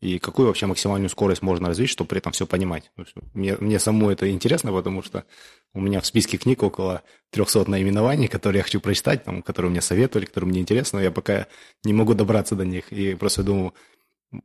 и 0.00 0.18
какую 0.18 0.48
вообще 0.48 0.66
максимальную 0.66 1.08
скорость 1.08 1.42
можно 1.42 1.68
развить, 1.68 1.88
чтобы 1.88 2.08
при 2.08 2.18
этом 2.18 2.32
все 2.32 2.48
понимать? 2.48 2.90
Мне, 3.32 3.56
мне 3.60 3.78
самому 3.78 4.10
это 4.10 4.28
интересно, 4.28 4.72
потому 4.72 5.04
что 5.04 5.24
у 5.72 5.80
меня 5.80 6.00
в 6.00 6.06
списке 6.06 6.36
книг 6.36 6.64
около 6.64 7.04
300 7.30 7.70
наименований, 7.70 8.26
которые 8.26 8.58
я 8.58 8.64
хочу 8.64 8.80
прочитать, 8.80 9.22
там, 9.22 9.40
которые 9.40 9.70
мне 9.70 9.80
советовали, 9.80 10.26
которые 10.26 10.48
мне 10.50 10.60
интересны, 10.62 10.96
но 10.96 11.02
я 11.04 11.12
пока 11.12 11.46
не 11.84 11.92
могу 11.92 12.12
добраться 12.14 12.56
до 12.56 12.64
них. 12.64 12.92
И 12.92 13.14
просто 13.14 13.44
думаю, 13.44 13.72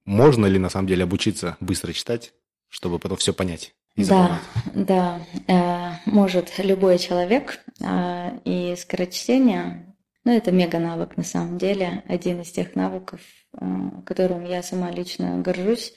можно 0.06 0.46
ли 0.46 0.60
на 0.60 0.70
самом 0.70 0.88
деле 0.88 1.06
обучиться 1.06 1.58
быстро 1.60 1.94
читать, 1.94 2.32
чтобы 2.70 3.00
потом 3.00 3.18
все 3.18 3.34
понять? 3.34 3.74
Да, 3.96 4.40
да, 4.74 5.20
э, 5.48 5.92
может 6.06 6.58
любой 6.60 7.00
человек. 7.00 7.60
Э, 7.82 8.40
и 8.46 8.76
скорочтение, 8.78 9.94
ну, 10.24 10.32
это 10.32 10.52
мега 10.52 10.80
навык 10.80 11.18
на 11.18 11.24
самом 11.24 11.58
деле, 11.58 12.04
один 12.08 12.42
из 12.42 12.52
тех 12.52 12.76
навыков, 12.76 13.20
э, 13.60 13.66
которым 14.06 14.46
я 14.46 14.64
сама 14.64 14.92
лично 14.92 15.40
горжусь. 15.42 15.94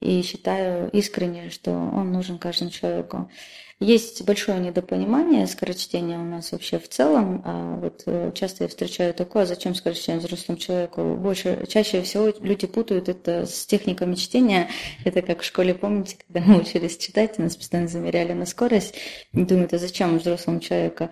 и 0.00 0.20
считаю 0.22 0.90
искренне, 0.90 1.48
что 1.48 1.70
он 1.72 2.12
нужен 2.12 2.38
каждому 2.38 2.70
человеку. 2.70 3.30
Есть 3.78 4.24
большое 4.24 4.58
недопонимание 4.58 5.46
скорочтения 5.46 6.18
у 6.18 6.24
нас 6.24 6.50
вообще 6.52 6.78
в 6.78 6.88
целом. 6.88 7.42
А 7.44 7.76
вот 7.76 8.04
э, 8.06 8.32
часто 8.34 8.64
я 8.64 8.68
встречаю 8.68 9.12
такое, 9.12 9.42
а 9.42 9.46
зачем 9.46 9.74
скорочтение 9.74 10.18
взрослому 10.18 10.58
человеку? 10.58 11.14
Больше, 11.16 11.66
чаще 11.68 12.00
всего 12.00 12.32
люди 12.40 12.66
путают 12.66 13.10
это 13.10 13.44
с 13.44 13.66
техниками 13.66 14.14
чтения. 14.14 14.70
Это 15.04 15.20
как 15.20 15.42
в 15.42 15.44
школе, 15.44 15.74
помните, 15.74 16.16
когда 16.26 16.40
мы 16.40 16.60
учились 16.60 16.96
читать, 16.96 17.38
нас 17.38 17.54
постоянно 17.54 17.88
замеряли 17.88 18.32
на 18.32 18.46
скорость. 18.46 18.94
И 19.34 19.42
думают, 19.42 19.74
а 19.74 19.78
зачем 19.78 20.16
взрослому 20.16 20.60
человеку? 20.60 21.10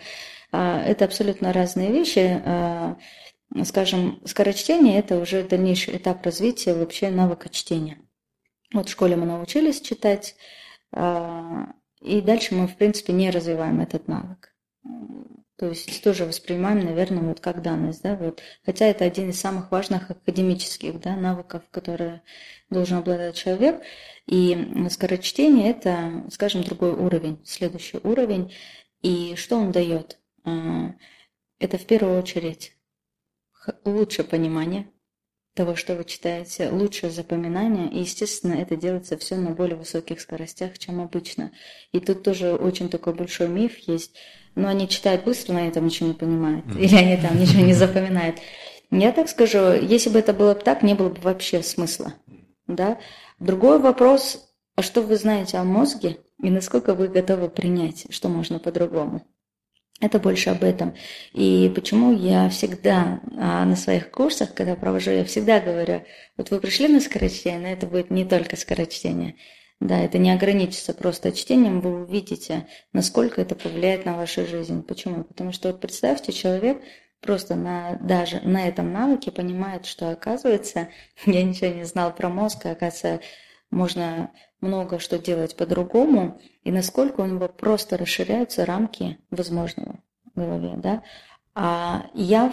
А 0.50 0.82
это 0.82 1.04
абсолютно 1.04 1.52
разные 1.52 1.92
вещи. 1.92 2.42
Скажем, 3.64 4.22
скорочтение– 4.24 4.98
это 5.00 5.18
уже 5.18 5.42
дальнейший 5.42 5.98
этап 5.98 6.24
развития 6.24 6.72
вообще 6.72 7.10
навыка 7.10 7.50
чтения. 7.50 7.98
Вот 8.72 8.88
в 8.88 8.92
школе 8.92 9.16
мы 9.16 9.26
научились 9.26 9.82
читать, 9.82 10.34
и 12.04 12.20
дальше 12.20 12.54
мы, 12.54 12.68
в 12.68 12.76
принципе, 12.76 13.12
не 13.12 13.30
развиваем 13.30 13.80
этот 13.80 14.08
навык. 14.08 14.54
То 15.56 15.68
есть 15.68 16.02
тоже 16.02 16.26
воспринимаем, 16.26 16.84
наверное, 16.84 17.22
вот 17.22 17.40
как 17.40 17.62
данность, 17.62 18.02
да, 18.02 18.16
вот. 18.16 18.42
Хотя 18.66 18.86
это 18.86 19.04
один 19.04 19.30
из 19.30 19.40
самых 19.40 19.70
важных 19.70 20.10
академических, 20.10 21.00
да, 21.00 21.16
навыков, 21.16 21.62
которые 21.70 22.22
должен 22.68 22.98
обладать 22.98 23.36
человек. 23.36 23.80
И 24.26 24.86
скорочтение– 24.90 25.70
это, 25.72 26.24
скажем, 26.30 26.62
другой 26.62 26.92
уровень, 26.92 27.40
следующий 27.44 27.98
уровень. 28.02 28.52
И 29.00 29.36
что 29.36 29.56
он 29.56 29.72
дает? 29.72 30.18
А, 30.44 30.94
это 31.58 31.78
в 31.78 31.86
первую 31.86 32.18
очередь 32.18 32.76
лучшее 33.84 34.26
понимание 34.26 34.90
того, 35.54 35.76
что 35.76 35.94
вы 35.94 36.04
читаете, 36.04 36.68
лучшее 36.68 37.10
запоминание, 37.10 37.88
и, 37.88 38.00
естественно, 38.00 38.54
это 38.54 38.76
делается 38.76 39.16
все 39.16 39.36
на 39.36 39.50
более 39.50 39.76
высоких 39.76 40.20
скоростях, 40.20 40.78
чем 40.78 41.00
обычно. 41.00 41.52
И 41.92 42.00
тут 42.00 42.24
тоже 42.24 42.54
очень 42.54 42.88
такой 42.88 43.14
большой 43.14 43.48
миф 43.48 43.78
есть, 43.86 44.16
но 44.56 44.68
они 44.68 44.88
читают 44.88 45.24
быстро, 45.24 45.52
но 45.52 45.60
они 45.60 45.70
там 45.70 45.84
ничего 45.84 46.08
не 46.08 46.14
понимают, 46.14 46.66
mm-hmm. 46.66 46.80
или 46.80 46.96
они 46.96 47.16
там 47.16 47.40
ничего 47.40 47.62
не 47.62 47.72
запоминают. 47.72 48.38
Я 48.90 49.12
так 49.12 49.28
скажу, 49.28 49.72
если 49.72 50.10
бы 50.10 50.18
это 50.18 50.32
было 50.32 50.54
бы 50.54 50.60
так, 50.60 50.82
не 50.82 50.94
было 50.94 51.08
бы 51.08 51.20
вообще 51.20 51.62
смысла. 51.62 52.14
Да? 52.66 52.98
Другой 53.38 53.78
вопрос, 53.78 54.52
а 54.74 54.82
что 54.82 55.02
вы 55.02 55.16
знаете 55.16 55.58
о 55.58 55.64
мозге 55.64 56.18
и 56.42 56.50
насколько 56.50 56.94
вы 56.94 57.08
готовы 57.08 57.48
принять, 57.48 58.06
что 58.10 58.28
можно 58.28 58.58
по-другому? 58.58 59.22
Это 60.00 60.18
больше 60.18 60.50
об 60.50 60.64
этом. 60.64 60.94
И 61.32 61.70
почему 61.74 62.12
я 62.12 62.48
всегда 62.48 63.20
а, 63.36 63.64
на 63.64 63.76
своих 63.76 64.10
курсах, 64.10 64.52
когда 64.52 64.74
провожу, 64.74 65.12
я 65.12 65.24
всегда 65.24 65.60
говорю, 65.60 66.04
вот 66.36 66.50
вы 66.50 66.60
пришли 66.60 66.88
на 66.88 67.00
скорочтение, 67.00 67.60
но 67.60 67.68
это 67.68 67.86
будет 67.86 68.10
не 68.10 68.24
только 68.24 68.56
скорочтение. 68.56 69.36
Да, 69.80 69.98
это 69.98 70.18
не 70.18 70.30
ограничится 70.30 70.94
просто 70.94 71.32
чтением, 71.32 71.80
вы 71.80 72.04
увидите, 72.04 72.66
насколько 72.92 73.40
это 73.40 73.54
повлияет 73.54 74.04
на 74.04 74.16
вашу 74.16 74.46
жизнь. 74.46 74.82
Почему? 74.82 75.24
Потому 75.24 75.52
что 75.52 75.68
вот 75.68 75.80
представьте, 75.80 76.32
человек 76.32 76.80
просто 77.20 77.54
на, 77.54 77.96
даже 77.96 78.40
на 78.40 78.68
этом 78.68 78.92
навыке 78.92 79.30
понимает, 79.30 79.86
что 79.86 80.10
оказывается, 80.10 80.88
я 81.26 81.42
ничего 81.42 81.70
не 81.70 81.84
знал 81.84 82.14
про 82.14 82.28
мозг, 82.28 82.66
а 82.66 82.72
оказывается, 82.72 83.20
можно 83.70 84.32
много 84.60 84.98
что 84.98 85.18
делать 85.18 85.56
по-другому, 85.56 86.40
и 86.62 86.70
насколько 86.70 87.20
у 87.20 87.26
него 87.26 87.48
просто 87.48 87.96
расширяются 87.96 88.64
рамки 88.64 89.18
возможного 89.30 90.00
в 90.24 90.36
голове, 90.36 90.74
да. 90.76 91.02
А 91.54 92.06
я 92.14 92.52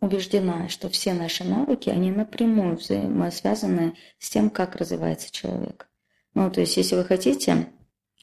убеждена, 0.00 0.68
что 0.68 0.88
все 0.88 1.12
наши 1.12 1.44
навыки, 1.44 1.90
они 1.90 2.10
напрямую 2.10 2.76
взаимосвязаны 2.76 3.94
с 4.18 4.30
тем, 4.30 4.50
как 4.50 4.76
развивается 4.76 5.30
человек. 5.32 5.88
Ну, 6.34 6.50
то 6.50 6.60
есть, 6.60 6.76
если 6.76 6.94
вы 6.94 7.04
хотите 7.04 7.68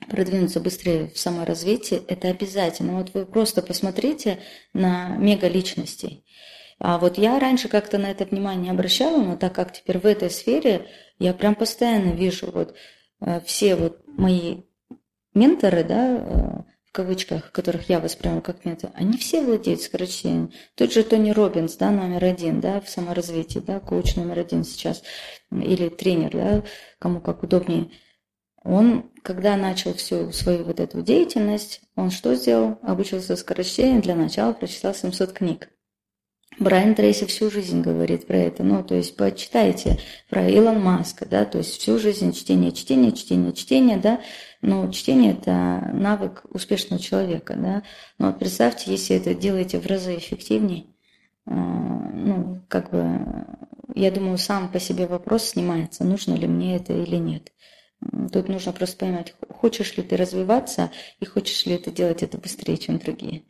продвинуться 0.09 0.59
быстрее 0.59 1.09
в 1.09 1.17
саморазвитии, 1.17 2.01
это 2.07 2.29
обязательно. 2.29 2.97
Вот 2.97 3.13
вы 3.13 3.25
просто 3.25 3.61
посмотрите 3.61 4.39
на 4.73 5.17
мегаличностей. 5.17 6.25
А 6.79 6.97
вот 6.97 7.17
я 7.17 7.39
раньше 7.39 7.69
как-то 7.69 7.97
на 7.97 8.11
это 8.11 8.25
внимание 8.25 8.71
обращала, 8.71 9.21
но 9.21 9.37
так 9.37 9.53
как 9.53 9.71
теперь 9.71 9.97
в 9.97 10.05
этой 10.05 10.29
сфере 10.29 10.87
я 11.19 11.33
прям 11.33 11.55
постоянно 11.55 12.11
вижу 12.11 12.51
вот 12.51 12.75
э, 13.21 13.39
все 13.45 13.75
вот 13.75 14.01
мои 14.07 14.63
менторы, 15.33 15.83
да, 15.83 16.17
э, 16.17 16.63
в 16.85 16.91
кавычках, 16.91 17.51
которых 17.51 17.89
я 17.89 17.99
воспринимаю 17.99 18.41
как 18.41 18.65
ментор, 18.65 18.91
они 18.93 19.17
все 19.17 19.41
владеют 19.41 19.81
скорочтением. 19.81 20.51
Тот 20.75 20.91
же 20.91 21.03
Тони 21.03 21.31
Робинс, 21.31 21.75
да, 21.77 21.91
номер 21.91 22.23
один, 22.25 22.59
да, 22.59 22.81
в 22.81 22.89
саморазвитии, 22.89 23.59
да, 23.59 23.79
коуч 23.79 24.15
номер 24.15 24.39
один 24.39 24.63
сейчас, 24.63 25.01
или 25.51 25.89
тренер, 25.89 26.31
да, 26.31 26.63
кому 26.99 27.21
как 27.21 27.43
удобнее. 27.43 27.89
Он, 28.63 29.11
когда 29.21 29.55
начал 29.55 29.93
всю 29.93 30.31
свою 30.31 30.63
вот 30.63 30.79
эту 30.79 31.01
деятельность, 31.01 31.81
он 31.95 32.09
что 32.11 32.33
сделал? 32.33 32.79
Обучился 32.81 33.35
скорочтению, 33.35 34.01
для 34.01 34.15
начала 34.15 34.53
прочитал 34.53 34.95
700 34.95 35.33
книг. 35.33 35.69
Брайан 36.57 36.95
Трейси 36.95 37.25
всю 37.25 37.51
жизнь 37.51 37.81
говорит 37.81 38.27
про 38.27 38.37
это. 38.37 38.63
Ну, 38.63 38.83
то 38.83 38.95
есть 38.95 39.17
почитайте 39.17 39.99
про 40.29 40.47
Илон 40.47 40.81
Маска, 40.81 41.25
да, 41.25 41.43
то 41.45 41.57
есть 41.57 41.79
всю 41.79 41.99
жизнь 41.99 42.31
чтение, 42.33 42.71
чтение, 42.71 43.11
чтение, 43.11 43.53
чтение, 43.53 43.97
да. 43.97 44.21
Но 44.61 44.89
чтение– 44.91 45.33
это 45.39 45.89
навык 45.93 46.45
успешного 46.49 47.01
человека, 47.01 47.55
да. 47.57 47.83
Но 48.17 48.27
вот 48.27 48.39
представьте, 48.39 48.91
если 48.91 49.17
это 49.17 49.35
делаете 49.35 49.79
в 49.79 49.85
разы 49.85 50.15
эффективнее, 50.15 50.85
э, 51.45 51.51
ну, 51.51 52.61
как 52.69 52.89
бы, 52.89 53.19
я 53.93 54.09
думаю, 54.11 54.37
сам 54.37 54.71
по 54.71 54.79
себе 54.79 55.07
вопрос 55.07 55.43
снимается, 55.43 56.05
нужно 56.05 56.35
ли 56.35 56.47
мне 56.47 56.77
это 56.77 56.93
или 56.93 57.17
нет. 57.17 57.51
Тут 58.31 58.49
нужно 58.49 58.71
просто 58.71 58.97
поймать, 58.97 59.33
хочешь 59.49 59.95
ли 59.97 60.03
ты 60.03 60.15
развиваться 60.15 60.91
и 61.19 61.25
хочешь 61.25 61.65
ли 61.65 61.77
ты 61.77 61.91
делать 61.91 62.23
это 62.23 62.37
быстрее, 62.37 62.77
чем 62.77 62.99
другие. 62.99 63.43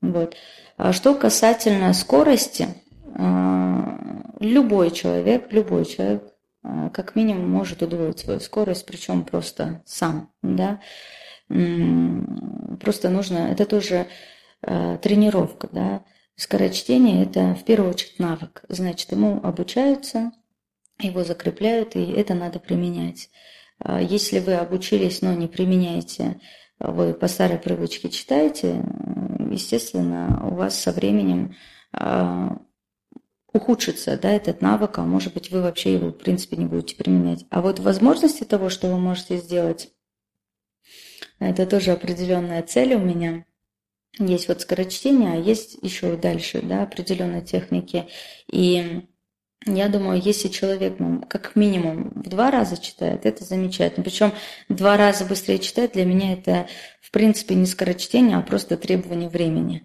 Вот. 0.00 0.36
А 0.76 0.92
что 0.92 1.14
касательно 1.14 1.92
скорости, 1.92 2.68
а, 3.16 3.98
любой 4.38 4.90
человек, 4.90 5.52
любой 5.52 5.84
человек 5.84 6.22
а, 6.62 6.90
как 6.90 7.16
минимум 7.16 7.50
может 7.50 7.82
удвоить 7.82 8.20
свою 8.20 8.40
скорость, 8.40 8.86
причем 8.86 9.24
просто 9.24 9.82
сам, 9.86 10.30
да. 10.42 10.80
Просто 11.48 13.08
нужно, 13.08 13.38
это 13.50 13.64
тоже 13.64 14.06
тренировка, 14.60 15.68
да. 15.72 16.04
Скорочтение– 16.36 17.22
это 17.24 17.54
в 17.54 17.64
первую 17.64 17.90
очередь 17.92 18.18
навык, 18.18 18.64
значит, 18.68 19.10
ему 19.12 19.40
обучаются, 19.42 20.32
его 21.00 21.24
закрепляют, 21.24 21.96
и 21.96 22.04
это 22.12 22.34
надо 22.34 22.58
применять. 22.58 23.30
Если 23.82 24.40
вы 24.40 24.56
обучились, 24.56 25.22
но 25.22 25.32
не 25.32 25.46
применяете, 25.46 26.38
вы 26.78 27.14
по 27.14 27.28
старой 27.28 27.58
привычке 27.58 28.08
читаете, 28.08 28.82
естественно, 29.50 30.46
у 30.48 30.54
вас 30.54 30.78
со 30.78 30.92
временем 30.92 31.54
э, 31.92 32.48
ухудшится 33.52 34.16
да, 34.16 34.30
этот 34.30 34.60
навык, 34.62 34.98
а 34.98 35.02
может 35.02 35.34
быть, 35.34 35.50
вы 35.50 35.62
вообще 35.62 35.94
его, 35.94 36.08
в 36.08 36.18
принципе, 36.18 36.56
не 36.56 36.66
будете 36.66 36.96
применять. 36.96 37.46
А 37.50 37.60
вот 37.60 37.80
возможности 37.80 38.44
того, 38.44 38.68
что 38.68 38.88
вы 38.88 38.98
можете 38.98 39.38
сделать, 39.38 39.90
это 41.38 41.66
тоже 41.66 41.92
определенная 41.92 42.62
цель 42.62 42.94
у 42.94 42.98
меня. 42.98 43.44
Есть 44.18 44.48
вот 44.48 44.60
скорочтение, 44.60 45.34
а 45.34 45.36
есть 45.36 45.78
еще 45.82 46.16
дальше 46.16 46.60
да, 46.62 46.82
определенные 46.82 47.42
техники. 47.42 48.08
И 48.50 49.06
я 49.66 49.88
думаю, 49.88 50.20
если 50.20 50.48
человек 50.48 50.96
ну, 50.98 51.22
как 51.28 51.56
минимум 51.56 52.12
в 52.14 52.28
два 52.28 52.50
раза 52.50 52.80
читает, 52.80 53.26
это 53.26 53.44
замечательно. 53.44 54.04
Причем 54.04 54.32
два 54.68 54.96
раза 54.96 55.24
быстрее 55.24 55.58
читать 55.58 55.92
для 55.92 56.04
меня 56.04 56.32
это 56.32 56.68
в 57.00 57.10
принципе 57.10 57.54
не 57.54 57.66
скорочтение, 57.66 58.36
а 58.36 58.42
просто 58.42 58.76
требование 58.76 59.28
времени. 59.28 59.84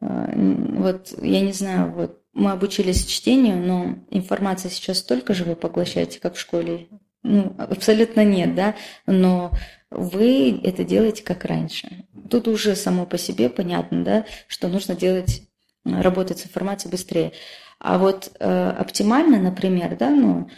А, 0.00 0.30
вот 0.34 1.12
я 1.22 1.40
не 1.40 1.52
знаю, 1.52 1.92
вот 1.92 2.22
мы 2.32 2.52
обучились 2.52 3.06
чтению, 3.06 3.56
но 3.56 3.96
информация 4.10 4.70
сейчас 4.70 4.98
столько 4.98 5.34
же 5.34 5.44
вы 5.44 5.56
поглощаете, 5.56 6.20
как 6.20 6.34
в 6.34 6.40
школе. 6.40 6.88
Ну, 7.22 7.56
абсолютно 7.58 8.24
нет, 8.24 8.54
да, 8.54 8.76
но 9.06 9.50
вы 9.90 10.60
это 10.62 10.84
делаете 10.84 11.24
как 11.24 11.44
раньше. 11.44 12.04
Тут 12.30 12.46
уже 12.46 12.76
само 12.76 13.06
по 13.06 13.18
себе 13.18 13.48
понятно, 13.48 14.04
да, 14.04 14.26
что 14.46 14.68
нужно 14.68 14.94
делать, 14.94 15.42
работать 15.84 16.38
с 16.38 16.44
информацией 16.44 16.92
быстрее. 16.92 17.32
А 17.78 17.98
вот 17.98 18.32
э, 18.38 18.70
оптимально, 18.70 19.38
например, 19.38 19.96
да, 19.96 20.10
ну, 20.10 20.48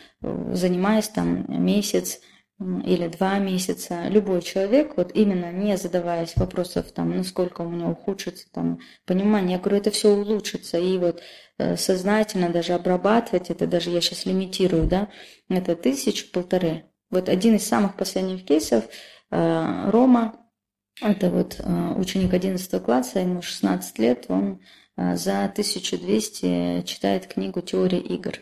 занимаясь 0.52 1.08
там 1.08 1.44
месяц 1.48 2.20
или 2.60 3.06
два 3.06 3.38
месяца, 3.38 4.08
любой 4.08 4.42
человек, 4.42 4.96
вот 4.96 5.12
именно 5.14 5.52
не 5.52 5.76
задаваясь 5.76 6.34
вопросов, 6.36 6.90
там, 6.90 7.16
насколько 7.16 7.62
у 7.62 7.70
него 7.70 7.92
ухудшится 7.92 8.46
там, 8.52 8.80
понимание, 9.06 9.56
я 9.56 9.58
говорю, 9.58 9.78
это 9.78 9.92
все 9.92 10.10
улучшится, 10.10 10.78
и 10.78 10.98
вот 10.98 11.22
э, 11.58 11.76
сознательно 11.76 12.50
даже 12.50 12.72
обрабатывать 12.72 13.50
это, 13.50 13.68
даже 13.68 13.90
я 13.90 14.00
сейчас 14.00 14.26
лимитирую, 14.26 14.88
да, 14.88 15.08
это 15.48 15.76
тысячу, 15.76 16.32
полторы. 16.32 16.84
Вот 17.10 17.28
один 17.28 17.54
из 17.56 17.66
самых 17.66 17.96
последних 17.96 18.44
кейсов, 18.44 18.84
э, 19.30 19.90
Рома, 19.90 20.34
это 21.00 21.30
вот 21.30 21.60
э, 21.60 21.94
ученик 21.96 22.34
11 22.34 22.82
класса, 22.82 23.20
ему 23.20 23.40
16 23.40 23.98
лет, 24.00 24.26
он 24.28 24.60
за 25.14 25.44
1200 25.44 26.82
читает 26.82 27.26
книгу 27.26 27.60
«Теория 27.60 28.00
игр». 28.00 28.34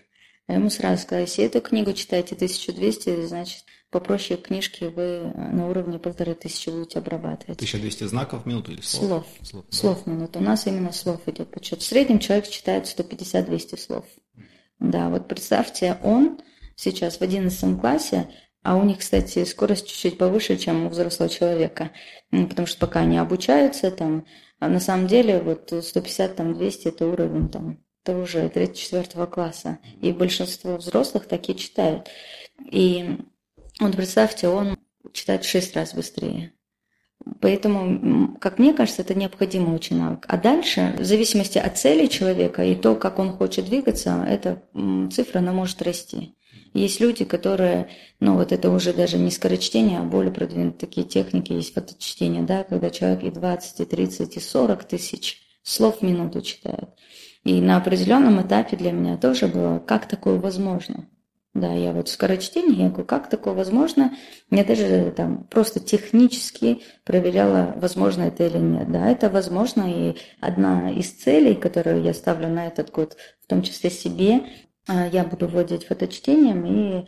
Я 0.49 0.55
ему 0.55 0.71
сразу 0.71 1.03
сказала, 1.03 1.27
если 1.27 1.45
эту 1.45 1.61
книгу 1.61 1.93
читаете 1.93 2.35
1200, 2.35 3.27
значит, 3.27 3.65
попроще 3.91 4.41
книжки 4.41 4.85
вы 4.85 5.33
на 5.35 5.69
уровне 5.69 5.99
полторы 5.99 6.35
тысячи 6.35 6.71
будете 6.71 7.01
обрабатывать. 7.01 7.57
1200 7.57 8.05
знаков 8.05 8.45
в 8.45 8.47
минуту 8.47 8.73
или 8.73 8.81
слов? 8.81 9.07
Слов. 9.09 9.27
Слов, 9.43 9.65
слов 9.71 10.03
в 10.05 10.07
минуту. 10.07 10.39
У 10.39 10.43
нас 10.43 10.67
именно 10.67 10.93
слов 10.93 11.21
идет 11.27 11.51
подсчет. 11.51 11.81
В 11.81 11.85
среднем 11.85 12.21
человек 12.21 12.49
читает 12.49 12.85
150-200 12.85 13.79
слов. 13.79 14.05
Да, 14.79 15.09
вот 15.09 15.27
представьте, 15.27 15.99
он 16.03 16.39
сейчас 16.77 17.19
в 17.19 17.23
11 17.23 17.81
классе, 17.81 18.29
а 18.67 18.75
у 18.75 18.83
них, 18.83 18.99
кстати, 18.99 19.45
скорость 19.45 19.87
чуть-чуть 19.87 20.19
повыше, 20.19 20.57
чем 20.57 20.87
у 20.87 20.89
взрослого 20.89 21.31
человека, 21.31 21.93
потому 22.33 22.67
что 22.67 22.81
пока 22.81 23.01
они 23.01 23.17
обучаются, 23.17 23.93
там, 23.93 24.27
а 24.59 24.69
на 24.69 24.81
самом 24.81 25.07
деле 25.07 25.41
вот 25.41 25.73
150, 25.85 26.35
там, 26.35 26.53
200– 26.53 26.89
это 26.91 27.07
уровень 27.07 27.49
там, 27.49 27.79
это 28.03 28.19
уже 28.19 28.49
3-4 28.49 29.29
класса, 29.29 29.79
и 30.03 30.11
большинство 30.11 30.79
взрослых 30.79 31.29
такие 31.29 31.57
читают. 31.57 32.09
И 32.69 33.19
вот 33.79 33.95
представьте, 33.95 34.49
он 34.49 34.77
читает 35.12 35.45
в 35.45 35.49
6 35.49 35.77
раз 35.77 35.95
быстрее. 35.95 36.53
Поэтому, 37.41 38.37
как 38.39 38.59
мне 38.59 38.75
кажется, 38.75 39.03
это 39.03 39.14
необходимый 39.14 39.77
очень 39.77 39.97
навык. 39.97 40.25
А 40.27 40.37
дальше, 40.37 40.97
в 40.99 41.05
зависимости 41.05 41.59
от 41.59 41.79
цели 41.79 42.07
человека 42.07 42.64
и 42.64 42.75
то, 42.75 42.97
как 42.97 43.21
он 43.21 43.31
хочет 43.31 43.67
двигаться, 43.67 44.27
эта 44.29 44.64
цифра, 45.12 45.39
она 45.39 45.53
может 45.53 45.83
расти. 45.83 46.35
Есть 46.77 47.01
люди, 47.01 47.24
которые, 47.24 47.89
ну 48.20 48.35
вот 48.35 48.53
это 48.53 48.70
уже 48.70 48.93
даже 48.93 49.16
не 49.16 49.31
скорочтение, 49.31 50.01
а 50.01 50.03
более 50.03 50.31
продвинутые 50.31 50.79
такие 50.79 51.07
техники, 51.07 51.53
есть 51.53 51.72
фоточтение, 51.72 52.43
да, 52.43 52.64
когда 52.64 52.91
человек 52.91 53.22
и 53.22 53.31
20, 53.31 53.81
и 53.81 53.85
30, 53.87 54.37
и 54.37 54.41
40 54.41 54.85
тысяч 54.85 55.41
слов 55.62 56.01
в 56.01 56.03
минуту 56.03 56.43
читает. 56.43 56.91
И 57.45 57.62
на 57.62 57.79
определенном 57.79 58.43
этапе 58.43 58.77
для 58.77 58.93
меня 58.93 59.16
тоже 59.16 59.47
было, 59.47 59.79
как 59.79 60.07
такое 60.07 60.39
возможно. 60.39 61.09
Да, 61.55 61.72
я 61.72 61.93
вот 61.93 62.11
скорочтение, 62.11 62.85
я 62.85 62.89
говорю, 62.91 63.07
как 63.07 63.31
такое 63.31 63.55
возможно? 63.55 64.12
Я 64.51 64.62
даже 64.62 65.14
там 65.16 65.45
просто 65.45 65.81
технически 65.81 66.83
проверяла, 67.05 67.72
возможно 67.77 68.24
это 68.24 68.47
или 68.47 68.59
нет. 68.59 68.93
Да, 68.93 69.09
это 69.09 69.31
возможно, 69.31 69.85
и 69.87 70.16
одна 70.43 70.91
из 70.91 71.11
целей, 71.11 71.55
которую 71.55 72.03
я 72.03 72.12
ставлю 72.12 72.49
на 72.49 72.66
этот 72.66 72.91
год, 72.91 73.16
в 73.43 73.47
том 73.47 73.62
числе 73.62 73.89
себе, 73.89 74.43
я 74.89 75.24
буду 75.24 75.49
владеть 75.49 75.87
фоточтением, 75.87 76.66
и 76.66 77.07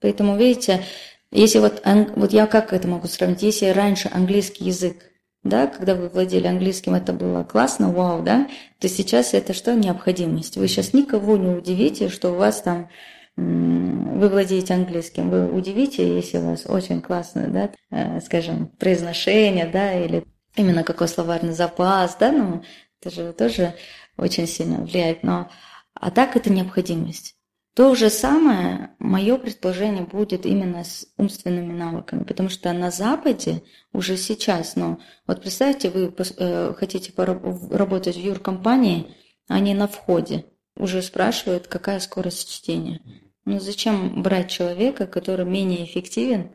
поэтому, 0.00 0.36
видите, 0.36 0.82
если 1.30 1.58
вот, 1.58 1.82
вот 2.16 2.32
я 2.32 2.46
как 2.46 2.72
это 2.72 2.88
могу 2.88 3.08
сравнить, 3.08 3.42
если 3.42 3.66
раньше 3.66 4.10
английский 4.12 4.64
язык, 4.64 4.96
да, 5.42 5.66
когда 5.66 5.94
вы 5.94 6.08
владели 6.08 6.46
английским, 6.46 6.94
это 6.94 7.12
было 7.12 7.44
классно, 7.44 7.92
вау, 7.92 8.22
да, 8.22 8.48
то 8.80 8.88
сейчас 8.88 9.34
это 9.34 9.52
что? 9.52 9.74
Необходимость. 9.74 10.56
Вы 10.56 10.68
сейчас 10.68 10.92
никого 10.92 11.36
не 11.36 11.48
удивите, 11.48 12.08
что 12.08 12.32
у 12.32 12.34
вас 12.34 12.62
там 12.62 12.88
вы 13.36 14.28
владеете 14.30 14.72
английским, 14.72 15.28
вы 15.28 15.50
удивите, 15.50 16.16
если 16.16 16.38
у 16.38 16.50
вас 16.50 16.64
очень 16.66 17.02
классное, 17.02 17.48
да, 17.48 17.70
э, 17.90 18.20
скажем, 18.22 18.68
произношение, 18.78 19.66
да, 19.66 19.92
или 19.92 20.24
именно 20.56 20.82
какой 20.84 21.06
словарный 21.06 21.52
запас, 21.52 22.16
да, 22.18 22.32
ну, 22.32 22.62
это 23.00 23.14
же 23.14 23.32
тоже 23.34 23.74
очень 24.16 24.46
сильно 24.46 24.78
влияет, 24.78 25.22
но 25.22 25.50
а 26.06 26.12
так 26.12 26.36
это 26.36 26.52
необходимость. 26.52 27.34
То 27.74 27.96
же 27.96 28.10
самое, 28.10 28.94
мое 29.00 29.38
предположение, 29.38 30.04
будет 30.04 30.46
именно 30.46 30.84
с 30.84 31.08
умственными 31.18 31.72
навыками, 31.72 32.22
потому 32.22 32.48
что 32.48 32.72
на 32.72 32.92
Западе 32.92 33.64
уже 33.92 34.16
сейчас, 34.16 34.76
ну, 34.76 35.00
вот 35.26 35.40
представьте, 35.40 35.90
вы 35.90 36.14
э, 36.16 36.74
хотите 36.76 37.12
работать 37.72 38.14
в 38.14 38.20
юркомпании, 38.20 39.16
они 39.48 39.74
на 39.74 39.88
входе 39.88 40.46
уже 40.76 41.02
спрашивают, 41.02 41.66
какая 41.66 41.98
скорость 41.98 42.52
чтения. 42.52 43.00
Ну 43.44 43.58
зачем 43.58 44.22
брать 44.22 44.48
человека, 44.48 45.08
который 45.08 45.44
менее 45.44 45.86
эффективен, 45.86 46.52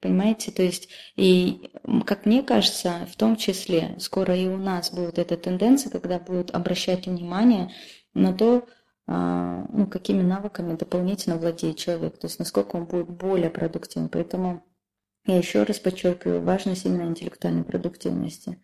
понимаете? 0.00 0.50
То 0.50 0.64
есть, 0.64 0.88
и, 1.14 1.70
как 2.04 2.26
мне 2.26 2.42
кажется, 2.42 3.06
в 3.08 3.14
том 3.14 3.36
числе, 3.36 3.94
скоро 4.00 4.36
и 4.36 4.48
у 4.48 4.56
нас 4.56 4.90
будет 4.90 5.20
эта 5.20 5.36
тенденция, 5.36 5.90
когда 5.90 6.18
будут 6.18 6.50
обращать 6.50 7.06
внимание 7.06 7.72
на 8.14 8.32
то, 8.32 8.66
а, 8.66 8.79
ну, 9.10 9.88
какими 9.90 10.22
навыками 10.22 10.76
дополнительно 10.76 11.36
владеет 11.36 11.78
человек, 11.78 12.16
то 12.18 12.28
есть 12.28 12.38
насколько 12.38 12.76
он 12.76 12.84
будет 12.84 13.08
более 13.08 13.50
продуктивен. 13.50 14.08
Поэтому 14.08 14.62
я 15.26 15.36
еще 15.36 15.64
раз 15.64 15.80
подчеркиваю 15.80 16.42
важность 16.42 16.84
именно 16.84 17.08
интеллектуальной 17.08 17.64
продуктивности. 17.64 18.58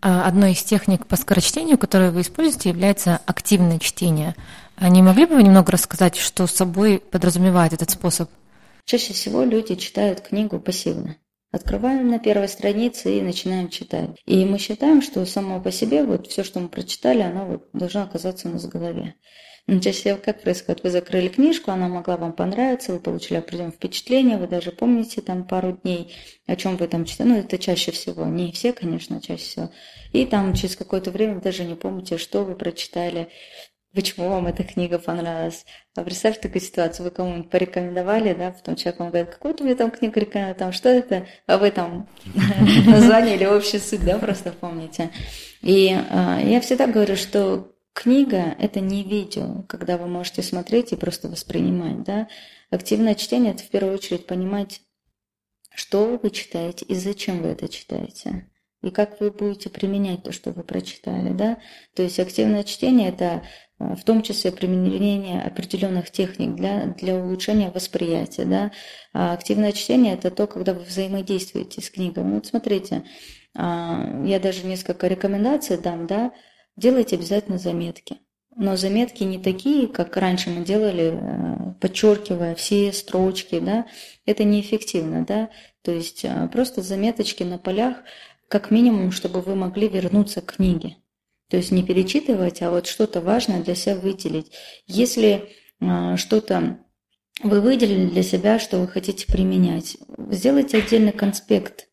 А 0.00 0.28
одной 0.28 0.52
из 0.52 0.62
техник 0.62 1.06
по 1.06 1.16
скорочтению, 1.16 1.78
которую 1.78 2.12
вы 2.12 2.20
используете, 2.20 2.68
является 2.68 3.20
активное 3.24 3.78
чтение. 3.78 4.36
А 4.76 4.90
не 4.90 5.02
могли 5.02 5.24
бы 5.24 5.36
вы 5.36 5.42
немного 5.42 5.72
рассказать, 5.72 6.16
что 6.16 6.46
собой 6.46 6.98
подразумевает 6.98 7.72
этот 7.72 7.90
способ? 7.90 8.30
Чаще 8.84 9.14
всего 9.14 9.44
люди 9.44 9.76
читают 9.76 10.20
книгу 10.20 10.60
пассивно. 10.60 11.16
Открываем 11.50 12.08
на 12.08 12.18
первой 12.18 12.48
странице 12.48 13.18
и 13.18 13.22
начинаем 13.22 13.70
читать. 13.70 14.10
И 14.26 14.44
мы 14.44 14.58
считаем, 14.58 15.00
что 15.00 15.24
само 15.24 15.60
по 15.60 15.70
себе 15.70 16.04
вот 16.04 16.26
все, 16.26 16.44
что 16.44 16.60
мы 16.60 16.68
прочитали, 16.68 17.22
оно 17.22 17.46
вот 17.46 17.68
должно 17.72 18.02
оказаться 18.02 18.48
у 18.48 18.52
нас 18.52 18.64
в 18.64 18.68
голове. 18.68 19.14
Но 19.68 19.80
чаще 19.80 19.98
всего 19.98 20.16
как 20.16 20.42
происходит? 20.42 20.82
Вы 20.82 20.90
закрыли 20.90 21.28
книжку, 21.28 21.70
она 21.70 21.88
могла 21.88 22.16
вам 22.16 22.32
понравиться, 22.32 22.92
вы 22.94 23.00
получили 23.00 23.36
определенное 23.36 23.72
впечатление, 23.72 24.38
вы 24.38 24.48
даже 24.48 24.72
помните 24.72 25.20
там 25.20 25.46
пару 25.46 25.72
дней, 25.72 26.14
о 26.46 26.56
чем 26.56 26.78
вы 26.78 26.88
там 26.88 27.04
читали. 27.04 27.28
Ну, 27.28 27.38
это 27.38 27.58
чаще 27.58 27.92
всего, 27.92 28.24
не 28.24 28.50
все, 28.52 28.72
конечно, 28.72 29.20
чаще 29.20 29.42
всего. 29.42 29.70
И 30.12 30.24
там 30.24 30.54
через 30.54 30.74
какое-то 30.74 31.10
время 31.10 31.34
вы 31.34 31.40
даже 31.42 31.64
не 31.64 31.74
помните, 31.74 32.16
что 32.16 32.44
вы 32.44 32.56
прочитали 32.56 33.28
почему 33.94 34.28
вам 34.28 34.46
эта 34.46 34.64
книга 34.64 34.98
понравилась. 34.98 35.64
А 35.94 36.02
представьте 36.02 36.42
такую 36.42 36.60
ситуацию, 36.62 37.04
вы 37.04 37.10
кому-нибудь 37.10 37.50
порекомендовали, 37.50 38.34
да, 38.34 38.50
потом 38.50 38.76
человек 38.76 39.00
вам 39.00 39.08
говорит, 39.10 39.30
какую-то 39.30 39.64
мне 39.64 39.74
там 39.74 39.90
книгу 39.90 40.20
рекомендовали, 40.20 40.58
там, 40.58 40.72
что 40.72 40.88
это, 40.88 41.26
а 41.46 41.58
вы 41.58 41.70
там 41.70 42.08
название 42.86 43.36
или 43.36 43.44
общую 43.44 43.80
суть, 43.80 44.04
да, 44.04 44.18
просто 44.18 44.52
помните. 44.52 45.10
И 45.62 45.96
а, 46.10 46.40
я 46.40 46.60
всегда 46.60 46.86
говорю, 46.86 47.16
что 47.16 47.72
книга– 47.92 48.54
это 48.58 48.80
не 48.80 49.02
видео, 49.02 49.62
когда 49.68 49.96
вы 49.96 50.06
можете 50.06 50.42
смотреть 50.42 50.92
и 50.92 50.96
просто 50.96 51.28
воспринимать, 51.28 52.02
да. 52.02 52.28
Активное 52.70 53.14
чтение– 53.14 53.52
это 53.54 53.62
в 53.62 53.70
первую 53.70 53.94
очередь 53.94 54.26
понимать, 54.26 54.82
что 55.74 56.18
вы 56.22 56.30
читаете 56.30 56.84
и 56.84 56.94
зачем 56.94 57.42
вы 57.42 57.48
это 57.48 57.68
читаете 57.68 58.48
и 58.82 58.90
как 58.90 59.20
вы 59.20 59.30
будете 59.30 59.70
применять 59.70 60.22
то, 60.22 60.32
что 60.32 60.52
вы 60.52 60.62
прочитали, 60.62 61.32
да. 61.32 61.58
То 61.94 62.02
есть 62.02 62.20
активное 62.20 62.62
чтение– 62.62 63.08
это 63.10 63.42
а, 63.78 63.96
в 63.96 64.04
том 64.04 64.22
числе 64.22 64.52
применение 64.52 65.42
определенных 65.42 66.10
техник 66.10 66.54
для, 66.54 66.86
для 66.86 67.16
улучшения 67.16 67.70
восприятия. 67.70 68.44
Да? 68.44 68.70
А 69.12 69.32
активное 69.32 69.72
чтение– 69.72 70.14
это 70.14 70.30
то, 70.30 70.46
когда 70.46 70.74
вы 70.74 70.82
взаимодействуете 70.82 71.80
с 71.80 71.90
книгой. 71.90 72.22
Вот 72.24 72.46
смотрите, 72.46 73.04
а, 73.56 74.22
я 74.24 74.38
даже 74.38 74.64
несколько 74.64 75.08
рекомендаций 75.08 75.76
дам, 75.76 76.06
да, 76.06 76.32
делайте 76.76 77.16
обязательно 77.16 77.58
заметки. 77.58 78.18
Но 78.60 78.76
заметки 78.76 79.22
не 79.22 79.38
такие, 79.38 79.86
как 79.86 80.16
раньше 80.16 80.50
мы 80.50 80.64
делали, 80.64 81.12
э, 81.12 81.74
подчеркивая 81.80 82.56
все 82.56 82.92
строчки, 82.92 83.60
да, 83.60 83.86
это 84.26 84.42
неэффективно, 84.42 85.24
да, 85.24 85.50
то 85.82 85.92
есть 85.92 86.26
просто 86.50 86.82
заметочки 86.82 87.44
на 87.44 87.58
полях, 87.58 87.98
как 88.48 88.70
минимум, 88.70 89.12
чтобы 89.12 89.40
вы 89.40 89.54
могли 89.54 89.88
вернуться 89.88 90.40
к 90.40 90.56
книге. 90.56 90.96
То 91.50 91.56
есть 91.56 91.70
не 91.70 91.82
перечитывать, 91.82 92.60
а 92.62 92.70
вот 92.70 92.86
что-то 92.86 93.20
важное 93.20 93.62
для 93.62 93.74
себя 93.74 93.96
выделить. 93.96 94.52
Если 94.86 95.48
а, 95.80 96.16
что-то 96.16 96.80
вы 97.42 97.60
выделили 97.60 98.06
для 98.06 98.22
себя, 98.22 98.58
что 98.58 98.78
вы 98.78 98.88
хотите 98.88 99.26
применять, 99.26 99.96
сделайте 100.30 100.78
отдельный 100.78 101.12
конспект, 101.12 101.88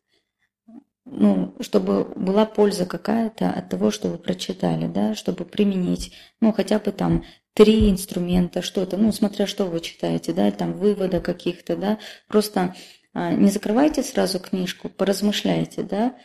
ну, 1.04 1.54
чтобы 1.60 2.04
была 2.04 2.46
польза 2.46 2.84
какая-то 2.84 3.48
от 3.48 3.68
того, 3.68 3.90
что 3.92 4.08
вы 4.08 4.18
прочитали, 4.18 4.88
да, 4.88 5.14
чтобы 5.14 5.44
применить, 5.44 6.12
ну, 6.40 6.52
хотя 6.52 6.80
бы 6.80 6.90
там 6.90 7.24
три 7.54 7.88
инструмента, 7.90 8.60
что-то, 8.60 8.96
ну, 8.96 9.12
смотря 9.12 9.46
что 9.46 9.66
вы 9.66 9.80
читаете, 9.80 10.32
да, 10.32 10.50
там 10.50 10.72
вывода 10.74 11.20
каких-то, 11.20 11.76
да, 11.76 11.98
просто 12.28 12.74
а, 13.14 13.32
не 13.32 13.50
закрывайте 13.50 14.02
сразу 14.02 14.40
книжку, 14.40 14.88
поразмышляйте, 14.90 15.82
да, 15.82 16.16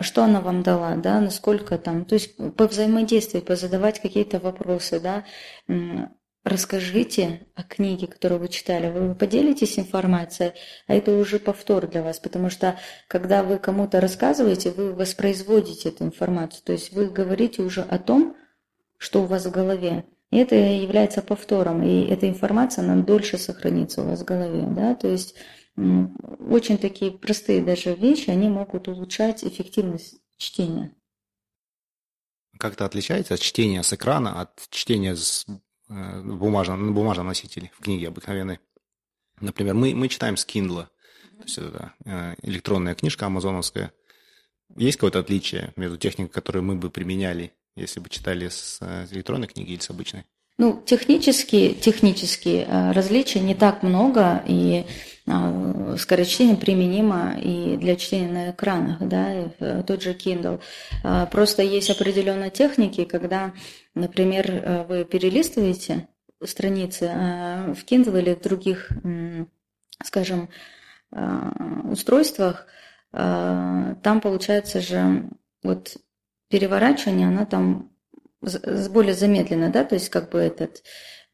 что 0.00 0.24
она 0.24 0.40
вам 0.40 0.62
дала, 0.62 0.96
да, 0.96 1.20
насколько 1.20 1.78
там, 1.78 2.04
то 2.04 2.14
есть 2.14 2.36
повзаимодействовать, 2.56 3.46
позадавать 3.46 4.00
какие-то 4.00 4.38
вопросы, 4.38 5.00
да, 5.00 5.24
расскажите 6.46 7.40
о 7.56 7.64
книге, 7.64 8.06
которую 8.06 8.40
вы 8.40 8.48
читали, 8.48 8.88
вы 8.88 9.14
поделитесь 9.16 9.80
информацией, 9.80 10.52
а 10.86 10.94
это 10.94 11.12
уже 11.16 11.40
повтор 11.40 11.88
для 11.88 12.02
вас, 12.02 12.20
потому 12.20 12.50
что 12.50 12.78
когда 13.08 13.42
вы 13.42 13.58
кому-то 13.58 14.00
рассказываете, 14.00 14.70
вы 14.70 14.92
воспроизводите 14.92 15.88
эту 15.88 16.04
информацию, 16.04 16.62
то 16.64 16.72
есть 16.72 16.92
вы 16.92 17.06
говорите 17.06 17.62
уже 17.62 17.82
о 17.82 17.98
том, 17.98 18.36
что 18.96 19.22
у 19.22 19.26
вас 19.26 19.44
в 19.44 19.50
голове, 19.50 20.04
и 20.30 20.38
это 20.38 20.54
является 20.54 21.20
повтором, 21.20 21.82
и 21.82 22.06
эта 22.06 22.28
информация, 22.28 22.84
она 22.84 23.02
дольше 23.02 23.38
сохранится 23.38 24.02
у 24.02 24.04
вас 24.04 24.20
в 24.20 24.24
голове, 24.24 24.66
да, 24.70 24.94
то 24.94 25.08
есть 25.08 25.34
очень 25.76 26.78
такие 26.78 27.12
простые 27.12 27.62
даже 27.62 27.94
вещи, 27.94 28.30
они 28.30 28.48
могут 28.48 28.88
улучшать 28.88 29.44
эффективность 29.44 30.20
чтения. 30.38 30.94
Как-то 32.58 32.86
отличается 32.86 33.36
чтение 33.36 33.82
с 33.82 33.92
экрана 33.92 34.40
от 34.40 34.66
чтения 34.70 35.14
с 35.14 35.44
э, 35.88 36.22
бумажном, 36.22 36.86
на 36.86 36.92
бумажном 36.92 37.26
носителе, 37.26 37.70
в 37.74 37.82
книге 37.82 38.08
обыкновенной. 38.08 38.60
Например, 39.40 39.74
мы, 39.74 39.94
мы 39.94 40.08
читаем 40.08 40.38
с 40.38 40.46
Kindle, 40.46 40.86
то 40.86 41.42
есть 41.42 41.58
это 41.58 41.92
э, 42.06 42.34
электронная 42.42 42.94
книжка 42.94 43.26
амазоновская. 43.26 43.92
Есть 44.74 44.96
какое-то 44.96 45.18
отличие 45.18 45.74
между 45.76 45.98
техникой, 45.98 46.32
которую 46.32 46.62
мы 46.62 46.76
бы 46.76 46.90
применяли, 46.90 47.52
если 47.74 48.00
бы 48.00 48.08
читали 48.08 48.48
с 48.48 48.80
электронной 49.10 49.48
книги 49.48 49.72
или 49.72 49.80
с 49.80 49.90
обычной? 49.90 50.24
Ну, 50.58 50.82
технически, 50.86 51.74
технически 51.74 52.64
э, 52.66 52.92
различий 52.92 53.42
не 53.42 53.54
так 53.54 53.82
много, 53.82 54.42
и 54.46 54.86
э, 55.26 55.96
скорочтение 55.98 56.56
применимо 56.56 57.34
и 57.38 57.76
для 57.76 57.96
чтения 57.96 58.32
на 58.32 58.50
экранах, 58.52 58.98
да, 59.00 59.38
и 59.38 59.48
в 59.58 59.82
тот 59.82 60.02
же 60.02 60.14
Kindle. 60.14 60.62
Э, 61.04 61.26
просто 61.30 61.62
есть 61.62 61.90
определенные 61.90 62.48
техники, 62.50 63.04
когда, 63.04 63.52
например, 63.94 64.86
вы 64.88 65.04
перелистываете 65.04 66.08
страницы 66.42 67.06
в 67.74 67.84
Kindle 67.84 68.18
или 68.18 68.34
в 68.34 68.40
других, 68.40 68.90
скажем, 70.02 70.48
устройствах, 71.84 72.66
там 73.12 74.20
получается 74.22 74.80
же 74.80 75.30
вот 75.62 75.96
переворачивание, 76.48 77.28
оно 77.28 77.46
там 77.46 77.90
более 78.40 79.14
замедленно, 79.14 79.70
да, 79.70 79.84
то 79.84 79.94
есть 79.94 80.08
как 80.08 80.30
бы 80.30 80.38
этот, 80.38 80.82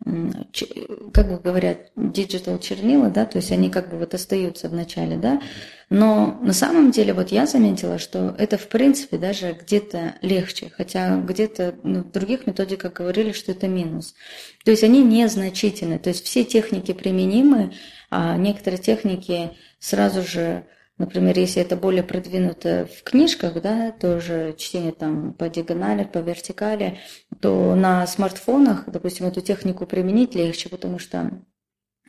как 0.05 1.28
бы 1.28 1.38
говорят, 1.38 1.92
digital 1.96 2.61
чернила, 2.61 3.09
да, 3.09 3.24
то 3.24 3.38
есть 3.38 3.53
они 3.53 3.70
как 3.70 3.90
бы 3.90 3.98
вот 3.98 4.14
остаются 4.14 4.68
в 4.68 4.74
начале, 4.74 5.16
да, 5.16 5.40
но 5.90 6.38
на 6.42 6.53
самом 6.53 6.90
деле 6.90 7.12
вот 7.12 7.30
я 7.30 7.46
заметила, 7.46 7.98
что 7.98 8.34
это 8.38 8.57
в 8.57 8.68
принципе 8.68 9.18
даже 9.18 9.53
где-то 9.53 10.14
легче, 10.22 10.72
хотя 10.76 11.16
где-то 11.16 11.74
ну, 11.82 12.00
в 12.00 12.11
других 12.11 12.46
методиках 12.46 12.94
говорили, 12.94 13.32
что 13.32 13.53
это 13.53 13.68
минус. 13.68 14.14
То 14.64 14.70
есть 14.70 14.84
они 14.84 15.03
незначительны, 15.03 15.98
то 15.98 16.09
есть 16.09 16.24
все 16.24 16.44
техники 16.44 16.92
применимы, 16.92 17.74
а 18.11 18.36
некоторые 18.36 18.80
техники 18.80 19.50
сразу 19.78 20.22
же 20.22 20.64
Например, 20.99 21.38
если 21.38 21.62
это 21.62 21.76
более 21.76 22.03
продвинуто 22.03 22.86
в 22.86 23.03
книжках, 23.03 23.61
да, 23.61 23.93
тоже 23.93 24.55
чтение 24.59 24.93
там 24.93 25.32
по 25.32 25.49
диагонали, 25.49 26.05
по 26.05 26.18
вертикали, 26.18 26.99
то 27.40 27.74
на 27.74 28.07
смартфонах, 28.07 28.84
допустим, 28.86 29.26
эту 29.26 29.40
технику 29.40 29.86
применить 29.86 30.34
легче, 30.34 30.68
потому 30.68 30.99
что 30.99 31.30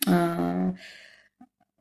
а, 0.07 0.73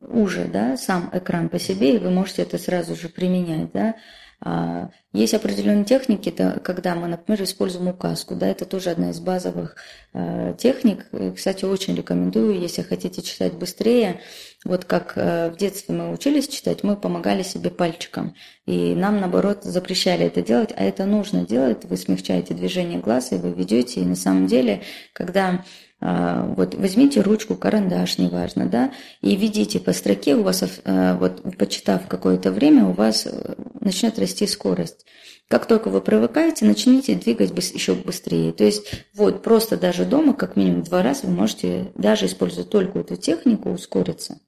уже, 0.00 0.46
да, 0.46 0.76
сам 0.76 1.10
экран 1.12 1.48
по 1.48 1.58
себе, 1.58 1.96
и 1.96 1.98
вы 1.98 2.10
можете 2.10 2.42
это 2.42 2.58
сразу 2.58 2.94
же 2.94 3.08
применять, 3.08 3.72
да. 3.72 3.96
А, 4.44 4.90
есть 5.12 5.34
определенные 5.34 5.84
техники, 5.84 6.34
когда 6.64 6.94
мы, 6.94 7.06
например, 7.06 7.42
используем 7.42 7.88
указку, 7.88 8.34
да, 8.34 8.48
это 8.48 8.64
тоже 8.64 8.90
одна 8.90 9.10
из 9.10 9.20
базовых 9.20 9.76
э, 10.14 10.54
техник. 10.58 11.06
Кстати, 11.36 11.64
очень 11.64 11.94
рекомендую, 11.94 12.58
если 12.58 12.82
хотите 12.82 13.22
читать 13.22 13.52
быстрее, 13.52 14.20
вот 14.64 14.84
как 14.84 15.14
э, 15.16 15.50
в 15.50 15.56
детстве 15.56 15.94
мы 15.94 16.12
учились 16.12 16.46
читать, 16.46 16.84
мы 16.84 16.96
помогали 16.96 17.42
себе 17.42 17.70
пальчиком, 17.70 18.34
и 18.64 18.94
нам, 18.94 19.20
наоборот, 19.20 19.64
запрещали 19.64 20.26
это 20.26 20.40
делать, 20.40 20.70
а 20.76 20.84
это 20.84 21.04
нужно 21.04 21.44
делать, 21.44 21.84
вы 21.84 21.96
смягчаете 21.96 22.54
движение 22.54 23.00
глаз, 23.00 23.32
и 23.32 23.36
вы 23.36 23.50
ведете, 23.50 24.00
и 24.00 24.04
на 24.04 24.14
самом 24.14 24.46
деле, 24.46 24.82
когда 25.14 25.64
а, 26.00 26.46
вот 26.56 26.74
возьмите 26.76 27.22
ручку, 27.22 27.56
карандаш, 27.56 28.18
неважно, 28.18 28.66
да, 28.66 28.92
и 29.20 29.34
ведите 29.34 29.80
по 29.80 29.92
строке, 29.92 30.36
у 30.36 30.44
вас, 30.44 30.62
а, 30.84 31.16
вот 31.16 31.42
почитав 31.58 32.06
какое-то 32.06 32.52
время, 32.52 32.86
у 32.86 32.92
вас 32.92 33.26
э, 33.26 33.54
начнет 33.80 34.18
расти 34.18 34.46
скорость. 34.46 35.06
Как 35.48 35.66
только 35.66 35.90
вы 35.90 36.00
привыкаете, 36.00 36.64
начните 36.64 37.14
двигать 37.14 37.52
еще 37.74 37.94
быстрее. 37.94 38.52
То 38.52 38.64
есть 38.64 39.04
вот 39.14 39.42
просто 39.42 39.76
даже 39.76 40.04
дома, 40.04 40.34
как 40.34 40.56
минимум 40.56 40.82
два 40.82 41.02
раза, 41.02 41.26
вы 41.26 41.32
можете, 41.34 41.92
даже 41.96 42.26
используя 42.26 42.64
только 42.64 43.00
эту 43.00 43.16
технику, 43.16 43.70
ускориться 43.70 44.38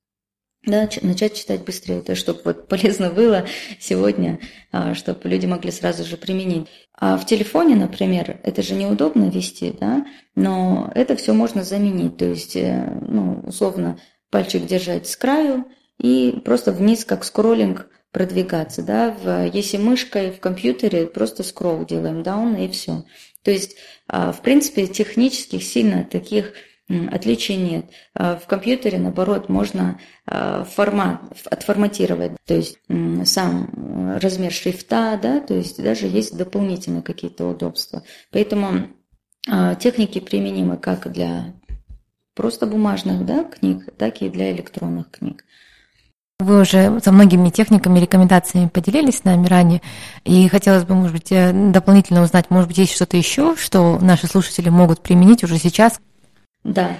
да, 0.66 0.88
начать 1.02 1.34
читать 1.34 1.64
быстрее, 1.64 2.00
то 2.00 2.14
чтобы 2.14 2.40
вот 2.44 2.68
полезно 2.68 3.10
было 3.10 3.46
сегодня, 3.80 4.38
а, 4.72 4.94
чтобы 4.94 5.28
люди 5.28 5.46
могли 5.46 5.70
сразу 5.70 6.04
же 6.04 6.16
применить. 6.16 6.68
А 6.96 7.16
в 7.16 7.26
телефоне, 7.26 7.76
например, 7.76 8.40
это 8.42 8.62
же 8.62 8.74
неудобно 8.74 9.28
вести, 9.28 9.74
да, 9.78 10.06
но 10.34 10.90
это 10.94 11.16
все 11.16 11.32
можно 11.32 11.64
заменить, 11.64 12.16
то 12.16 12.24
есть, 12.24 12.56
э, 12.56 12.98
ну, 13.00 13.40
условно, 13.44 13.98
пальчик 14.30 14.64
держать 14.64 15.08
с 15.08 15.16
краю 15.16 15.64
и 15.98 16.40
просто 16.44 16.72
вниз, 16.72 17.04
как 17.04 17.24
скроллинг, 17.24 17.88
продвигаться, 18.14 18.80
да, 18.82 19.10
в, 19.10 19.46
если 19.52 19.76
мышкой 19.76 20.30
в 20.30 20.38
компьютере 20.38 21.06
просто 21.06 21.42
скролл 21.42 21.84
делаем, 21.84 22.22
down 22.22 22.64
и 22.64 22.70
все. 22.70 23.04
То 23.42 23.50
есть, 23.50 23.76
а, 24.06 24.32
в 24.32 24.40
принципе, 24.40 24.86
технических 24.86 25.64
сильно 25.64 26.04
таких 26.04 26.52
Отличий 26.88 27.56
нет. 27.56 27.86
А, 28.14 28.36
в 28.36 28.46
компьютере, 28.46 28.98
наоборот, 28.98 29.48
можно 29.48 29.98
а, 30.26 30.64
формат, 30.64 31.20
отформатировать, 31.50 32.32
то 32.44 32.54
есть 32.54 32.78
сам 33.24 34.18
размер 34.20 34.52
шрифта, 34.52 35.18
да, 35.20 35.40
то 35.40 35.54
есть 35.54 35.82
даже 35.82 36.06
есть 36.06 36.36
дополнительные 36.36 37.02
какие-то 37.02 37.46
удобства. 37.48 38.02
Поэтому 38.30 38.88
а, 39.48 39.74
техники 39.76 40.20
применимы 40.20 40.76
как 40.76 41.10
для 41.10 41.54
просто 42.34 42.66
бумажных 42.66 43.24
да, 43.24 43.44
книг, 43.44 43.88
так 43.96 44.20
и 44.20 44.28
для 44.28 44.52
электронных 44.52 45.10
книг. 45.10 45.44
Вы 46.40 46.62
уже 46.62 47.00
со 47.00 47.12
многими 47.12 47.48
техниками, 47.48 48.00
рекомендациями 48.00 48.68
поделились 48.68 49.18
с 49.18 49.24
нами 49.24 49.46
ранее, 49.46 49.82
и 50.24 50.48
хотелось 50.48 50.84
бы, 50.84 50.94
может 50.94 51.12
быть, 51.12 51.30
э, 51.30 51.52
дополнительно 51.70 52.22
узнать, 52.22 52.50
может 52.50 52.68
быть, 52.68 52.78
есть 52.78 52.92
что-то 52.92 53.16
еще, 53.16 53.54
что 53.56 53.98
наши 54.00 54.26
слушатели 54.26 54.68
могут 54.68 55.00
применить 55.00 55.44
уже 55.44 55.58
сейчас, 55.58 56.00
да. 56.64 56.98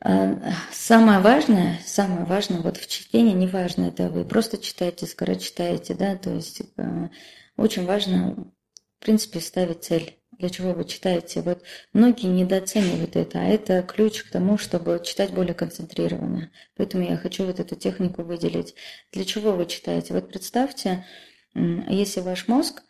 А, 0.00 0.38
самое 0.70 1.20
важное, 1.20 1.80
самое 1.84 2.24
важное 2.24 2.60
вот 2.60 2.76
в 2.76 2.86
чтении, 2.86 3.32
неважно, 3.32 3.86
это 3.86 4.08
вы 4.08 4.24
просто 4.24 4.58
читаете, 4.58 5.06
скоро 5.06 5.34
читаете, 5.34 5.94
да, 5.94 6.16
то 6.16 6.30
есть 6.30 6.62
э, 6.76 7.08
очень 7.56 7.86
важно, 7.86 8.52
в 8.98 9.04
принципе, 9.04 9.40
ставить 9.40 9.84
цель. 9.84 10.18
Для 10.38 10.50
чего 10.50 10.72
вы 10.72 10.84
читаете? 10.84 11.42
Вот 11.42 11.62
многие 11.92 12.26
недооценивают 12.26 13.14
это, 13.16 13.40
а 13.40 13.44
это 13.44 13.82
ключ 13.82 14.24
к 14.24 14.30
тому, 14.30 14.58
чтобы 14.58 15.00
читать 15.02 15.32
более 15.32 15.54
концентрированно. 15.54 16.50
Поэтому 16.76 17.04
я 17.04 17.16
хочу 17.16 17.46
вот 17.46 17.60
эту 17.60 17.76
технику 17.76 18.22
выделить. 18.24 18.74
Для 19.12 19.24
чего 19.24 19.52
вы 19.52 19.66
читаете? 19.66 20.12
Вот 20.12 20.28
представьте, 20.28 21.06
если 21.54 22.20
ваш 22.20 22.48
мозг 22.48 22.82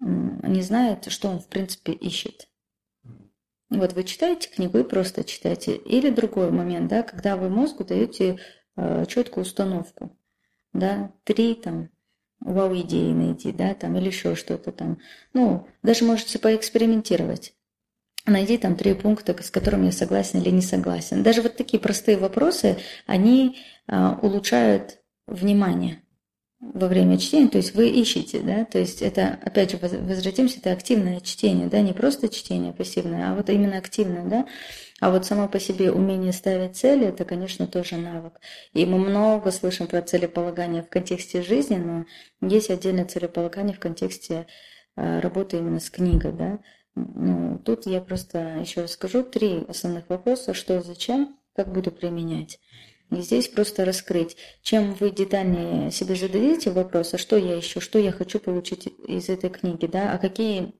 не 0.00 0.60
знает, 0.62 1.10
что 1.10 1.28
он 1.28 1.38
в 1.38 1.48
принципе 1.48 1.92
ищет. 1.92 2.48
Вот 3.70 3.92
вы 3.92 4.04
читаете 4.04 4.48
книгу 4.48 4.78
и 4.78 4.84
просто 4.84 5.24
читаете. 5.24 5.76
Или 5.76 6.10
другой 6.10 6.50
момент, 6.50 6.88
да, 6.88 7.02
когда 7.02 7.36
вы 7.36 7.50
мозгу 7.50 7.84
даете 7.84 8.38
э, 8.76 9.04
четкую 9.06 9.44
установку. 9.44 10.16
Да, 10.72 11.12
три 11.24 11.54
там 11.54 11.90
вау-идеи 12.40 13.12
найти, 13.12 13.52
да, 13.52 13.74
там, 13.74 13.96
или 13.96 14.06
еще 14.06 14.34
что-то 14.36 14.72
там. 14.72 14.98
Ну, 15.34 15.66
даже 15.82 16.04
можете 16.04 16.38
поэкспериментировать. 16.38 17.54
Найди 18.26 18.58
там 18.58 18.76
три 18.76 18.94
пункта, 18.94 19.36
с 19.42 19.50
которыми 19.50 19.86
я 19.86 19.92
согласен 19.92 20.40
или 20.40 20.50
не 20.50 20.62
согласен. 20.62 21.22
Даже 21.22 21.42
вот 21.42 21.56
такие 21.56 21.80
простые 21.80 22.16
вопросы, 22.16 22.78
они 23.06 23.58
э, 23.86 24.14
улучшают 24.22 24.98
внимание 25.26 26.02
во 26.60 26.88
время 26.88 27.18
чтения, 27.18 27.48
то 27.48 27.58
есть 27.58 27.74
вы 27.74 27.88
ищете, 27.88 28.40
да, 28.40 28.64
то 28.64 28.78
есть 28.78 29.00
это, 29.00 29.38
опять 29.44 29.70
же, 29.70 29.78
возвратимся, 29.78 30.58
это 30.58 30.72
активное 30.72 31.20
чтение, 31.20 31.68
да, 31.68 31.80
не 31.80 31.92
просто 31.92 32.28
чтение 32.28 32.72
пассивное, 32.72 33.30
а 33.30 33.34
вот 33.34 33.48
именно 33.48 33.78
активное, 33.78 34.24
да, 34.24 34.46
а 35.00 35.10
вот 35.12 35.24
само 35.24 35.48
по 35.48 35.60
себе 35.60 35.92
умение 35.92 36.32
ставить 36.32 36.76
цели, 36.76 37.06
это, 37.06 37.24
конечно, 37.24 37.68
тоже 37.68 37.96
навык. 37.96 38.40
И 38.72 38.84
мы 38.84 38.98
много 38.98 39.52
слышим 39.52 39.86
про 39.86 40.02
целеполагание 40.02 40.82
в 40.82 40.88
контексте 40.88 41.42
жизни, 41.42 41.76
но 41.76 42.06
есть 42.48 42.70
отдельное 42.70 43.04
целеполагание 43.04 43.76
в 43.76 43.78
контексте 43.78 44.48
а, 44.96 45.20
работы 45.20 45.58
именно 45.58 45.78
с 45.78 45.90
книгой, 45.90 46.32
да. 46.32 46.58
Ну, 46.96 47.60
тут 47.60 47.86
я 47.86 48.00
просто 48.00 48.58
еще 48.58 48.82
расскажу 48.82 49.22
три 49.22 49.64
основных 49.68 50.08
вопроса, 50.08 50.52
что, 50.52 50.82
зачем, 50.82 51.38
как 51.54 51.72
буду 51.72 51.92
применять. 51.92 52.58
И 53.10 53.20
здесь 53.22 53.48
просто 53.48 53.84
раскрыть. 53.84 54.36
Чем 54.62 54.94
вы 54.94 55.10
детальнее 55.10 55.90
себе 55.90 56.14
зададите 56.14 56.70
вопрос, 56.70 57.14
а 57.14 57.18
что 57.18 57.36
я 57.36 57.58
ищу, 57.58 57.80
что 57.80 57.98
я 57.98 58.12
хочу 58.12 58.38
получить 58.38 58.86
из 59.06 59.28
этой 59.28 59.50
книги, 59.50 59.86
да, 59.86 60.12
а 60.12 60.18
какие 60.18 60.74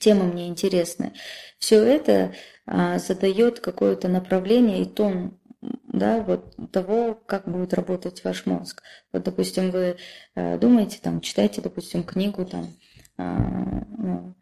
темы 0.00 0.24
мне 0.24 0.48
интересны. 0.48 1.12
Все 1.58 1.82
это 1.82 2.34
а, 2.66 2.98
задает 2.98 3.60
какое-то 3.60 4.08
направление 4.08 4.82
и 4.82 4.86
тон 4.86 5.38
да, 5.60 6.20
вот 6.20 6.54
того, 6.70 7.14
как 7.26 7.50
будет 7.50 7.74
работать 7.74 8.22
ваш 8.24 8.46
мозг. 8.46 8.82
Вот, 9.12 9.24
допустим, 9.24 9.70
вы 9.70 9.96
а, 10.34 10.56
думаете, 10.58 11.00
там, 11.02 11.20
читаете, 11.20 11.60
допустим, 11.60 12.04
книгу, 12.04 12.44
там, 12.44 12.68
а, 13.16 13.84
ну, 13.98 14.34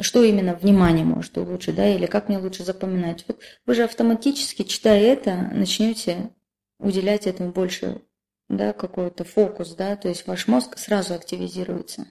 что 0.00 0.22
именно 0.22 0.54
внимание 0.54 1.04
может 1.04 1.36
улучшить, 1.38 1.76
да, 1.76 1.88
или 1.88 2.06
как 2.06 2.28
мне 2.28 2.38
лучше 2.38 2.64
запоминать. 2.64 3.24
Вот 3.28 3.40
вы 3.66 3.74
же 3.74 3.84
автоматически, 3.84 4.62
читая 4.62 5.00
это, 5.00 5.34
начнете 5.52 6.30
уделять 6.78 7.26
этому 7.26 7.52
больше, 7.52 8.02
да, 8.48 8.72
какой-то 8.72 9.24
фокус, 9.24 9.74
да, 9.74 9.96
то 9.96 10.08
есть 10.08 10.26
ваш 10.26 10.46
мозг 10.48 10.78
сразу 10.78 11.14
активизируется. 11.14 12.06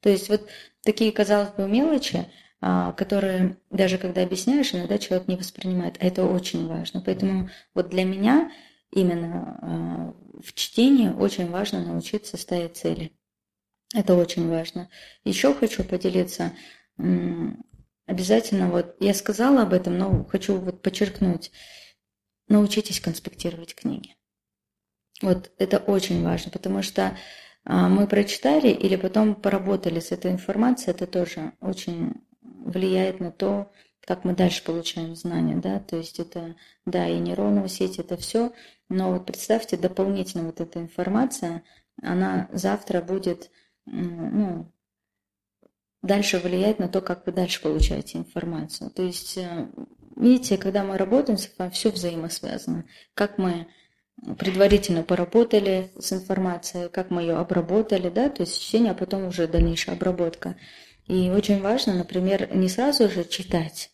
То 0.00 0.08
есть 0.08 0.28
вот 0.28 0.48
такие, 0.82 1.12
казалось 1.12 1.50
бы, 1.50 1.68
мелочи, 1.68 2.26
а, 2.60 2.92
которые 2.92 3.56
даже 3.70 3.98
когда 3.98 4.22
объясняешь, 4.22 4.74
иногда 4.74 4.98
человек 4.98 5.28
не 5.28 5.36
воспринимает. 5.36 5.96
А 6.00 6.06
это 6.06 6.24
очень 6.24 6.66
важно. 6.66 7.00
Поэтому 7.00 7.50
вот 7.74 7.88
для 7.88 8.04
меня 8.04 8.50
именно 8.90 9.58
а, 9.60 10.14
в 10.42 10.52
чтении 10.54 11.08
очень 11.08 11.50
важно 11.50 11.84
научиться 11.84 12.36
ставить 12.36 12.76
цели. 12.76 13.12
Это 13.94 14.14
очень 14.14 14.48
важно. 14.48 14.90
Еще 15.24 15.54
хочу 15.54 15.82
поделиться. 15.84 16.52
Обязательно, 18.06 18.70
вот 18.70 18.96
я 19.00 19.14
сказала 19.14 19.62
об 19.62 19.72
этом, 19.72 19.98
но 19.98 20.24
хочу 20.24 20.56
вот 20.56 20.82
подчеркнуть. 20.82 21.52
Научитесь 22.48 23.00
конспектировать 23.00 23.74
книги. 23.74 24.16
Вот 25.20 25.52
это 25.58 25.78
очень 25.78 26.24
важно, 26.24 26.50
потому 26.50 26.82
что 26.82 27.16
а, 27.64 27.88
мы 27.88 28.06
прочитали 28.06 28.68
или 28.68 28.96
потом 28.96 29.34
поработали 29.34 30.00
с 30.00 30.12
этой 30.12 30.30
информацией, 30.30 30.94
это 30.94 31.06
тоже 31.06 31.52
очень 31.60 32.14
влияет 32.40 33.20
на 33.20 33.30
то, 33.30 33.70
как 34.00 34.24
мы 34.24 34.34
дальше 34.34 34.64
получаем 34.64 35.14
знания, 35.14 35.56
да, 35.56 35.80
то 35.80 35.96
есть 35.96 36.18
это, 36.18 36.56
да, 36.86 37.06
и 37.06 37.18
нейронная 37.18 37.68
сеть, 37.68 37.98
это 37.98 38.16
все, 38.16 38.52
но 38.88 39.12
вот 39.12 39.26
представьте, 39.26 39.76
дополнительно 39.76 40.44
вот 40.44 40.60
эта 40.60 40.80
информация, 40.80 41.62
она 42.00 42.48
завтра 42.52 43.02
будет, 43.02 43.50
ну, 43.84 44.72
дальше 46.02 46.38
влиять 46.38 46.78
на 46.78 46.88
то, 46.88 47.00
как 47.00 47.26
вы 47.26 47.32
дальше 47.32 47.60
получаете 47.60 48.18
информацию. 48.18 48.90
То 48.90 49.02
есть, 49.02 49.36
э, 49.36 49.68
видите, 50.16 50.56
когда 50.56 50.84
мы 50.84 50.96
работаем 50.96 51.38
все 51.70 51.90
взаимосвязано. 51.90 52.84
Как 53.14 53.38
мы 53.38 53.66
предварительно 54.38 55.02
поработали 55.02 55.92
с 55.98 56.12
информацией, 56.12 56.88
как 56.88 57.10
мы 57.10 57.22
ее 57.22 57.36
обработали, 57.36 58.08
да, 58.08 58.28
то 58.28 58.42
есть 58.42 58.60
чтение, 58.60 58.92
а 58.92 58.94
потом 58.94 59.26
уже 59.26 59.46
дальнейшая 59.46 59.94
обработка. 59.94 60.56
И 61.06 61.30
очень 61.30 61.60
важно, 61.62 61.94
например, 61.94 62.54
не 62.54 62.68
сразу 62.68 63.08
же 63.08 63.24
читать. 63.24 63.90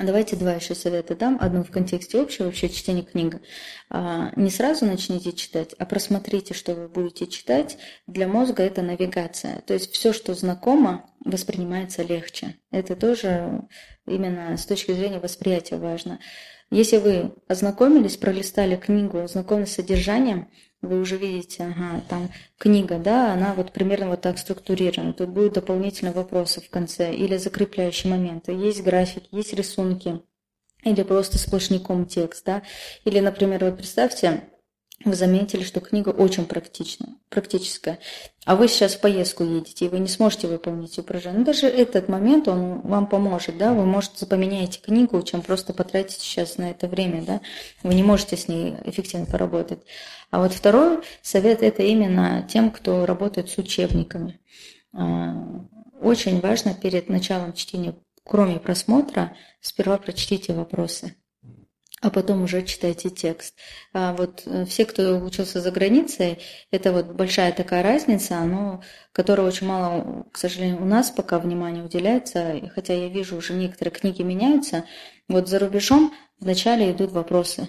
Давайте 0.00 0.36
два 0.36 0.54
еще 0.54 0.74
совета 0.74 1.14
дам. 1.14 1.36
Одно 1.38 1.62
в 1.62 1.70
контексте 1.70 2.18
общего 2.18 2.46
вообще 2.46 2.70
чтения 2.70 3.02
книги. 3.02 3.40
А, 3.90 4.32
не 4.36 4.48
сразу 4.48 4.86
начните 4.86 5.32
читать, 5.32 5.74
а 5.78 5.84
просмотрите, 5.84 6.54
что 6.54 6.74
вы 6.74 6.88
будете 6.88 7.26
читать. 7.26 7.76
Для 8.06 8.26
мозга 8.26 8.62
это 8.62 8.80
навигация. 8.80 9.60
То 9.66 9.74
есть 9.74 9.92
все, 9.92 10.14
что 10.14 10.34
знакомо, 10.34 11.10
воспринимается 11.22 12.02
легче. 12.02 12.56
Это 12.70 12.96
тоже 12.96 13.68
именно 14.06 14.56
с 14.56 14.64
точки 14.64 14.92
зрения 14.92 15.20
восприятия 15.20 15.76
важно. 15.76 16.20
Если 16.70 16.96
вы 16.96 17.34
ознакомились, 17.46 18.16
пролистали 18.16 18.76
книгу, 18.76 19.18
ознакомились 19.18 19.72
с 19.72 19.74
содержанием, 19.74 20.48
вы 20.82 21.00
уже 21.00 21.16
видите, 21.16 21.64
ага, 21.64 22.02
там 22.08 22.30
книга, 22.58 22.98
да, 22.98 23.32
она 23.32 23.54
вот 23.54 23.72
примерно 23.72 24.08
вот 24.08 24.20
так 24.20 24.38
структурирована. 24.38 25.12
Тут 25.12 25.30
будут 25.30 25.54
дополнительные 25.54 26.12
вопросы 26.12 26.60
в 26.60 26.68
конце 26.68 27.14
или 27.14 27.36
закрепляющие 27.36 28.10
моменты. 28.10 28.52
Есть 28.52 28.82
графики, 28.82 29.28
есть 29.30 29.54
рисунки 29.54 30.20
или 30.82 31.02
просто 31.04 31.38
сплошняком 31.38 32.06
текст, 32.06 32.44
да. 32.44 32.62
Или, 33.04 33.20
например, 33.20 33.64
вот 33.64 33.76
представьте, 33.76 34.42
вы 35.04 35.14
заметили, 35.14 35.62
что 35.62 35.80
книга 35.80 36.10
очень 36.10 36.44
практична, 36.44 37.16
практическая, 37.28 37.98
а 38.44 38.56
вы 38.56 38.68
сейчас 38.68 38.94
в 38.94 39.00
поездку 39.00 39.44
едете, 39.44 39.86
и 39.86 39.88
вы 39.88 39.98
не 39.98 40.08
сможете 40.08 40.46
выполнить 40.46 40.98
упражнение. 40.98 41.40
Ну, 41.40 41.44
даже 41.44 41.66
этот 41.66 42.08
момент, 42.08 42.48
он 42.48 42.80
вам 42.80 43.06
поможет, 43.06 43.58
да, 43.58 43.72
вы, 43.72 43.84
можете 43.84 44.26
поменяете 44.26 44.80
книгу, 44.80 45.20
чем 45.22 45.42
просто 45.42 45.72
потратить 45.72 46.20
сейчас 46.20 46.56
на 46.56 46.70
это 46.70 46.86
время, 46.86 47.22
да, 47.22 47.40
вы 47.82 47.94
не 47.94 48.02
можете 48.02 48.36
с 48.36 48.48
ней 48.48 48.74
эффективно 48.84 49.26
поработать. 49.26 49.80
А 50.32 50.40
вот 50.40 50.52
второй 50.52 51.00
совет– 51.20 51.62
это 51.62 51.82
именно 51.82 52.44
тем, 52.48 52.70
кто 52.70 53.06
работает 53.06 53.50
с 53.50 53.58
учебниками. 53.58 54.40
А, 54.94 55.34
очень 56.00 56.40
важно 56.40 56.74
перед 56.74 57.08
началом 57.08 57.52
чтения, 57.52 57.94
кроме 58.24 58.58
просмотра, 58.58 59.36
сперва 59.60 59.98
прочтите 59.98 60.54
вопросы 60.54 61.14
а 62.02 62.10
потом 62.10 62.42
уже 62.42 62.64
читайте 62.64 63.10
текст. 63.10 63.54
А 63.92 64.12
вот 64.12 64.42
э, 64.44 64.64
все, 64.64 64.84
кто 64.84 65.18
учился 65.18 65.60
за 65.60 65.70
границей, 65.70 66.40
это 66.72 66.92
вот 66.92 67.12
большая 67.12 67.52
такая 67.52 67.84
разница, 67.84 68.40
но 68.40 68.82
которая 69.12 69.46
очень 69.46 69.68
мало, 69.68 70.26
к 70.32 70.36
сожалению, 70.36 70.82
у 70.82 70.84
нас 70.84 71.12
пока 71.12 71.38
внимания 71.38 71.80
уделяется, 71.80 72.60
хотя 72.74 72.94
я 72.94 73.08
вижу, 73.08 73.36
уже 73.36 73.52
некоторые 73.52 73.94
книги 73.94 74.22
меняются. 74.22 74.84
Вот 75.28 75.48
за 75.48 75.60
рубежом 75.60 76.12
вначале 76.40 76.90
идут 76.90 77.12
вопросы. 77.12 77.68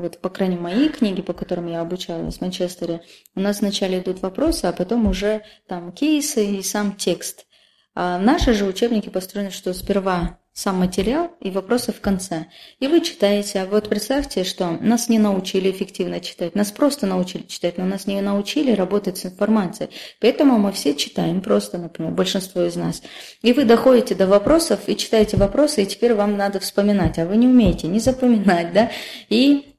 Вот, 0.00 0.18
по 0.18 0.30
крайней 0.30 0.56
мере, 0.56 0.76
мои 0.76 0.88
книги, 0.88 1.20
по 1.20 1.34
которым 1.34 1.66
я 1.66 1.82
обучалась 1.82 2.38
в 2.38 2.40
Манчестере, 2.40 3.02
у 3.34 3.40
нас 3.40 3.60
вначале 3.60 3.98
идут 3.98 4.22
вопросы, 4.22 4.64
а 4.64 4.72
потом 4.72 5.06
уже 5.06 5.42
там 5.68 5.92
кейсы 5.92 6.56
и 6.56 6.62
сам 6.62 6.96
текст. 6.96 7.46
А 7.94 8.18
наши 8.18 8.54
же 8.54 8.64
учебники 8.64 9.10
построены, 9.10 9.50
что 9.50 9.74
сперва 9.74 10.38
сам 10.52 10.78
материал 10.78 11.32
и 11.40 11.50
вопросы 11.50 11.92
в 11.92 12.00
конце. 12.00 12.46
И 12.78 12.86
вы 12.86 13.02
читаете. 13.02 13.60
А 13.60 13.66
вот 13.66 13.88
представьте, 13.88 14.42
что 14.44 14.70
нас 14.80 15.08
не 15.08 15.18
научили 15.18 15.70
эффективно 15.70 16.20
читать. 16.20 16.54
Нас 16.54 16.72
просто 16.72 17.06
научили 17.06 17.42
читать, 17.42 17.76
но 17.78 17.84
нас 17.84 18.06
не 18.06 18.20
научили 18.20 18.72
работать 18.72 19.18
с 19.18 19.26
информацией. 19.26 19.90
Поэтому 20.20 20.58
мы 20.58 20.72
все 20.72 20.94
читаем 20.94 21.40
просто, 21.40 21.78
например, 21.78 22.12
большинство 22.12 22.62
из 22.62 22.74
нас. 22.74 23.02
И 23.42 23.52
вы 23.52 23.64
доходите 23.64 24.14
до 24.14 24.26
вопросов 24.26 24.80
и 24.86 24.96
читаете 24.96 25.36
вопросы, 25.36 25.82
и 25.82 25.86
теперь 25.86 26.14
вам 26.14 26.36
надо 26.36 26.58
вспоминать. 26.58 27.18
А 27.18 27.26
вы 27.26 27.36
не 27.36 27.46
умеете 27.46 27.86
не 27.86 28.00
запоминать, 28.00 28.72
да? 28.72 28.90
И 29.28 29.69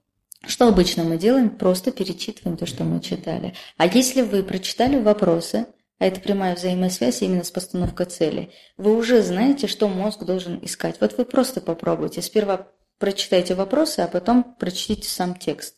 что 0.45 0.67
обычно 0.67 1.03
мы 1.03 1.17
делаем? 1.17 1.49
Просто 1.49 1.91
перечитываем 1.91 2.57
то, 2.57 2.65
что 2.65 2.83
мы 2.83 2.99
читали. 2.99 3.53
А 3.77 3.85
если 3.85 4.21
вы 4.21 4.43
прочитали 4.43 4.97
вопросы, 4.99 5.67
а 5.99 6.05
это 6.05 6.19
прямая 6.19 6.55
взаимосвязь 6.55 7.21
именно 7.21 7.43
с 7.43 7.51
постановкой 7.51 8.07
цели, 8.07 8.51
вы 8.75 8.97
уже 8.97 9.21
знаете, 9.21 9.67
что 9.67 9.87
мозг 9.87 10.23
должен 10.23 10.59
искать. 10.63 10.99
Вот 10.99 11.15
вы 11.17 11.25
просто 11.25 11.61
попробуйте. 11.61 12.23
Сперва 12.23 12.69
прочитайте 12.97 13.53
вопросы, 13.53 13.99
а 13.99 14.07
потом 14.07 14.55
прочтите 14.59 15.07
сам 15.07 15.35
текст. 15.35 15.75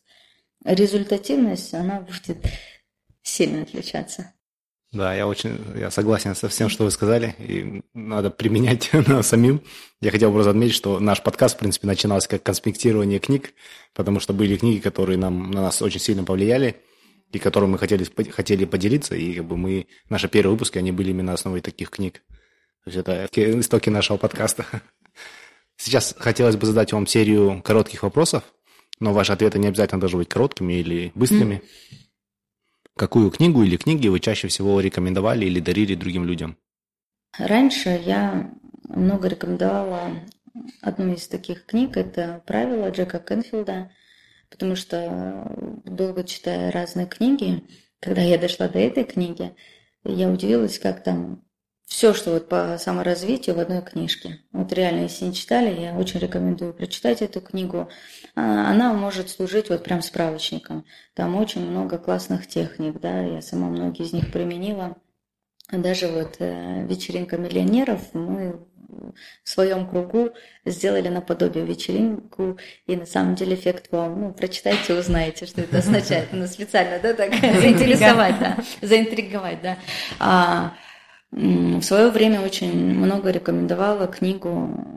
Результативность, 0.63 1.73
она 1.73 1.99
будет 1.99 2.37
сильно 3.21 3.63
отличаться. 3.63 4.33
Да, 4.93 5.13
я 5.13 5.27
очень 5.27 5.59
я 5.75 5.91
согласен 5.91 6.35
со 6.35 6.47
всем, 6.47 6.69
что 6.69 6.83
вы 6.83 6.91
сказали, 6.91 7.35
и 7.39 7.81
надо 7.93 8.29
применять 8.29 8.91
самим. 9.23 9.61
Я 10.01 10.11
хотел 10.11 10.31
бы 10.31 10.47
отметить, 10.47 10.75
что 10.75 10.99
наш 10.99 11.21
подкаст, 11.21 11.55
в 11.55 11.59
принципе, 11.59 11.87
начинался 11.87 12.29
как 12.29 12.43
конспектирование 12.43 13.19
книг, 13.19 13.53
потому 13.93 14.19
что 14.19 14.33
были 14.33 14.55
книги, 14.55 14.79
которые 14.79 15.17
нам, 15.17 15.51
на 15.51 15.63
нас 15.63 15.81
очень 15.81 15.99
сильно 15.99 16.23
повлияли– 16.23 16.77
и 17.33 17.39
которым 17.39 17.71
мы 17.71 17.79
хотели, 17.79 18.05
хотели 18.29 18.65
поделиться, 18.65 19.15
и 19.15 19.33
как 19.33 19.45
бы 19.45 19.57
мы, 19.57 19.87
наши 20.09 20.29
первые 20.29 20.53
выпуски, 20.53 20.77
они 20.77 20.91
были 20.91 21.09
именно 21.09 21.33
основой 21.33 21.61
таких 21.61 21.89
книг. 21.89 22.21
То 22.83 22.91
есть 22.91 22.97
это 22.97 23.27
истоки 23.59 23.89
нашего 23.89 24.17
подкаста. 24.17 24.65
Сейчас 25.77 26.15
хотелось 26.17 26.55
бы 26.55 26.67
задать 26.67 26.93
вам 26.93 27.07
серию 27.07 27.61
коротких 27.63 28.03
вопросов, 28.03 28.43
но 28.99 29.13
ваши 29.13 29.33
ответы 29.33 29.57
не 29.57 29.67
обязательно 29.67 29.99
должны 29.99 30.19
быть 30.19 30.29
короткими 30.29 30.73
или 30.73 31.11
быстрыми. 31.15 31.55
Mm. 31.55 31.97
Какую 32.95 33.31
книгу 33.31 33.63
или 33.63 33.77
книги 33.77 34.07
вы 34.07 34.19
чаще 34.19 34.47
всего 34.47 34.79
рекомендовали 34.79 35.45
или 35.45 35.59
дарили 35.59 35.95
другим 35.95 36.25
людям? 36.25 36.57
Раньше 37.37 37.89
я 37.89 38.51
много 38.83 39.27
рекомендовала 39.27 40.11
одну 40.81 41.13
из 41.13 41.27
таких 41.27 41.65
книг. 41.65 41.97
Это 41.97 42.43
«Правила» 42.45 42.89
Джека 42.89 43.19
Кенфилда– 43.19 43.91
потому 44.53 44.75
что 44.75 45.51
долго 45.83 46.23
читая 46.23 46.71
разные 46.71 47.07
книги, 47.07 47.63
когда 47.99 48.21
я 48.21 48.37
дошла 48.37 48.67
до 48.67 48.77
этой 48.77 49.03
книги, 49.03 49.55
я 50.03 50.29
удивилась, 50.29 50.77
как 50.77 51.03
там 51.03 51.43
все, 51.87 52.13
что 52.13 52.33
вот 52.33 52.49
по 52.49 52.77
саморазвитию 52.77 53.55
в 53.55 53.59
одной 53.59 53.81
книжке. 53.81 54.41
Вот 54.51 54.71
реально, 54.71 55.03
если 55.03 55.25
не 55.25 55.33
читали, 55.33 55.81
я 55.81 55.95
очень 55.95 56.19
рекомендую 56.19 56.73
прочитать 56.75 57.23
эту 57.23 57.41
книгу. 57.41 57.89
А, 58.35 58.71
она 58.71 58.93
может 58.93 59.29
служить 59.29 59.69
вот 59.69 59.83
прям 59.83 60.01
справочником. 60.01 60.85
Там 61.13 61.35
очень 61.35 61.69
много 61.69 61.97
классных 61.97 62.47
техник, 62.47 62.99
да, 62.99 63.21
я 63.21 63.41
сама 63.41 63.67
многие 63.67 64.03
из 64.03 64.13
них 64.13 64.31
применила. 64.31 64.95
Даже 65.71 66.07
вот 66.07 66.35
э, 66.39 66.85
вечеринка 66.87 67.37
миллионеров 67.37 68.13
мы 68.13 68.59
в 69.43 69.49
своем 69.49 69.87
кругу 69.87 70.31
сделали 70.65 71.07
наподобие 71.07 71.65
вечеринку, 71.65 72.57
и 72.85 72.95
на 72.95 73.05
самом 73.05 73.35
деле 73.35 73.55
эффект 73.55 73.87
вам, 73.91 74.21
ну, 74.21 74.33
прочитайте, 74.33 74.93
узнаете, 74.93 75.45
что 75.45 75.61
это 75.61 75.79
означает. 75.79 76.29
Ну, 76.31 76.45
специально, 76.47 76.99
да, 76.99 77.13
так, 77.13 77.33
заинтересовать, 77.33 78.39
да, 78.39 78.57
заинтриговать, 78.81 79.61
да. 79.61 79.77
А, 80.19 80.73
в 81.31 81.81
свое 81.81 82.09
время 82.11 82.41
очень 82.41 82.73
много 82.73 83.31
рекомендовала 83.31 84.07
книгу, 84.07 84.92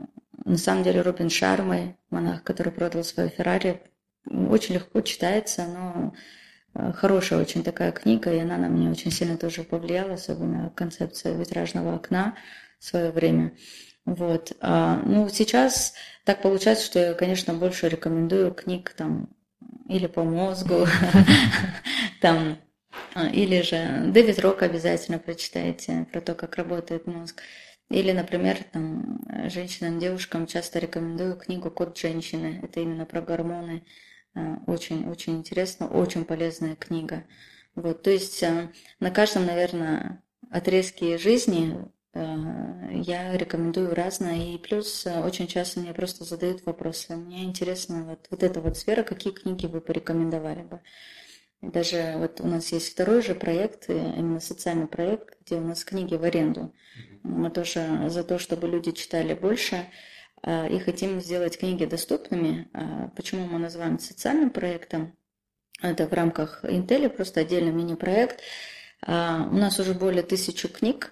на 0.47 0.57
самом 0.57 0.83
деле, 0.83 1.01
Робин 1.01 1.29
Шармы, 1.29 1.97
монах, 2.09 2.41
который 2.41 2.71
продал 2.71 3.03
свою 3.03 3.29
Феррари. 3.29 3.81
Очень 4.25 4.75
легко 4.75 5.01
читается, 5.01 5.65
но 5.65 6.13
э, 6.73 6.93
хорошая 6.93 7.41
очень 7.41 7.63
такая 7.63 7.91
книга, 7.91 8.33
и 8.33 8.39
она 8.39 8.55
на 8.57 8.67
меня 8.67 8.89
очень 8.89 9.11
сильно 9.11 9.37
тоже 9.37 9.63
повлияла, 9.63 10.13
особенно 10.13 10.69
концепция 10.69 11.33
витражного 11.33 11.95
окна 11.95 12.35
в 12.79 12.85
свое 12.85 13.11
время. 13.11 13.51
Вот. 14.05 14.53
А, 14.61 15.01
ну, 15.05 15.27
сейчас 15.27 15.93
так 16.23 16.41
получается, 16.41 16.85
что 16.85 16.99
я, 16.99 17.13
конечно, 17.13 17.53
больше 17.53 17.89
рекомендую 17.89 18.53
книг 18.53 18.93
там 18.95 19.29
или 19.89 20.07
по 20.07 20.23
мозгу, 20.23 20.87
там, 22.21 22.57
а, 23.15 23.27
или 23.27 23.61
же 23.61 24.11
Дэвид 24.13 24.39
Рок 24.39 24.61
обязательно 24.61 25.19
прочитайте 25.19 26.07
про 26.11 26.21
то, 26.21 26.35
как 26.35 26.55
работает 26.55 27.05
мозг. 27.05 27.41
Или, 27.89 28.11
например, 28.11 28.57
там, 28.71 29.19
женщинам, 29.49 29.99
девушкам 29.99 30.45
часто 30.45 30.79
рекомендую 30.79 31.37
книгу 31.37 31.71
«Код 31.71 31.97
женщины». 31.97 32.59
Это 32.61 32.81
именно 32.81 33.05
про 33.05 33.21
гормоны. 33.21 33.83
Очень-очень 34.67 35.33
э, 35.33 35.37
интересно, 35.37 35.87
очень 35.87 36.25
полезная 36.25 36.75
книга. 36.75 37.23
Вот, 37.75 38.03
то 38.03 38.09
есть 38.11 38.43
э, 38.43 38.71
на 38.99 39.09
каждом, 39.09 39.45
наверное, 39.45 40.21
отрезке 40.51 41.17
жизни 41.17 41.75
э, 42.13 42.19
я 42.91 43.35
рекомендую 43.37 43.95
разное. 43.95 44.53
И 44.53 44.57
плюс 44.57 45.07
очень 45.07 45.47
часто 45.47 45.79
мне 45.79 45.93
просто 45.93 46.25
задают 46.25 46.65
вопросы. 46.65 47.15
Мне 47.15 47.45
интересно 47.45 48.03
вот, 48.03 48.27
вот 48.29 48.43
эта 48.43 48.59
вот 48.61 48.77
сфера, 48.77 49.03
какие 49.03 49.33
книги 49.33 49.65
вы 49.65 49.79
порекомендовали 49.79 50.63
бы. 50.63 50.81
Даже 51.61 52.13
вот 52.17 52.39
у 52.41 52.47
нас 52.47 52.71
есть 52.71 52.91
второй 52.91 53.23
же 53.23 53.33
проект, 53.33 53.89
именно 53.89 54.39
социальный 54.39 54.85
проект, 54.85 55.39
где 55.41 55.55
у 55.55 55.61
нас 55.61 55.83
книги 55.83 56.13
в 56.13 56.23
аренду. 56.23 56.71
Мы 57.27 57.49
тоже 57.49 58.09
за 58.09 58.23
то, 58.23 58.39
чтобы 58.39 58.67
люди 58.67 58.91
читали 58.91 59.33
больше 59.33 59.85
а, 60.41 60.67
и 60.67 60.79
хотим 60.79 61.19
сделать 61.19 61.57
книги 61.57 61.85
доступными. 61.85 62.69
А, 62.73 63.09
почему 63.15 63.45
мы 63.45 63.59
называем 63.59 63.99
социальным 63.99 64.49
проектом? 64.49 65.15
Это 65.81 66.07
в 66.07 66.13
рамках 66.13 66.63
Intel, 66.63 67.09
просто 67.09 67.41
отдельный 67.41 67.71
мини-проект. 67.71 68.41
А, 69.05 69.47
у 69.51 69.55
нас 69.55 69.79
уже 69.79 69.93
более 69.93 70.23
тысячи 70.23 70.67
книг. 70.67 71.11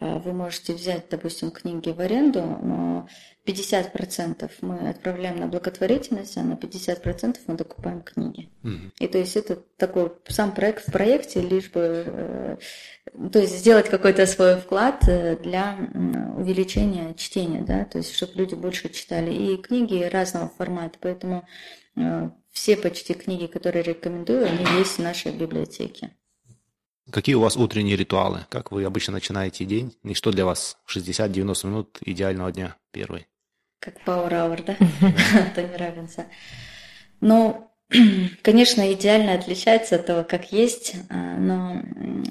Вы 0.00 0.32
можете 0.32 0.72
взять, 0.72 1.10
допустим, 1.10 1.50
книги 1.50 1.90
в 1.90 2.00
аренду, 2.00 2.40
но 2.40 3.08
50% 3.46 4.50
мы 4.62 4.88
отправляем 4.88 5.38
на 5.38 5.48
благотворительность, 5.48 6.34
а 6.38 6.42
на 6.42 6.54
50% 6.54 7.38
мы 7.46 7.56
докупаем 7.56 8.00
книги. 8.00 8.48
Угу. 8.64 8.92
И 9.00 9.06
то 9.06 9.18
есть 9.18 9.36
это 9.36 9.56
такой 9.76 10.12
сам 10.28 10.54
проект 10.54 10.88
в 10.88 10.92
проекте, 10.92 11.42
лишь 11.42 11.70
бы 11.70 12.04
э, 12.06 12.56
то 13.32 13.38
есть 13.38 13.58
сделать 13.58 13.90
какой-то 13.90 14.26
свой 14.26 14.56
вклад 14.56 15.06
э, 15.06 15.36
для 15.36 15.76
увеличения 16.36 17.14
чтения, 17.14 17.60
да, 17.60 17.84
то 17.84 17.98
есть 17.98 18.14
чтобы 18.14 18.32
люди 18.36 18.54
больше 18.54 18.88
читали. 18.88 19.32
И 19.32 19.56
книги 19.58 20.02
разного 20.04 20.50
формата, 20.56 20.98
поэтому 21.00 21.46
э, 21.96 22.30
все 22.50 22.76
почти 22.76 23.14
книги, 23.14 23.46
которые 23.46 23.82
рекомендую, 23.82 24.46
они 24.46 24.64
есть 24.78 24.98
в 24.98 25.02
нашей 25.02 25.32
библиотеке. 25.32 26.12
Какие 27.10 27.34
у 27.34 27.40
вас 27.40 27.56
утренние 27.56 27.96
ритуалы? 27.96 28.46
Как 28.48 28.70
вы 28.70 28.84
обычно 28.84 29.14
начинаете 29.14 29.64
день? 29.64 29.94
И 30.04 30.14
что 30.14 30.30
для 30.30 30.46
вас 30.46 30.78
60-90 30.88 31.66
минут 31.66 31.98
идеального 32.00 32.50
дня 32.52 32.76
первый? 32.92 33.26
Как 33.80 33.96
Power 34.06 34.30
Hour, 34.30 34.64
да? 34.64 34.76
Тони 35.54 35.76
Робинса. 35.76 36.26
Ну, 37.20 37.71
конечно, 38.42 38.92
идеально 38.92 39.34
отличается 39.34 39.96
от 39.96 40.06
того, 40.06 40.24
как 40.24 40.52
есть, 40.52 40.94
а, 41.10 41.36
но 41.36 41.82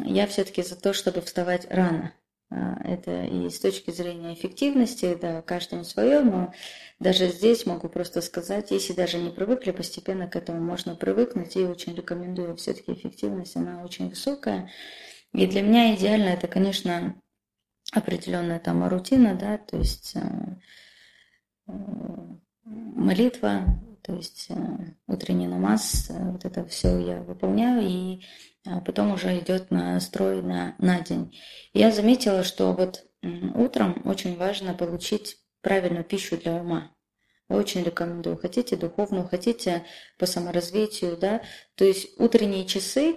я 0.05 0.28
все-таки 0.28 0.64
за 0.64 0.76
то, 0.76 0.93
чтобы 0.93 1.22
вставать 1.22 1.68
рано. 1.70 2.14
А, 2.49 2.80
это 2.84 3.24
и 3.24 3.49
с 3.49 3.59
точки 3.59 3.91
зрения 3.91 4.34
эффективности, 4.34 5.18
да, 5.20 5.41
каждому 5.41 5.84
свое, 5.84 6.22
но 6.22 6.53
даже 6.99 7.28
здесь 7.28 7.66
могу 7.66 7.89
просто 7.89 8.22
сказать, 8.22 8.72
если 8.72 8.93
даже 8.93 9.18
не 9.18 9.30
привыкли, 9.30 9.72
постепенно 9.72 10.28
к 10.28 10.36
этому 10.36 10.62
можно 10.62 10.95
привыкнуть, 10.95 11.55
и 11.55 11.66
очень 11.66 11.95
рекомендую, 11.95 12.55
все-таки 12.57 12.93
эффективность, 12.93 13.55
она 13.55 13.84
очень 13.84 14.09
высокая. 14.09 14.70
И 15.34 15.47
для 15.47 15.62
меня 15.62 15.95
идеально 15.95 16.30
это, 16.30 16.47
конечно, 16.47 17.16
определенная 17.93 18.59
там 18.59 18.88
рутина, 18.88 19.36
да, 19.36 19.57
то 19.57 19.78
есть 19.78 20.16
а, 20.16 20.57
молитва, 22.66 23.66
то 24.12 24.18
есть 24.18 24.47
э, 24.49 24.55
утренний 25.07 25.47
намаз, 25.47 26.09
э, 26.09 26.32
вот 26.32 26.43
это 26.43 26.66
все 26.66 26.99
я 26.99 27.22
выполняю, 27.22 27.88
и 27.88 28.22
а, 28.68 28.82
потом 28.82 29.14
уже 29.14 29.39
идет 29.39 29.72
настрой 29.72 30.41
на, 30.41 30.76
на 30.80 30.99
день. 30.99 31.34
я 31.74 31.91
заметила, 31.91 32.43
что 32.43 32.74
вот 32.74 33.05
утром 33.55 34.01
очень 34.03 34.36
важно 34.36 34.74
получить 34.74 35.38
правильную 35.62 36.03
пищу 36.03 36.38
для 36.38 36.55
ума. 36.55 36.91
Очень 37.47 37.84
рекомендую. 37.84 38.38
Хотите 38.38 38.76
духовную, 38.76 39.30
хотите 39.30 39.86
по 40.18 40.26
саморазвитию, 40.26 41.16
да. 41.16 41.41
То 41.76 41.86
есть 41.86 42.20
утренние 42.20 42.66
часы 42.66 43.16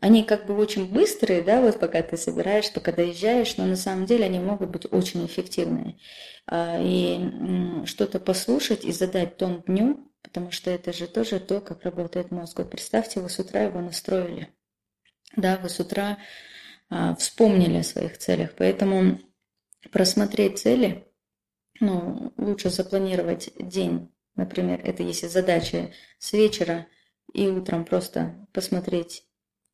они 0.00 0.22
как 0.22 0.46
бы 0.46 0.56
очень 0.56 0.92
быстрые, 0.92 1.42
да, 1.42 1.60
вот 1.60 1.80
пока 1.80 2.02
ты 2.02 2.16
собираешь, 2.16 2.72
пока 2.72 2.92
доезжаешь, 2.92 3.56
но 3.56 3.66
на 3.66 3.76
самом 3.76 4.06
деле 4.06 4.26
они 4.26 4.38
могут 4.38 4.70
быть 4.70 4.86
очень 4.92 5.26
эффективные. 5.26 5.98
А, 6.46 6.78
и 6.80 7.84
что-то 7.86 8.20
послушать 8.20 8.84
и 8.84 8.92
задать 8.92 9.36
тон 9.36 9.62
дню, 9.66 10.07
потому 10.22 10.50
что 10.50 10.70
это 10.70 10.92
же 10.92 11.06
тоже 11.06 11.40
то, 11.40 11.60
как 11.60 11.84
работает 11.84 12.30
мозг. 12.30 12.58
Вот 12.58 12.70
представьте, 12.70 13.20
вы 13.20 13.28
с 13.28 13.38
утра 13.38 13.62
его 13.62 13.80
настроили, 13.80 14.52
да, 15.36 15.58
вы 15.58 15.68
с 15.68 15.80
утра 15.80 16.18
а, 16.90 17.14
вспомнили 17.14 17.78
о 17.78 17.84
своих 17.84 18.18
целях, 18.18 18.54
поэтому 18.56 19.20
просмотреть 19.92 20.58
цели, 20.58 21.06
ну, 21.80 22.32
лучше 22.36 22.70
запланировать 22.70 23.50
день, 23.58 24.12
например, 24.34 24.80
это 24.84 25.02
если 25.02 25.28
задача 25.28 25.92
с 26.18 26.32
вечера 26.32 26.86
и 27.32 27.46
утром 27.46 27.84
просто 27.84 28.46
посмотреть 28.52 29.28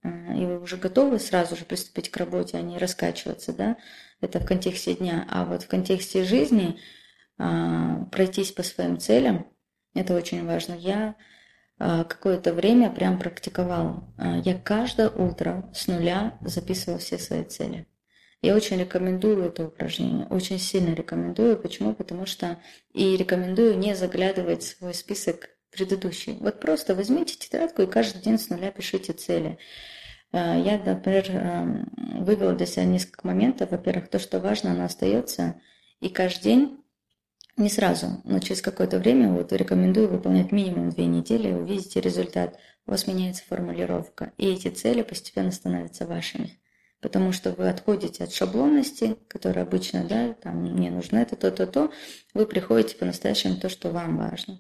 и 0.05 0.45
вы 0.45 0.61
уже 0.61 0.77
готовы 0.77 1.19
сразу 1.19 1.57
же 1.57 1.65
приступить 1.65 2.11
к 2.11 2.17
работе, 2.19 2.59
а 2.59 2.63
не 2.63 2.77
раскачиваться, 2.77 3.55
да, 3.55 3.79
это 4.21 4.39
в 4.39 4.47
контексте 4.47 4.95
дня, 4.95 5.27
а 5.31 5.47
вот 5.47 5.63
в 5.63 5.69
контексте 5.69 6.25
жизни 6.25 6.79
а, 7.39 8.05
пройтись 8.07 8.53
по 8.53 8.63
своим 8.63 8.99
целям, 8.99 9.47
это 9.95 10.15
очень 10.15 10.47
важно. 10.47 10.75
Я 10.75 11.17
а, 11.79 12.05
какое-то 12.05 12.53
время 12.53 12.91
прям 12.91 13.19
практиковала. 13.19 14.13
А, 14.19 14.39
я 14.39 14.55
каждое 14.55 15.09
утро 15.09 15.71
с 15.75 15.87
нуля 15.87 16.39
записывала 16.43 16.99
все 16.99 17.19
свои 17.19 17.45
цели. 17.45 17.87
Я 18.43 18.55
очень 18.55 18.79
рекомендую 18.79 19.45
это 19.45 19.67
упражнение, 19.67 20.27
очень 20.27 20.59
сильно 20.59 20.95
рекомендую. 20.95 21.57
Почему? 21.57 21.95
Потому 21.95 22.27
что 22.27 22.59
и 22.93 23.17
рекомендую 23.17 23.79
не 23.79 23.95
заглядывать 23.95 24.63
в 24.63 24.79
свой 24.79 24.95
список 24.95 25.49
предыдущий. 25.71 26.37
Вот 26.41 26.61
просто 26.61 26.95
возьмите 26.95 27.37
тетрадку 27.37 27.83
и 27.83 27.87
каждый 27.87 28.23
день 28.23 28.39
с 28.39 28.51
нуля 28.51 28.71
пишите 28.71 29.13
цели. 29.13 29.59
Э, 30.33 30.61
я, 30.63 30.79
например, 30.85 31.25
эм, 31.31 31.93
вывела 32.25 32.53
для 32.53 32.67
себя 32.67 32.85
несколько 32.85 33.27
моментов. 33.27 33.71
Во-первых, 33.71 34.09
то, 34.09 34.19
что 34.19 34.41
важно, 34.41 34.73
оно 34.73 34.85
остается. 34.85 35.61
И 36.01 36.09
каждый 36.09 36.43
день, 36.43 36.84
не 37.57 37.69
сразу, 37.69 38.21
но 38.25 38.41
через 38.41 38.61
какое-то 38.63 38.99
время, 38.99 39.33
вот 39.33 39.53
рекомендую 39.53 40.09
выполнять 40.09 40.51
минимум 40.51 40.91
две 40.91 41.07
недели, 41.07 41.53
увидите 41.53 42.01
результат. 42.01 42.59
У 42.87 42.91
вас 42.91 43.07
меняется 43.07 43.45
формулировка. 43.49 44.33
И 44.39 44.47
эти 44.47 44.69
цели 44.69 45.03
постепенно 45.03 45.53
становятся 45.53 46.07
вашими. 46.07 46.59
Потому 47.01 47.33
что 47.33 47.53
вы 47.53 47.69
отходите 47.69 48.25
от 48.25 48.33
шаблонности, 48.33 49.17
которая 49.29 49.65
обычно, 49.65 50.05
да, 50.05 50.33
там, 50.35 50.63
мне 50.63 50.91
нужно 50.91 51.19
это, 51.19 51.37
то, 51.37 51.51
то, 51.51 51.67
то. 51.67 51.93
Вы 52.33 52.47
приходите 52.47 52.97
по-настоящему 52.97 53.57
то, 53.57 53.69
что 53.69 53.91
вам 53.91 54.17
важно. 54.17 54.59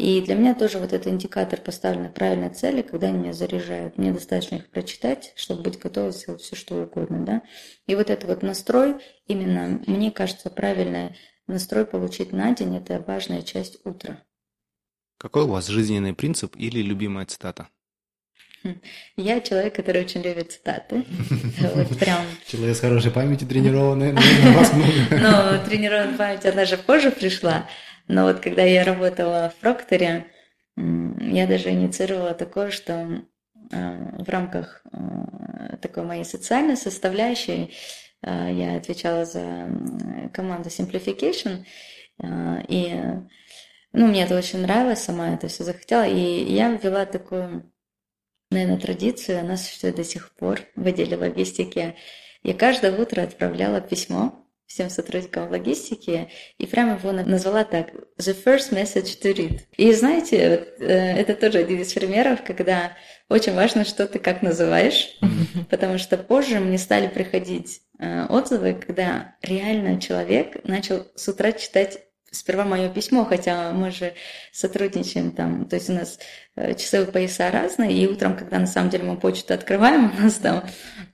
И 0.00 0.22
для 0.22 0.34
меня 0.34 0.54
тоже 0.54 0.78
вот 0.78 0.94
этот 0.94 1.08
индикатор 1.08 1.60
поставленной 1.60 2.08
правильной 2.08 2.48
цели, 2.48 2.80
когда 2.80 3.08
они 3.08 3.18
меня 3.18 3.32
заряжают. 3.34 3.98
Мне 3.98 4.12
достаточно 4.12 4.56
их 4.56 4.70
прочитать, 4.70 5.34
чтобы 5.36 5.62
быть 5.62 5.78
готовой 5.78 6.12
сделать 6.12 6.40
все, 6.40 6.56
что 6.56 6.84
угодно. 6.84 7.26
Да? 7.26 7.42
И 7.86 7.94
вот 7.94 8.08
этот 8.08 8.26
вот 8.26 8.42
настрой, 8.42 8.96
именно, 9.26 9.82
мне 9.86 10.10
кажется, 10.10 10.48
правильный 10.48 11.16
настрой 11.50 11.84
получить 11.84 12.32
на 12.32 12.54
день– 12.54 12.76
это 12.78 13.02
важная 13.06 13.42
часть 13.42 13.84
утра. 13.84 14.22
Какой 15.18 15.42
у 15.42 15.48
вас 15.48 15.66
жизненный 15.66 16.14
принцип 16.14 16.56
или 16.56 16.80
любимая 16.80 17.26
цитата? 17.26 17.68
Хм. 18.62 18.80
Я 19.16 19.40
человек, 19.40 19.74
который 19.74 20.02
очень 20.02 20.22
любит 20.22 20.52
цитаты. 20.52 21.04
Вот 21.74 21.98
прям. 21.98 22.20
Человек 22.46 22.76
с 22.76 22.80
хорошей 22.80 23.10
памятью 23.10 23.48
тренированный, 23.48 24.12
но 25.10 25.64
тренированная 25.64 26.16
память, 26.16 26.46
она 26.46 26.64
же 26.64 26.76
позже 26.76 27.10
пришла. 27.10 27.66
Но 28.08 28.24
вот 28.24 28.40
когда 28.40 28.62
я 28.62 28.84
работала 28.84 29.52
в 29.54 29.60
Прокторе, 29.60 30.26
я 30.76 31.46
даже 31.46 31.70
инициировала 31.70 32.34
такое, 32.34 32.70
что 32.70 33.22
а, 33.72 34.22
в 34.24 34.28
рамках 34.28 34.82
а, 34.92 35.76
такой 35.76 36.04
моей 36.04 36.24
социальной 36.24 36.76
составляющей 36.76 37.72
я 38.22 38.76
отвечала 38.76 39.24
за 39.24 39.70
команду 40.32 40.68
Simplification, 40.68 41.64
и 42.68 43.02
ну, 43.92 44.06
мне 44.06 44.22
это 44.22 44.38
очень 44.38 44.60
нравилось, 44.60 45.00
сама 45.00 45.34
это 45.34 45.48
все 45.48 45.64
захотела, 45.64 46.06
и 46.06 46.44
я 46.52 46.70
ввела 46.70 47.06
такую, 47.06 47.72
наверное, 48.50 48.78
традицию, 48.78 49.40
она 49.40 49.56
существует 49.56 49.96
до 49.96 50.04
сих 50.04 50.32
пор 50.36 50.60
в 50.76 50.86
отделе 50.86 51.16
логистики. 51.16 51.96
Я 52.42 52.54
каждое 52.54 52.96
утро 52.96 53.22
отправляла 53.22 53.80
письмо 53.80 54.46
всем 54.66 54.88
сотрудникам 54.88 55.50
логистики, 55.50 56.30
и 56.58 56.66
прямо 56.66 56.94
его 56.94 57.10
назвала 57.10 57.64
так 57.64 57.92
«The 58.18 58.36
first 58.44 58.72
message 58.72 59.20
to 59.20 59.34
read». 59.34 59.60
И 59.76 59.92
знаете, 59.92 60.36
э, 60.78 60.84
это 60.86 61.34
тоже 61.34 61.58
один 61.58 61.80
из 61.80 61.92
примеров, 61.92 62.44
когда 62.44 62.96
очень 63.30 63.54
важно, 63.54 63.84
что 63.84 64.06
ты 64.06 64.18
как 64.18 64.42
называешь, 64.42 65.16
потому 65.70 65.98
что 65.98 66.18
позже 66.18 66.58
мне 66.58 66.78
стали 66.78 67.06
приходить 67.06 67.80
э, 67.98 68.26
отзывы, 68.26 68.74
когда 68.74 69.36
реально 69.40 70.00
человек 70.00 70.62
начал 70.64 71.06
с 71.14 71.28
утра 71.28 71.52
читать 71.52 72.00
сперва 72.32 72.64
мое 72.64 72.88
письмо, 72.88 73.24
хотя 73.24 73.72
мы 73.72 73.90
же 73.90 74.14
сотрудничаем 74.52 75.32
там, 75.32 75.66
то 75.66 75.76
есть 75.76 75.90
у 75.90 75.92
нас 75.92 76.18
э, 76.56 76.74
часовые 76.74 77.10
пояса 77.10 77.50
разные, 77.50 77.92
и 77.92 78.06
утром, 78.08 78.36
когда 78.36 78.58
на 78.58 78.66
самом 78.66 78.90
деле 78.90 79.04
мы 79.04 79.16
почту 79.16 79.54
открываем, 79.54 80.12
у 80.18 80.22
нас 80.22 80.34
там 80.34 80.64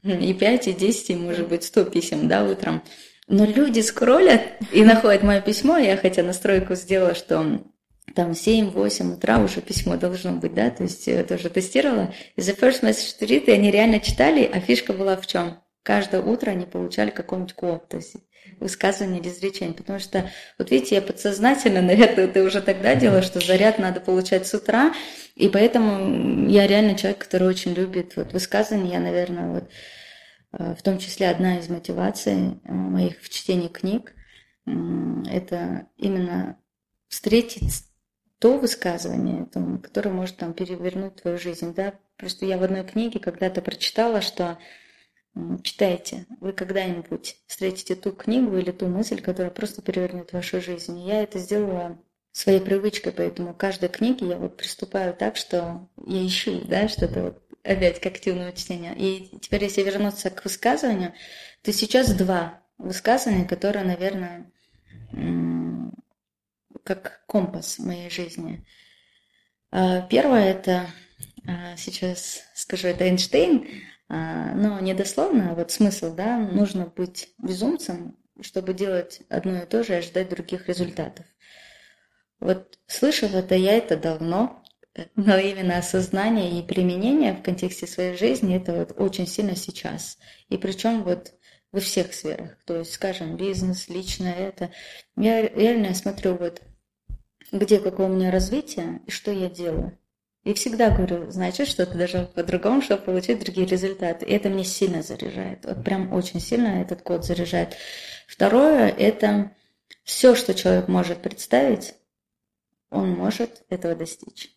и 0.02 0.32
5, 0.32 0.68
и 0.68 0.72
10, 0.72 1.10
и 1.10 1.16
может 1.16 1.48
быть 1.48 1.64
100 1.64 1.84
писем, 1.84 2.28
да, 2.28 2.44
утром. 2.44 2.82
Но 3.28 3.44
люди 3.44 3.80
скроллят 3.80 4.40
и 4.72 4.84
находят 4.84 5.22
мое 5.22 5.40
письмо. 5.40 5.78
Я 5.78 5.96
хотя 5.96 6.22
настройку 6.22 6.76
сделала, 6.76 7.14
что 7.16 7.60
там 8.16 8.30
7-8 8.30 9.14
утра 9.14 9.38
уже 9.38 9.60
письмо 9.60 9.96
должно 9.96 10.32
быть, 10.32 10.54
да, 10.54 10.70
то 10.70 10.84
есть 10.84 11.06
я 11.06 11.22
тоже 11.22 11.50
тестировала. 11.50 12.14
И 12.34 12.40
the 12.40 12.58
first 12.58 12.82
message 12.82 13.20
to 13.20 13.28
read, 13.28 13.44
и 13.44 13.50
они 13.50 13.70
реально 13.70 14.00
читали, 14.00 14.50
а 14.52 14.58
фишка 14.58 14.94
была 14.94 15.16
в 15.16 15.26
чем? 15.26 15.60
Каждое 15.82 16.22
утро 16.22 16.50
они 16.50 16.64
получали 16.64 17.10
какой-нибудь 17.10 17.52
код, 17.52 17.88
то 17.88 17.98
есть 17.98 18.16
высказывание 18.58 19.20
или 19.20 19.28
изречение. 19.28 19.74
Потому 19.74 19.98
что, 19.98 20.30
вот 20.58 20.70
видите, 20.70 20.94
я 20.94 21.02
подсознательно, 21.02 21.82
наверное, 21.82 22.26
ты 22.26 22.42
уже 22.42 22.62
тогда 22.62 22.94
делала, 22.94 23.20
что 23.20 23.38
заряд 23.38 23.78
надо 23.78 24.00
получать 24.00 24.46
с 24.46 24.54
утра, 24.54 24.94
и 25.34 25.50
поэтому 25.50 26.48
я 26.48 26.66
реально 26.66 26.96
человек, 26.96 27.18
который 27.18 27.48
очень 27.48 27.74
любит 27.74 28.16
вот 28.16 28.32
высказывания. 28.32 28.92
Я, 28.92 29.00
наверное, 29.00 29.50
вот 29.50 29.70
э, 30.58 30.74
в 30.74 30.82
том 30.82 30.98
числе 30.98 31.28
одна 31.28 31.58
из 31.58 31.68
мотиваций 31.68 32.32
э, 32.32 32.72
моих 32.72 33.20
в 33.20 33.28
чтении 33.28 33.68
книг– 33.68 34.14
это 34.66 35.86
именно 35.96 36.58
встретить 37.08 37.84
то 38.39 38.59
высказывание, 38.59 39.47
которое 39.82 40.11
может 40.11 40.37
там 40.37 40.53
перевернуть 40.53 41.22
твою 41.22 41.39
жизнь, 41.39 41.74
да. 41.74 41.95
Просто 42.16 42.47
я 42.47 42.59
в 42.59 42.62
одной 42.62 42.84
книге 42.84 43.18
когда-то 43.18 43.62
прочитала, 43.62 44.20
что 44.20 44.59
читайте, 45.62 46.26
вы 46.41 46.53
когда-нибудь 46.53 47.37
встретите 47.47 47.95
ту 47.95 48.12
книгу 48.12 48.57
или 48.57 48.70
ту 48.70 48.87
мысль, 48.87 49.20
которая 49.20 49.51
просто 49.51 49.82
перевернет 49.82 50.32
вашу 50.32 50.61
жизнь. 50.61 50.99
И 50.99 51.07
я 51.07 51.22
это 51.22 51.39
сделала 51.39 51.99
своей 52.32 52.61
привычкой, 52.61 53.12
поэтому 53.12 53.55
каждой 53.55 53.89
книге 53.89 54.28
я 54.28 54.37
вот 54.37 54.57
приступаю 54.57 55.14
так, 55.14 55.37
что 55.37 55.89
я 56.07 56.26
ищу, 56.26 56.61
да, 56.66 56.89
что-то 56.89 57.22
вот 57.22 57.43
опять 57.62 58.01
к 58.01 58.07
активному 58.07 58.53
чтению. 58.53 58.95
И 58.97 59.39
теперь, 59.41 59.64
если 59.64 59.82
вернуться 59.82 60.30
к 60.30 60.45
высказыванию, 60.45 61.14
то 61.62 61.72
сейчас 61.72 62.12
два 62.14 62.61
высказывания, 62.78 63.45
которые, 63.45 63.84
наверное, 63.84 64.51
как 66.87 67.24
компас 67.26 67.78
моей 67.78 68.09
жизни. 68.09 68.64
А, 69.70 70.03
первое 70.03 70.53
это, 70.53 70.87
а, 71.47 71.76
сейчас 71.76 72.43
скажу, 72.55 72.89
это 72.89 73.05
Эйнштейн, 73.05 73.66
а, 74.09 74.55
но 74.55 74.78
не 74.80 74.95
дословно, 74.95 75.51
а 75.51 75.55
вот 75.55 75.70
смысл, 75.70 76.14
да, 76.14 76.39
нужно 76.39 76.87
быть 76.87 77.34
безумцем, 77.39 78.16
чтобы 78.41 78.72
делать 78.72 79.22
одно 79.28 79.59
и 79.59 79.66
то 79.66 79.82
же 79.82 79.95
и 79.95 79.97
ожидать 79.97 80.28
других 80.28 80.68
результатов. 80.68 81.26
Вот 82.39 82.78
слышав 82.87 83.34
это, 83.34 83.55
я 83.55 83.76
это 83.76 83.97
давно, 83.97 84.62
но 85.14 85.37
именно 85.37 85.78
осознание 85.78 86.59
и 86.59 86.66
применение 86.66 87.34
в 87.34 87.43
контексте 87.43 87.87
своей 87.87 88.16
жизни 88.16 88.57
это 88.57 88.72
вот 88.72 88.93
очень 88.99 89.26
сильно 89.26 89.57
сейчас. 89.57 90.18
И 90.49 90.57
причем 90.57 91.03
вот 91.03 91.34
во 91.72 91.80
всех 91.80 92.14
сферах, 92.14 92.57
то 92.64 92.78
есть, 92.78 92.95
скажем, 92.95 93.37
бизнес, 93.37 93.89
личное 93.89 94.34
это. 94.34 94.70
Я 95.16 95.43
реально 95.43 95.95
смотрю 95.95 96.37
вот 96.37 96.62
где 97.53 97.78
какое 97.78 98.07
у 98.09 98.12
меня 98.12 98.30
развитие 98.30 99.01
и 99.07 99.11
что 99.11 99.30
я 99.30 99.49
делаю. 99.49 99.99
И 100.44 100.55
всегда 100.55 100.90
говорю, 100.90 101.28
значит, 101.30 101.66
что 101.66 101.86
ты 101.86 101.99
должен 101.99 102.28
по-другому, 102.28 102.80
чтобы 102.80 103.03
получить 103.03 103.40
другие 103.40 103.66
результаты. 103.66 104.24
И 104.26 104.32
это 104.32 104.49
мне 104.49 104.62
сильно 104.62 105.03
заряжает. 105.03 105.64
Вот 105.64 105.82
прям 105.82 106.12
очень 106.12 106.38
сильно 106.38 106.82
этот 106.82 107.03
код 107.03 107.24
заряжает. 107.24 107.76
Второе– 108.28 108.88
это 108.99 109.51
все, 110.05 110.36
что 110.36 110.55
человек 110.55 110.86
может 110.86 111.18
представить, 111.18 111.94
он 112.90 113.11
может 113.11 113.64
этого 113.70 113.97
достичь. 113.97 114.53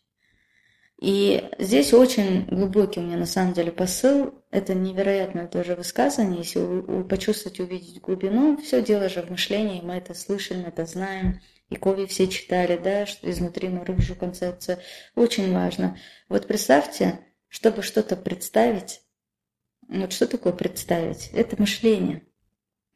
И 1.02 1.50
здесь 1.58 1.92
очень 1.92 2.46
глубокий 2.46 3.00
у 3.00 3.04
меня 3.04 3.18
на 3.18 3.26
самом 3.26 3.54
деле 3.54 3.72
посыл. 3.72 4.36
Это 4.52 4.76
невероятное 4.76 5.48
тоже 5.48 5.76
высказывание. 5.76 6.40
Если 6.40 7.02
почувствовать, 7.04 7.60
увидеть 7.60 8.02
глубину, 8.02 8.58
все 8.58 8.84
дело 8.84 9.10
же 9.10 9.24
в 9.24 9.32
мышлении, 9.32 9.82
мы 9.82 9.96
это 9.96 10.14
слышим, 10.14 10.66
это 10.68 10.86
знаем– 10.86 11.42
и 11.70 11.76
Кови 11.76 12.06
все 12.06 12.28
читали, 12.28 12.78
да, 12.78 13.06
что 13.06 13.30
изнутри 13.30 13.70
наружу 13.70 14.16
концепция. 14.16 14.80
Очень 15.16 15.54
важно. 15.54 15.98
Вот 16.28 16.48
представьте, 16.48 17.20
чтобы 17.48 17.84
что-то 17.84 18.16
представить, 18.16 19.02
вот 19.88 20.14
что 20.14 20.28
такое 20.28 20.54
представить? 20.54 21.30
Это 21.34 21.56
мышление. 21.60 22.24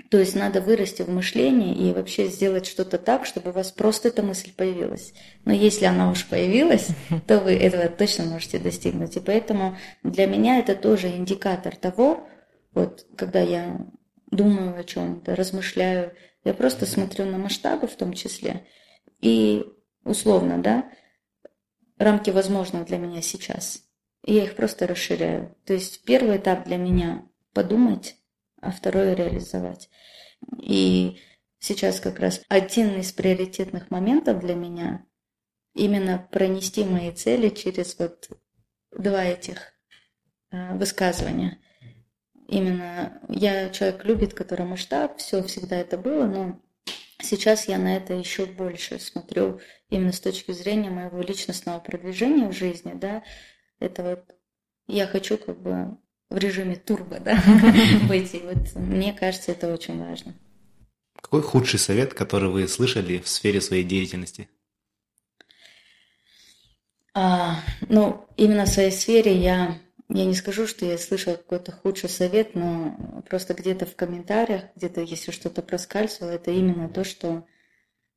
То 0.10 0.20
есть 0.20 0.36
надо 0.36 0.62
вырасти 0.62 1.02
в 1.02 1.10
мышлении 1.10 1.90
и 1.90 1.92
вообще 1.92 2.28
сделать 2.28 2.68
что-то 2.68 3.00
так, 3.00 3.26
чтобы 3.26 3.50
у 3.50 3.54
вас 3.54 3.72
просто 3.72 4.10
эта 4.10 4.22
мысль 4.22 4.52
появилась. 4.56 5.12
Но 5.44 5.54
если 5.54 5.86
она 5.86 6.12
уж 6.12 6.28
появилась, 6.28 6.90
то 7.28 7.40
вы 7.40 7.54
этого 7.54 7.90
точно 7.90 8.26
можете 8.26 8.60
достигнуть. 8.60 9.18
И 9.18 9.20
поэтому 9.20 9.76
для 10.04 10.28
меня 10.28 10.60
это 10.60 10.76
тоже 10.76 11.10
индикатор 11.10 11.76
того, 11.76 12.28
вот 12.74 13.08
когда 13.16 13.42
я 13.42 13.80
думаю 14.30 14.80
о 14.80 14.84
чем-то, 14.84 15.36
размышляю, 15.36 16.14
я 16.44 16.54
просто 16.54 16.86
смотрю 16.86 17.26
на 17.26 17.38
масштабы 17.38 17.88
в 17.88 17.96
том 17.96 18.14
числе 18.14 18.68
и 19.22 19.64
условно, 20.04 20.62
да, 20.62 20.90
рамки 21.98 22.30
возможного 22.30 22.86
для 22.86 22.98
меня 22.98 23.22
сейчас. 23.22 23.84
И 24.26 24.34
я 24.34 24.44
их 24.44 24.56
просто 24.56 24.88
расширяю. 24.88 25.56
То 25.66 25.74
есть 25.74 26.04
первый 26.04 26.38
этап 26.38 26.66
для 26.66 26.78
меня 26.78 27.26
подумать, 27.54 28.16
а 28.62 28.72
второй 28.72 29.16
реализовать. 29.16 29.90
И 30.62 31.20
сейчас 31.60 32.00
как 32.00 32.20
раз 32.20 32.42
один 32.50 33.00
из 33.00 33.12
приоритетных 33.12 33.92
моментов 33.92 34.40
для 34.40 34.56
меня 34.56 35.06
именно 35.74 36.28
пронести 36.32 36.84
мои 36.84 37.12
цели 37.12 37.50
через 37.50 37.98
вот 37.98 38.30
два 38.92 39.24
этих 39.24 39.74
э, 40.52 40.76
высказывания– 40.76 41.60
именно 42.54 43.20
я 43.30 43.70
человек 43.70 44.06
любит, 44.06 44.34
который 44.34 44.66
масштаб, 44.66 45.18
все 45.18 45.44
всегда 45.44 45.78
это 45.78 45.98
было, 45.98 46.26
но 46.26 46.60
сейчас 47.22 47.68
я 47.68 47.78
на 47.78 47.98
это 47.98 48.14
еще 48.14 48.46
больше 48.46 49.00
смотрю 49.00 49.60
именно 49.90 50.12
с 50.12 50.20
точки 50.20 50.52
зрения 50.52 50.90
моего 50.90 51.22
личностного 51.22 51.80
продвижения 51.80 52.48
в 52.48 52.54
жизни, 52.54 52.94
да, 52.94 53.24
это 53.80 54.04
вот 54.04 54.36
я 54.88 55.08
хочу 55.08 55.38
как 55.38 55.62
бы 55.62 55.98
в 56.30 56.38
режиме 56.38 56.76
турбо, 56.76 57.20
да, 57.20 57.42
быть, 58.08 58.34
и 58.34 58.40
вот 58.40 58.76
мне 58.76 59.14
кажется, 59.14 59.52
это 59.52 59.74
очень 59.74 60.00
важно. 60.00 60.36
Какой 61.20 61.42
худший 61.42 61.80
совет, 61.80 62.14
который 62.14 62.50
вы 62.50 62.68
слышали 62.68 63.20
в 63.20 63.28
сфере 63.28 63.62
своей 63.62 63.84
деятельности? 63.84 64.50
А, 67.16 67.60
ну, 67.90 68.26
именно 68.38 68.66
в 68.66 68.70
своей 68.70 68.92
сфере 68.92 69.38
я 69.38 69.80
я 70.14 70.26
не 70.26 70.36
скажу, 70.36 70.68
что 70.68 70.86
я 70.86 71.00
слышала 71.00 71.36
какой-то 71.36 71.72
худший 71.72 72.08
совет, 72.08 72.54
но 72.54 73.24
просто 73.28 73.56
где-то 73.56 73.88
в 73.88 73.96
комментариях, 73.96 74.66
где-то 74.76 75.02
если 75.02 75.32
что-то 75.32 75.64
проскальзывало, 75.64 76.30
это 76.30 76.52
именно 76.52 76.88
то, 76.88 77.04
что 77.04 77.48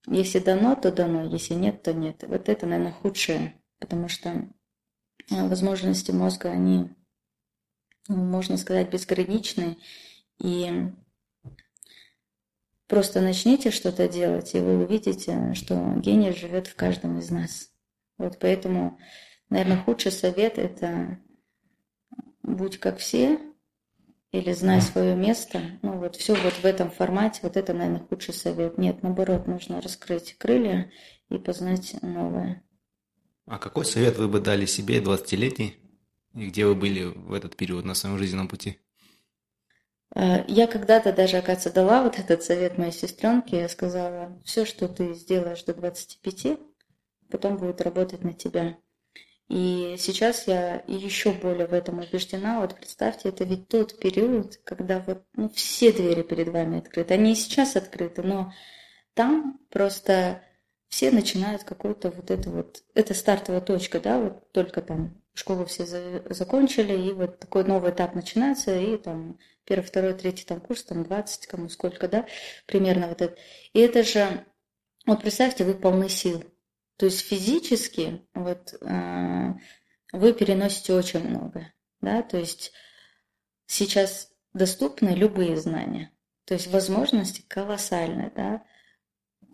если 0.06 0.38
дано, 0.38 0.76
то 0.76 0.92
дано, 0.92 1.24
если 1.24 1.54
нет, 1.54 1.82
то 1.82 1.94
нет. 1.94 2.22
Вот 2.28 2.50
это, 2.50 2.66
наверное, 2.66 2.92
худшее, 2.92 3.54
потому 3.78 4.08
что 4.08 4.28
э, 4.28 5.48
возможности 5.48 6.10
мозга, 6.10 6.50
они, 6.50 6.90
ну, 8.08 8.16
можно 8.16 8.58
сказать, 8.58 8.90
безграничны, 8.90 9.78
и 10.38 10.92
просто 12.88 13.22
начните 13.22 13.70
что-то 13.70 14.06
делать, 14.06 14.54
и 14.54 14.60
вы 14.60 14.84
увидите, 14.84 15.54
что 15.54 15.94
гений 15.96 16.32
живет 16.32 16.66
в 16.66 16.76
каждом 16.76 17.18
из 17.18 17.30
нас. 17.30 17.70
Вот 18.18 18.38
поэтому, 18.38 18.98
наверное, 19.48 19.82
худший 19.82 20.12
совет– 20.12 20.58
это 20.58 21.18
будь 22.46 22.78
как 22.78 22.98
все, 22.98 23.38
или 24.32 24.52
знай 24.52 24.80
свое 24.80 25.14
место. 25.14 25.60
Ну 25.82 25.98
вот 25.98 26.16
все 26.16 26.34
вот 26.34 26.52
в 26.54 26.64
этом 26.64 26.90
формате, 26.90 27.40
вот 27.42 27.56
это, 27.56 27.74
наверное, 27.74 28.06
худший 28.06 28.34
совет. 28.34 28.78
Нет, 28.78 29.02
наоборот, 29.02 29.46
нужно 29.46 29.80
раскрыть 29.80 30.36
крылья 30.38 30.90
и 31.28 31.38
познать 31.38 31.96
новое. 32.02 32.62
А 33.46 33.58
какой 33.58 33.84
совет 33.84 34.16
вы 34.16 34.28
бы 34.28 34.40
дали 34.40 34.66
себе 34.66 35.00
20-летней? 35.00 35.76
И 36.34 36.48
где 36.48 36.66
вы 36.66 36.74
были 36.74 37.04
в 37.04 37.32
этот 37.32 37.56
период 37.56 37.84
на 37.84 37.94
своем 37.94 38.18
жизненном 38.18 38.48
пути? 38.48 38.78
Э, 40.14 40.44
я 40.48 40.66
когда-то 40.66 41.12
даже, 41.12 41.36
оказывается, 41.36 41.72
дала 41.72 42.02
вот 42.02 42.18
этот 42.18 42.42
совет 42.42 42.76
моей 42.76 42.92
сестренке. 42.92 43.60
Я 43.60 43.68
сказала, 43.68 44.40
все, 44.44 44.64
что 44.64 44.88
ты 44.88 45.14
сделаешь 45.14 45.62
до 45.62 45.74
25, 45.74 46.58
потом 47.30 47.56
будет 47.56 47.80
работать 47.80 48.22
на 48.22 48.32
тебя. 48.32 48.76
И 49.48 49.94
сейчас 49.98 50.48
я 50.48 50.82
еще 50.88 51.32
более 51.32 51.66
в 51.66 51.72
этом 51.72 52.00
убеждена. 52.00 52.60
Вот 52.60 52.74
представьте, 52.74 53.28
это 53.28 53.44
ведь 53.44 53.68
тот 53.68 53.98
период, 53.98 54.56
когда 54.64 54.98
вот 55.00 55.24
ну, 55.34 55.48
все 55.50 55.92
двери 55.92 56.22
перед 56.22 56.48
вами 56.48 56.78
открыты. 56.78 57.14
Они 57.14 57.32
и 57.32 57.36
сейчас 57.36 57.76
открыты, 57.76 58.22
но 58.22 58.52
там 59.14 59.60
просто 59.70 60.42
все 60.88 61.10
начинают 61.10 61.62
какую-то 61.64 62.10
вот 62.10 62.30
это 62.30 62.50
вот... 62.50 62.82
Это 62.94 63.14
стартовая 63.14 63.60
точка, 63.60 64.00
да, 64.00 64.18
вот 64.18 64.50
только 64.52 64.82
там 64.82 65.22
школу 65.34 65.64
все 65.66 65.86
за, 65.86 66.22
закончили, 66.30 67.08
и 67.08 67.12
вот 67.12 67.38
такой 67.38 67.64
новый 67.64 67.92
этап 67.92 68.14
начинается, 68.14 68.76
и 68.76 68.96
там 68.96 69.38
первый, 69.64 69.84
второй, 69.84 70.14
третий 70.14 70.44
там 70.44 70.60
курс, 70.60 70.82
там 70.84 71.04
20, 71.04 71.46
кому 71.46 71.68
сколько, 71.68 72.08
да, 72.08 72.26
примерно 72.66 73.08
вот 73.08 73.22
это. 73.22 73.36
И 73.72 73.80
это 73.80 74.02
же, 74.02 74.44
вот 75.06 75.20
представьте, 75.20 75.64
вы 75.64 75.74
полны 75.74 76.08
сил, 76.08 76.42
то 76.96 77.06
есть 77.06 77.20
физически 77.20 78.26
вот, 78.34 78.74
э, 78.80 79.54
вы 80.12 80.32
переносите 80.32 80.94
очень 80.94 81.28
много. 81.28 81.72
Да? 82.00 82.22
То 82.22 82.38
есть 82.38 82.72
сейчас 83.66 84.30
доступны 84.54 85.10
любые 85.10 85.56
знания. 85.56 86.10
То 86.46 86.54
есть 86.54 86.68
возможности 86.68 87.44
колоссальные, 87.46 88.32
да. 88.34 88.64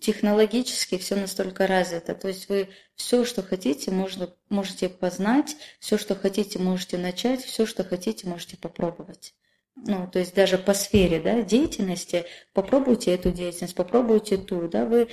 Технологически 0.00 0.98
все 0.98 1.16
настолько 1.16 1.66
развито. 1.66 2.14
То 2.14 2.28
есть 2.28 2.48
вы 2.48 2.68
все, 2.96 3.24
что 3.24 3.42
хотите, 3.42 3.90
можно, 3.90 4.34
можете 4.48 4.88
познать, 4.88 5.56
все, 5.78 5.96
что 5.96 6.14
хотите, 6.14 6.58
можете 6.58 6.98
начать, 6.98 7.42
все, 7.42 7.66
что 7.66 7.82
хотите, 7.82 8.28
можете 8.28 8.56
попробовать. 8.56 9.34
Ну, 9.74 10.08
то 10.10 10.18
есть 10.18 10.34
даже 10.34 10.58
по 10.58 10.74
сфере 10.74 11.20
да, 11.20 11.40
деятельности, 11.42 12.26
попробуйте 12.52 13.14
эту 13.14 13.30
деятельность, 13.30 13.74
попробуйте 13.74 14.36
ту, 14.36 14.68
да, 14.68 14.84
вы 14.84 15.08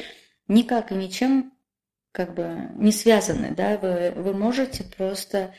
никак 0.48 0.92
и 0.92 0.96
ничем 0.96 1.54
как 2.12 2.34
бы 2.34 2.70
не 2.76 2.92
связаны, 2.92 3.52
да, 3.52 3.78
вы, 3.78 4.12
вы 4.16 4.34
можете 4.34 4.84
просто 4.84 5.54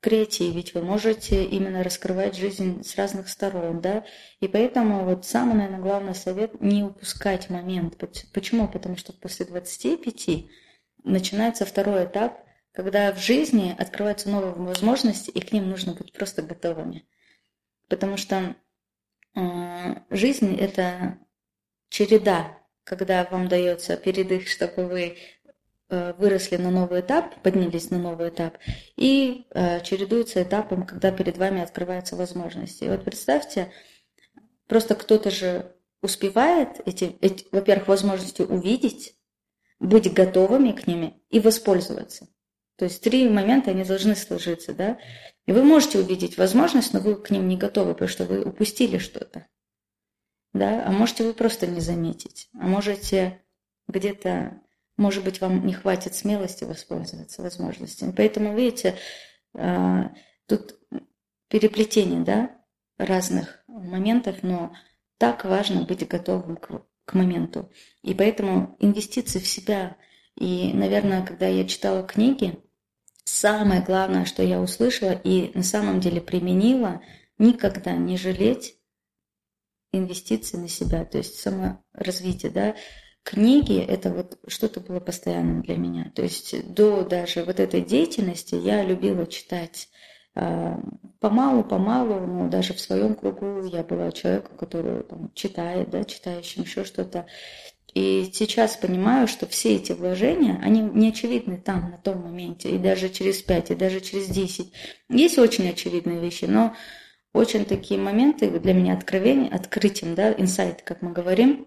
креативить, 0.00 0.72
вы 0.72 0.82
можете 0.82 1.44
именно 1.44 1.82
раскрывать 1.82 2.36
жизнь 2.36 2.84
с 2.84 2.94
разных 2.94 3.28
сторон, 3.28 3.80
да, 3.80 4.04
и 4.38 4.46
поэтому 4.46 5.04
вот 5.04 5.26
самый, 5.26 5.54
наверное, 5.54 5.80
главный 5.80 6.14
совет– 6.14 6.60
не 6.60 6.84
упускать 6.84 7.50
момент. 7.50 7.96
Почему? 8.32 8.68
Потому 8.68 8.96
что 8.96 9.12
после 9.12 9.44
25 9.46 10.46
начинается 11.02 11.64
второй 11.64 12.04
этап, 12.04 12.38
когда 12.70 13.12
в 13.12 13.18
жизни 13.18 13.74
открываются 13.76 14.30
новые 14.30 14.52
возможности, 14.54 15.30
и 15.30 15.40
к 15.40 15.52
ним 15.52 15.68
нужно 15.68 15.94
быть 15.94 16.12
просто 16.12 16.42
готовыми. 16.42 17.04
Потому 17.88 18.16
что 18.16 18.54
э, 19.34 19.40
жизнь– 20.10 20.56
это 20.60 21.18
череда, 21.88 22.61
когда 22.84 23.26
вам 23.30 23.48
дается 23.48 23.96
передых, 23.96 24.48
чтобы 24.48 24.86
вы 24.86 25.16
Э, 25.94 26.14
выросли 26.16 26.56
на 26.56 26.70
новый 26.70 27.00
этап, 27.00 27.34
поднялись 27.42 27.90
на 27.90 27.98
новый 27.98 28.30
этап, 28.30 28.56
и 28.96 29.44
э, 29.50 29.82
чередуются 29.82 30.42
этапом, 30.42 30.86
когда 30.86 31.12
перед 31.12 31.36
вами 31.36 31.60
открываются 31.60 32.16
возможности. 32.16 32.84
И 32.84 32.88
вот 32.88 33.04
представьте, 33.04 33.70
просто 34.68 34.94
кто-то 34.94 35.30
же 35.30 35.76
успевает 36.00 36.80
эти, 36.86 37.14
эти 37.20 37.44
во-первых, 37.52 37.88
возможности 37.88 38.40
увидеть, 38.40 39.16
быть 39.80 40.10
готовыми 40.10 40.72
к 40.72 40.86
ними 40.86 41.20
и 41.28 41.40
воспользоваться. 41.40 42.26
То 42.76 42.86
есть 42.86 43.02
три 43.02 43.28
момента, 43.28 43.70
они 43.70 43.84
должны 43.84 44.16
сложиться, 44.16 44.72
да? 44.72 44.96
И 45.44 45.52
вы 45.52 45.62
можете 45.62 45.98
увидеть 45.98 46.38
возможность, 46.38 46.94
но 46.94 47.00
вы 47.00 47.16
к 47.16 47.28
ним 47.28 47.46
не 47.48 47.58
готовы, 47.58 47.92
потому 47.92 48.08
что 48.08 48.24
вы 48.24 48.42
упустили 48.42 48.96
что-то. 48.96 49.46
Да? 50.52 50.84
А 50.86 50.90
можете 50.90 51.24
вы 51.24 51.34
просто 51.34 51.66
не 51.66 51.80
заметить. 51.80 52.48
А 52.54 52.66
можете 52.66 53.40
где-то 53.88 54.62
может 54.96 55.24
быть, 55.24 55.40
вам 55.40 55.66
не 55.66 55.72
хватит 55.72 56.14
смелости 56.14 56.64
воспользоваться 56.64 57.42
возможностями. 57.42 58.12
Поэтому, 58.16 58.54
видите, 58.54 58.96
а, 59.54 60.12
тут 60.46 60.78
переплетение 61.48 62.20
да, 62.20 62.50
разных 62.98 63.64
моментов, 63.66 64.42
но 64.42 64.72
так 65.18 65.44
важно 65.44 65.82
быть 65.82 66.06
готовым 66.06 66.56
к, 66.56 66.82
к 67.04 67.14
моменту. 67.14 67.70
И 68.02 68.14
поэтому 68.14 68.76
инвестиции 68.80 69.38
в 69.38 69.46
себя. 69.46 69.96
И, 70.36 70.72
наверное, 70.72 71.24
когда 71.24 71.46
я 71.46 71.66
читала 71.66 72.02
книги, 72.02 72.58
самое 73.24 73.82
главное, 73.82 74.24
что 74.24 74.42
я 74.42 74.60
услышала 74.60 75.12
и 75.12 75.56
на 75.56 75.62
самом 75.62 76.00
деле 76.00 76.20
применила, 76.20 77.02
никогда 77.38 77.92
не 77.92 78.16
жалеть 78.16 78.76
инвестиции 79.92 80.56
на 80.56 80.68
себя, 80.68 81.04
то 81.04 81.18
есть 81.18 81.38
саморазвитие, 81.38 82.50
да, 82.50 82.74
книги 83.22 83.78
это 83.78 84.10
вот 84.10 84.38
что-то 84.48 84.80
было 84.80 85.00
постоянным 85.00 85.62
для 85.62 85.76
меня. 85.76 86.10
То 86.14 86.22
есть 86.22 86.72
до 86.72 87.02
даже 87.02 87.44
вот 87.44 87.60
этой 87.60 87.82
деятельности 87.82 88.54
я 88.54 88.82
любила 88.82 89.26
читать 89.26 89.88
помалу-помалу, 91.20 92.26
ну, 92.26 92.48
даже 92.48 92.72
в 92.72 92.80
своем 92.80 93.14
кругу 93.14 93.66
я 93.66 93.84
была 93.84 94.10
человеком, 94.12 94.56
который 94.56 95.02
там, 95.02 95.30
читает, 95.34 95.90
да, 95.90 96.04
читающим 96.04 96.62
еще 96.62 96.84
что-то. 96.84 97.26
И 97.92 98.30
сейчас 98.32 98.76
понимаю, 98.76 99.28
что 99.28 99.46
все 99.46 99.76
эти 99.76 99.92
вложения, 99.92 100.58
они 100.62 100.80
не 100.80 101.10
очевидны 101.10 101.58
там, 101.58 101.90
на 101.90 101.98
том 101.98 102.22
моменте, 102.22 102.70
и 102.70 102.78
даже 102.78 103.10
через 103.10 103.42
пять, 103.42 103.70
и 103.70 103.74
даже 103.74 104.00
через 104.00 104.28
десять. 104.28 104.72
Есть 105.10 105.38
очень 105.38 105.68
очевидные 105.68 106.18
вещи, 106.18 106.46
но 106.46 106.74
очень 107.32 107.64
такие 107.64 107.98
моменты 107.98 108.50
для 108.50 108.74
меня 108.74 108.94
откровения, 108.94 109.50
открытием, 109.54 110.14
да, 110.14 110.32
инсайт, 110.32 110.82
как 110.82 111.02
мы 111.02 111.12
говорим, 111.12 111.66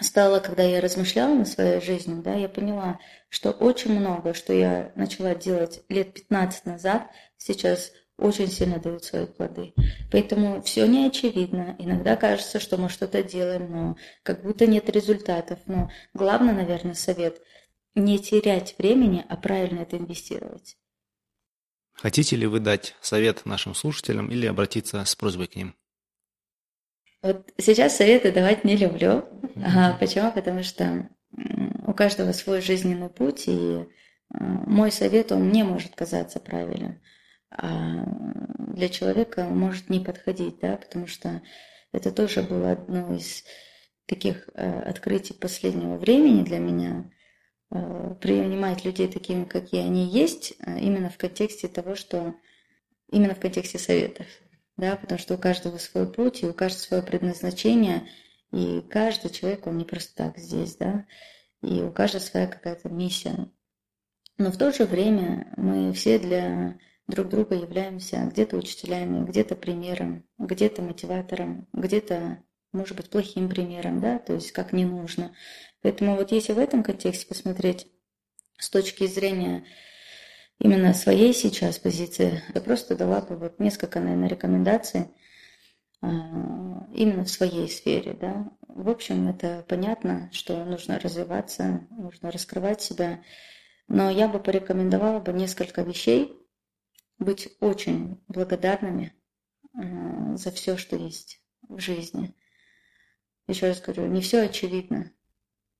стало, 0.00 0.40
когда 0.40 0.62
я 0.62 0.80
размышляла 0.80 1.34
над 1.34 1.48
своей 1.48 1.80
жизнью, 1.80 2.22
да, 2.22 2.34
я 2.34 2.48
поняла, 2.48 3.00
что 3.28 3.50
очень 3.50 3.98
много, 3.98 4.34
что 4.34 4.52
я 4.52 4.92
начала 4.94 5.34
делать 5.34 5.82
лет 5.88 6.12
15 6.12 6.66
назад, 6.66 7.10
сейчас 7.36 7.92
очень 8.18 8.48
сильно 8.48 8.78
дают 8.80 9.04
свои 9.04 9.26
плоды. 9.26 9.74
Поэтому 10.10 10.60
все 10.62 10.86
не 10.86 11.06
очевидно. 11.06 11.76
Иногда 11.78 12.16
кажется, 12.16 12.58
что 12.58 12.76
мы 12.76 12.88
что-то 12.88 13.22
делаем, 13.22 13.70
но 13.70 13.96
как 14.24 14.42
будто 14.42 14.66
нет 14.66 14.90
результатов. 14.90 15.60
Но 15.66 15.90
главный, 16.14 16.52
наверное, 16.52 16.94
совет– 16.94 17.40
не 17.94 18.18
терять 18.18 18.74
времени, 18.78 19.24
а 19.28 19.36
правильно 19.36 19.80
это 19.80 19.96
инвестировать. 19.96 20.77
Хотите 22.00 22.36
ли 22.36 22.46
вы 22.46 22.60
дать 22.60 22.94
совет 23.00 23.44
нашим 23.44 23.74
слушателям 23.74 24.30
или 24.30 24.46
обратиться 24.46 25.04
с 25.04 25.16
просьбой 25.16 25.48
к 25.48 25.56
ним? 25.56 25.74
Вот 27.22 27.50
сейчас 27.58 27.96
советы 27.96 28.30
давать 28.30 28.64
не 28.64 28.76
люблю. 28.76 29.24
Ага, 29.56 29.96
почему? 29.98 30.30
Потому 30.30 30.62
что 30.62 31.08
у 31.86 31.92
каждого 31.92 32.30
свой 32.32 32.60
жизненный 32.60 33.08
путь, 33.08 33.48
и 33.48 33.84
а, 34.32 34.38
мой 34.40 34.92
совет, 34.92 35.32
он 35.32 35.50
не 35.50 35.64
может 35.64 35.96
казаться 35.96 36.38
правильным. 36.38 37.02
А 37.50 38.04
для 38.58 38.88
человека 38.88 39.44
может 39.44 39.90
не 39.90 39.98
подходить, 39.98 40.60
да, 40.60 40.76
потому 40.76 41.08
что 41.08 41.42
это 41.92 42.12
тоже 42.12 42.42
было 42.42 42.72
одно 42.72 43.14
из 43.14 43.42
таких 44.06 44.48
э, 44.54 44.80
открытий 44.82 45.34
последнего 45.34 45.96
времени 45.96 46.44
для 46.44 46.58
меня, 46.58 47.10
э, 47.10 47.17
принимать 47.70 48.84
людей 48.84 49.08
такими, 49.08 49.44
какие 49.44 49.82
они 49.82 50.06
есть, 50.06 50.54
э, 50.58 50.78
именно 50.80 51.10
в 51.10 51.18
контексте 51.18 51.68
того, 51.68 51.94
что 51.94 52.34
именно 53.10 53.34
в 53.34 53.40
контексте 53.40 53.78
советов 53.78 54.26
да, 54.78 54.96
потому 54.96 55.18
что 55.18 55.34
у 55.34 55.38
каждого 55.38 55.76
свой 55.76 56.10
путь, 56.10 56.42
и 56.42 56.46
у 56.46 56.54
каждого 56.54 56.80
свое 56.80 57.02
предназначение, 57.02 58.08
и 58.52 58.80
каждый 58.80 59.30
человек, 59.30 59.66
он 59.66 59.76
не 59.76 59.84
просто 59.84 60.14
так 60.14 60.38
здесь, 60.38 60.76
да, 60.76 61.04
и 61.62 61.82
у 61.82 61.90
каждого 61.92 62.22
своя 62.22 62.46
какая-то 62.46 62.88
миссия. 62.88 63.50
Но 64.38 64.52
в 64.52 64.56
то 64.56 64.72
же 64.72 64.84
время 64.84 65.52
мы 65.56 65.92
все 65.92 66.20
для 66.20 66.78
друг 67.08 67.28
друга 67.28 67.56
являемся 67.56 68.28
где-то 68.32 68.56
учителями, 68.56 69.26
где-то 69.26 69.56
примером, 69.56 70.24
где-то 70.38 70.80
мотиватором, 70.80 71.66
где-то, 71.72 72.44
может 72.72 72.96
быть, 72.96 73.10
плохим 73.10 73.48
примером, 73.48 74.00
да, 74.00 74.18
то 74.18 74.34
есть 74.34 74.52
как 74.52 74.72
не 74.72 74.84
нужно. 74.84 75.34
Поэтому 75.82 76.16
вот 76.16 76.32
если 76.32 76.52
в 76.52 76.58
этом 76.58 76.82
контексте 76.82 77.26
посмотреть 77.26 77.86
с 78.58 78.70
точки 78.70 79.06
зрения 79.06 79.64
именно 80.58 80.92
своей 80.92 81.32
сейчас 81.32 81.78
позиции, 81.78 82.42
я 82.54 82.60
просто 82.60 82.96
дала 82.96 83.20
бы 83.20 83.36
вот 83.36 83.58
несколько, 83.60 84.00
наверное, 84.00 84.28
рекомендаций 84.28 85.06
а, 86.00 86.86
именно 86.94 87.24
в 87.24 87.30
своей 87.30 87.68
сфере, 87.68 88.12
да. 88.12 88.50
В 88.68 88.88
общем, 88.88 89.28
это 89.28 89.64
понятно, 89.68 90.30
что 90.32 90.64
нужно 90.64 90.98
развиваться, 90.98 91.86
нужно 91.90 92.30
раскрывать 92.30 92.82
себя, 92.82 93.22
но 93.88 94.10
я 94.10 94.28
бы 94.28 94.38
порекомендовала 94.40 95.20
бы 95.20 95.32
несколько 95.32 95.82
вещей, 95.82 96.34
быть 97.18 97.48
очень 97.60 98.22
благодарными 98.28 99.14
а, 99.74 100.36
за 100.36 100.50
все, 100.50 100.76
что 100.76 100.96
есть 100.96 101.40
в 101.68 101.78
жизни. 101.80 102.34
Еще 103.48 103.68
раз 103.68 103.80
говорю, 103.80 104.06
не 104.06 104.20
все 104.20 104.42
очевидно, 104.42 105.10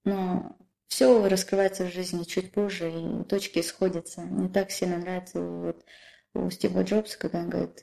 но 0.04 0.56
все 0.88 1.28
раскрывается 1.28 1.84
в 1.84 1.92
жизни 1.92 2.24
чуть 2.24 2.50
позже, 2.50 2.90
и 2.90 3.24
точки 3.24 3.60
сходятся. 3.60 4.22
Мне 4.22 4.48
так 4.48 4.70
сильно 4.70 4.96
нравится 4.96 5.40
вот 5.40 5.84
у 6.34 6.50
Стива 6.50 6.82
Джобса, 6.82 7.18
когда 7.18 7.40
он 7.40 7.50
говорит, 7.50 7.82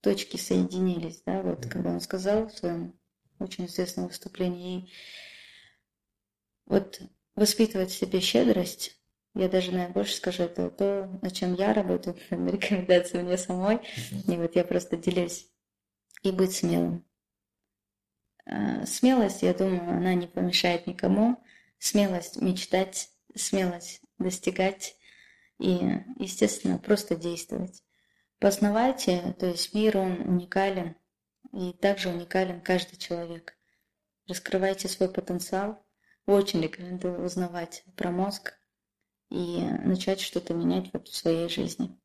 точки 0.00 0.36
соединились, 0.36 1.22
да, 1.24 1.42
вот 1.42 1.66
когда 1.66 1.90
он 1.90 2.00
сказал 2.00 2.48
в 2.48 2.58
своем 2.58 2.98
очень 3.38 3.66
известном 3.66 4.08
выступлении. 4.08 4.80
И 4.80 4.92
вот 6.66 7.00
воспитывать 7.36 7.90
в 7.90 7.96
себе 7.96 8.20
щедрость, 8.20 8.98
я 9.34 9.48
даже, 9.48 9.70
наверное, 9.70 9.94
больше 9.94 10.14
скажу, 10.16 10.42
это 10.42 10.70
то, 10.70 11.18
над 11.22 11.32
чем 11.32 11.54
я 11.54 11.72
работаю, 11.72 12.16
на 12.30 12.48
рекомендации 12.48 13.22
мне 13.22 13.38
самой, 13.38 13.80
и 14.26 14.36
вот 14.36 14.56
я 14.56 14.64
просто 14.64 14.96
делюсь. 14.96 15.48
И 16.22 16.32
быть 16.32 16.52
смелым. 16.52 17.04
А, 18.46 18.84
смелость, 18.86 19.42
я 19.42 19.54
думаю, 19.54 19.96
она 19.96 20.14
не 20.14 20.26
помешает 20.26 20.86
никому, 20.86 21.42
смелость 21.78 22.40
мечтать, 22.40 23.10
смелость 23.34 24.00
достигать 24.18 24.96
и, 25.58 25.78
естественно, 26.18 26.78
просто 26.78 27.16
действовать. 27.16 27.82
Познавайте, 28.38 29.34
то 29.38 29.46
есть 29.46 29.74
мир, 29.74 29.96
он 29.96 30.20
уникален, 30.20 30.96
и 31.52 31.72
также 31.72 32.08
уникален 32.08 32.60
каждый 32.60 32.96
человек. 32.96 33.56
Раскрывайте 34.28 34.88
свой 34.88 35.08
потенциал. 35.08 35.84
Очень 36.26 36.62
рекомендую 36.62 37.22
узнавать 37.22 37.84
про 37.96 38.10
мозг 38.10 38.54
и 39.30 39.60
начать 39.84 40.20
что-то 40.20 40.54
менять 40.54 40.90
вот 40.92 41.08
в 41.08 41.14
своей 41.14 41.48
жизни. 41.48 41.98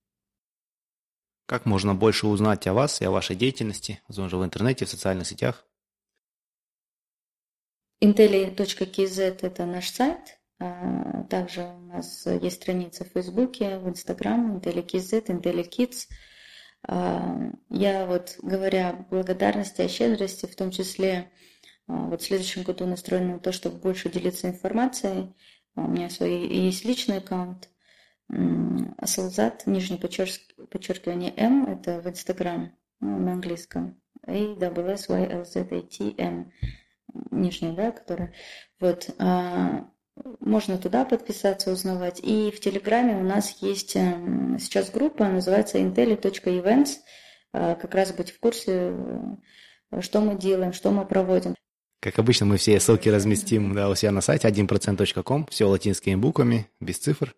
Как 1.46 1.66
можно 1.66 1.96
больше 1.96 2.28
узнать 2.28 2.68
о 2.68 2.74
вас 2.74 3.02
и 3.02 3.06
о 3.06 3.12
вашей 3.12 3.36
деятельности, 3.36 4.02
возможно, 4.08 4.40
в 4.40 4.46
интернете, 4.46 4.86
в 4.86 4.90
социальных 4.90 5.26
сетях? 5.26 5.66
Intelli.kz– 8.02 9.40
это 9.42 9.66
наш 9.66 9.90
сайт. 9.90 10.40
А, 10.60 11.24
также 11.30 11.64
у 11.64 11.80
нас 11.80 12.26
есть 12.26 12.62
страница 12.62 13.04
в 13.04 13.10
Фейсбуке, 13.10 13.78
в 13.78 13.90
Инстаграм, 13.90 14.58
IntelliKZ, 14.58 15.26
IntelliKids. 15.26 16.08
А, 16.88 17.52
я 17.70 18.06
вот, 18.06 18.38
говоря 18.42 19.06
благодарности, 19.10 19.82
о 19.82 19.90
щедрости, 19.90 20.46
в 20.46 20.56
том 20.56 20.72
числе 20.72 21.30
а, 21.88 22.06
вот 22.06 22.22
в 22.22 22.26
следующем 22.26 22.64
году 22.64 22.86
настроена 22.86 23.34
на 23.34 23.40
то, 23.40 23.52
чтобы 23.52 23.80
больше 23.80 24.10
делиться 24.10 24.48
информацией. 24.48 25.34
У 25.76 25.82
меня 25.82 26.10
свой 26.10 26.48
есть 26.48 26.86
личный 26.86 27.18
аккаунт. 27.18 27.70
Асалзат, 28.98 29.66
нижнее 29.66 30.00
подчеркивание 30.00 31.34
М, 31.36 31.66
это 31.66 32.00
в 32.00 32.08
Инстаграм 32.08 32.72
ну, 33.02 33.18
на 33.18 33.34
английском. 33.34 34.00
A 34.26 34.56
W 34.56 34.98
Нижняя, 37.32 37.74
да, 37.74 37.92
которая. 37.92 38.34
Вот. 38.80 39.10
А, 39.20 39.90
можно 40.40 40.78
туда 40.78 41.06
подписаться, 41.06 41.72
узнавать. 41.72 42.20
И 42.22 42.52
в 42.52 42.60
Телеграме 42.60 43.16
у 43.16 43.24
нас 43.24 43.58
есть 43.62 43.96
эм, 43.96 44.58
сейчас 44.60 44.92
группа, 44.92 45.26
называется 45.26 45.78
intelli.events. 45.80 46.98
А, 47.54 47.76
как 47.76 47.96
раз 47.96 48.12
быть 48.12 48.32
в 48.32 48.40
курсе, 48.40 48.94
э, 49.92 50.02
что 50.02 50.22
мы 50.22 50.38
делаем, 50.38 50.74
что 50.74 50.92
мы 50.92 51.06
проводим. 51.06 51.56
Как 52.02 52.18
обычно, 52.20 52.46
мы 52.46 52.58
все 52.58 52.80
ссылки 52.80 53.10
разместим 53.10 53.74
да, 53.74 53.90
у 53.90 53.96
себя 53.96 54.12
на 54.12 54.22
сайте 54.22 54.48
1%.com, 54.48 55.48
все 55.48 55.66
латинскими 55.66 56.16
буквами, 56.16 56.68
без 56.80 56.98
цифр. 56.98 57.36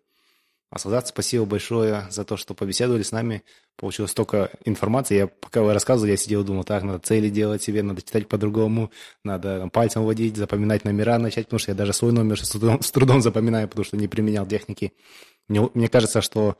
А 0.72 0.78
спасибо 0.78 1.44
большое 1.44 2.06
за 2.08 2.24
то, 2.24 2.38
что 2.38 2.54
побеседовали 2.54 3.02
с 3.02 3.12
нами. 3.12 3.42
Получилось 3.76 4.12
столько 4.12 4.50
информации. 4.64 5.16
Я 5.16 5.26
пока 5.26 5.60
вы 5.60 5.74
рассказывали, 5.74 6.12
я 6.12 6.16
сидел 6.16 6.40
и 6.40 6.46
думал, 6.46 6.64
так, 6.64 6.82
надо 6.82 6.98
цели 6.98 7.28
делать 7.28 7.62
себе, 7.62 7.82
надо 7.82 8.00
читать 8.00 8.26
по-другому, 8.26 8.90
надо 9.22 9.58
там, 9.58 9.68
пальцем 9.68 10.06
водить, 10.06 10.38
запоминать 10.38 10.86
номера 10.86 11.18
начать, 11.18 11.44
потому 11.44 11.58
что 11.58 11.72
я 11.72 11.74
даже 11.74 11.92
свой 11.92 12.12
номер 12.12 12.38
с 12.42 12.48
трудом, 12.48 12.80
с 12.80 12.90
трудом 12.90 13.20
запоминаю, 13.20 13.68
потому 13.68 13.84
что 13.84 13.98
не 13.98 14.08
применял 14.08 14.46
техники. 14.46 14.94
Мне, 15.46 15.68
мне 15.74 15.88
кажется, 15.88 16.22
что 16.22 16.56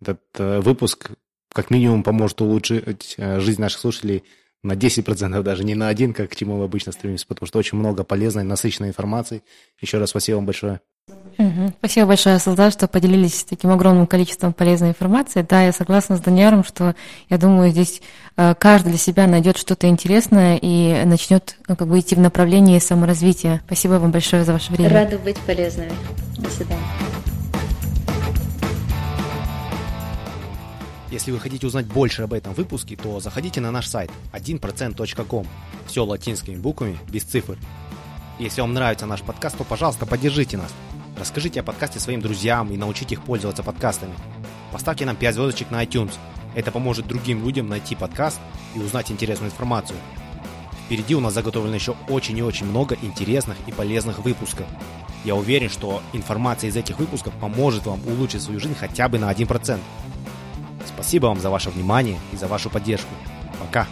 этот 0.00 0.22
э, 0.38 0.58
выпуск 0.58 1.12
как 1.52 1.70
минимум 1.70 2.02
поможет 2.02 2.40
улучшить 2.40 3.14
э, 3.16 3.38
жизнь 3.38 3.60
наших 3.60 3.78
слушателей 3.78 4.24
на 4.64 4.72
10%, 4.72 5.40
даже 5.42 5.62
не 5.62 5.76
на 5.76 5.86
один, 5.86 6.14
как 6.14 6.32
к 6.32 6.34
чему 6.34 6.58
мы 6.58 6.64
обычно 6.64 6.90
стремимся, 6.90 7.28
потому 7.28 7.46
что 7.46 7.60
очень 7.60 7.78
много 7.78 8.02
полезной, 8.02 8.42
насыщенной 8.42 8.88
информации. 8.88 9.44
Еще 9.80 9.98
раз 9.98 10.10
спасибо 10.10 10.36
вам 10.36 10.46
большое. 10.46 10.80
Угу. 11.08 11.72
Спасибо 11.78 12.06
большое, 12.06 12.38
Солдат, 12.38 12.72
что 12.72 12.86
поделились 12.86 13.44
таким 13.44 13.70
огромным 13.70 14.06
количеством 14.06 14.52
полезной 14.52 14.90
информации. 14.90 15.44
Да, 15.48 15.62
я 15.62 15.72
согласна 15.72 16.16
с 16.16 16.20
Даниаром, 16.20 16.62
что 16.62 16.94
я 17.28 17.38
думаю, 17.38 17.70
здесь 17.72 18.00
э, 18.36 18.54
каждый 18.54 18.90
для 18.90 18.98
себя 18.98 19.26
найдет 19.26 19.56
что-то 19.56 19.88
интересное 19.88 20.58
и 20.60 21.04
начнет 21.04 21.56
ну, 21.66 21.74
как 21.74 21.88
бы 21.88 21.98
идти 21.98 22.14
в 22.14 22.20
направлении 22.20 22.78
саморазвития. 22.78 23.62
Спасибо 23.66 23.94
вам 23.94 24.12
большое 24.12 24.44
за 24.44 24.52
ваше 24.52 24.72
время. 24.72 24.90
Рада 24.90 25.18
быть 25.18 25.38
полезными. 25.38 25.92
До 26.38 26.50
свидания. 26.50 26.82
Если 31.10 31.30
вы 31.30 31.40
хотите 31.40 31.66
узнать 31.66 31.86
больше 31.86 32.22
об 32.22 32.32
этом 32.32 32.54
выпуске, 32.54 32.96
то 32.96 33.20
заходите 33.20 33.60
на 33.60 33.70
наш 33.70 33.86
сайт 33.86 34.10
1%.com. 34.32 35.46
Все 35.86 36.04
латинскими 36.04 36.56
буквами, 36.56 36.98
без 37.10 37.24
цифр. 37.24 37.58
Если 38.42 38.60
вам 38.60 38.74
нравится 38.74 39.06
наш 39.06 39.22
подкаст, 39.22 39.56
то, 39.56 39.62
пожалуйста, 39.62 40.04
поддержите 40.04 40.56
нас. 40.56 40.74
Расскажите 41.16 41.60
о 41.60 41.62
подкасте 41.62 42.00
своим 42.00 42.20
друзьям 42.20 42.72
и 42.72 42.76
научите 42.76 43.14
их 43.14 43.22
пользоваться 43.22 43.62
подкастами. 43.62 44.14
Поставьте 44.72 45.06
нам 45.06 45.14
5 45.14 45.34
звездочек 45.36 45.70
на 45.70 45.84
iTunes. 45.84 46.14
Это 46.56 46.72
поможет 46.72 47.06
другим 47.06 47.44
людям 47.46 47.68
найти 47.68 47.94
подкаст 47.94 48.40
и 48.74 48.80
узнать 48.80 49.12
интересную 49.12 49.52
информацию. 49.52 49.96
Впереди 50.86 51.14
у 51.14 51.20
нас 51.20 51.34
заготовлено 51.34 51.76
еще 51.76 51.94
очень 52.08 52.36
и 52.36 52.42
очень 52.42 52.66
много 52.66 52.98
интересных 53.00 53.56
и 53.68 53.70
полезных 53.70 54.18
выпусков. 54.18 54.66
Я 55.24 55.36
уверен, 55.36 55.70
что 55.70 56.02
информация 56.12 56.68
из 56.68 56.76
этих 56.76 56.98
выпусков 56.98 57.32
поможет 57.34 57.86
вам 57.86 58.00
улучшить 58.08 58.42
свою 58.42 58.58
жизнь 58.58 58.74
хотя 58.74 59.08
бы 59.08 59.20
на 59.20 59.30
1%. 59.32 59.78
Спасибо 60.84 61.26
вам 61.26 61.38
за 61.38 61.48
ваше 61.48 61.70
внимание 61.70 62.18
и 62.32 62.36
за 62.36 62.48
вашу 62.48 62.70
поддержку. 62.70 63.14
Пока! 63.60 63.86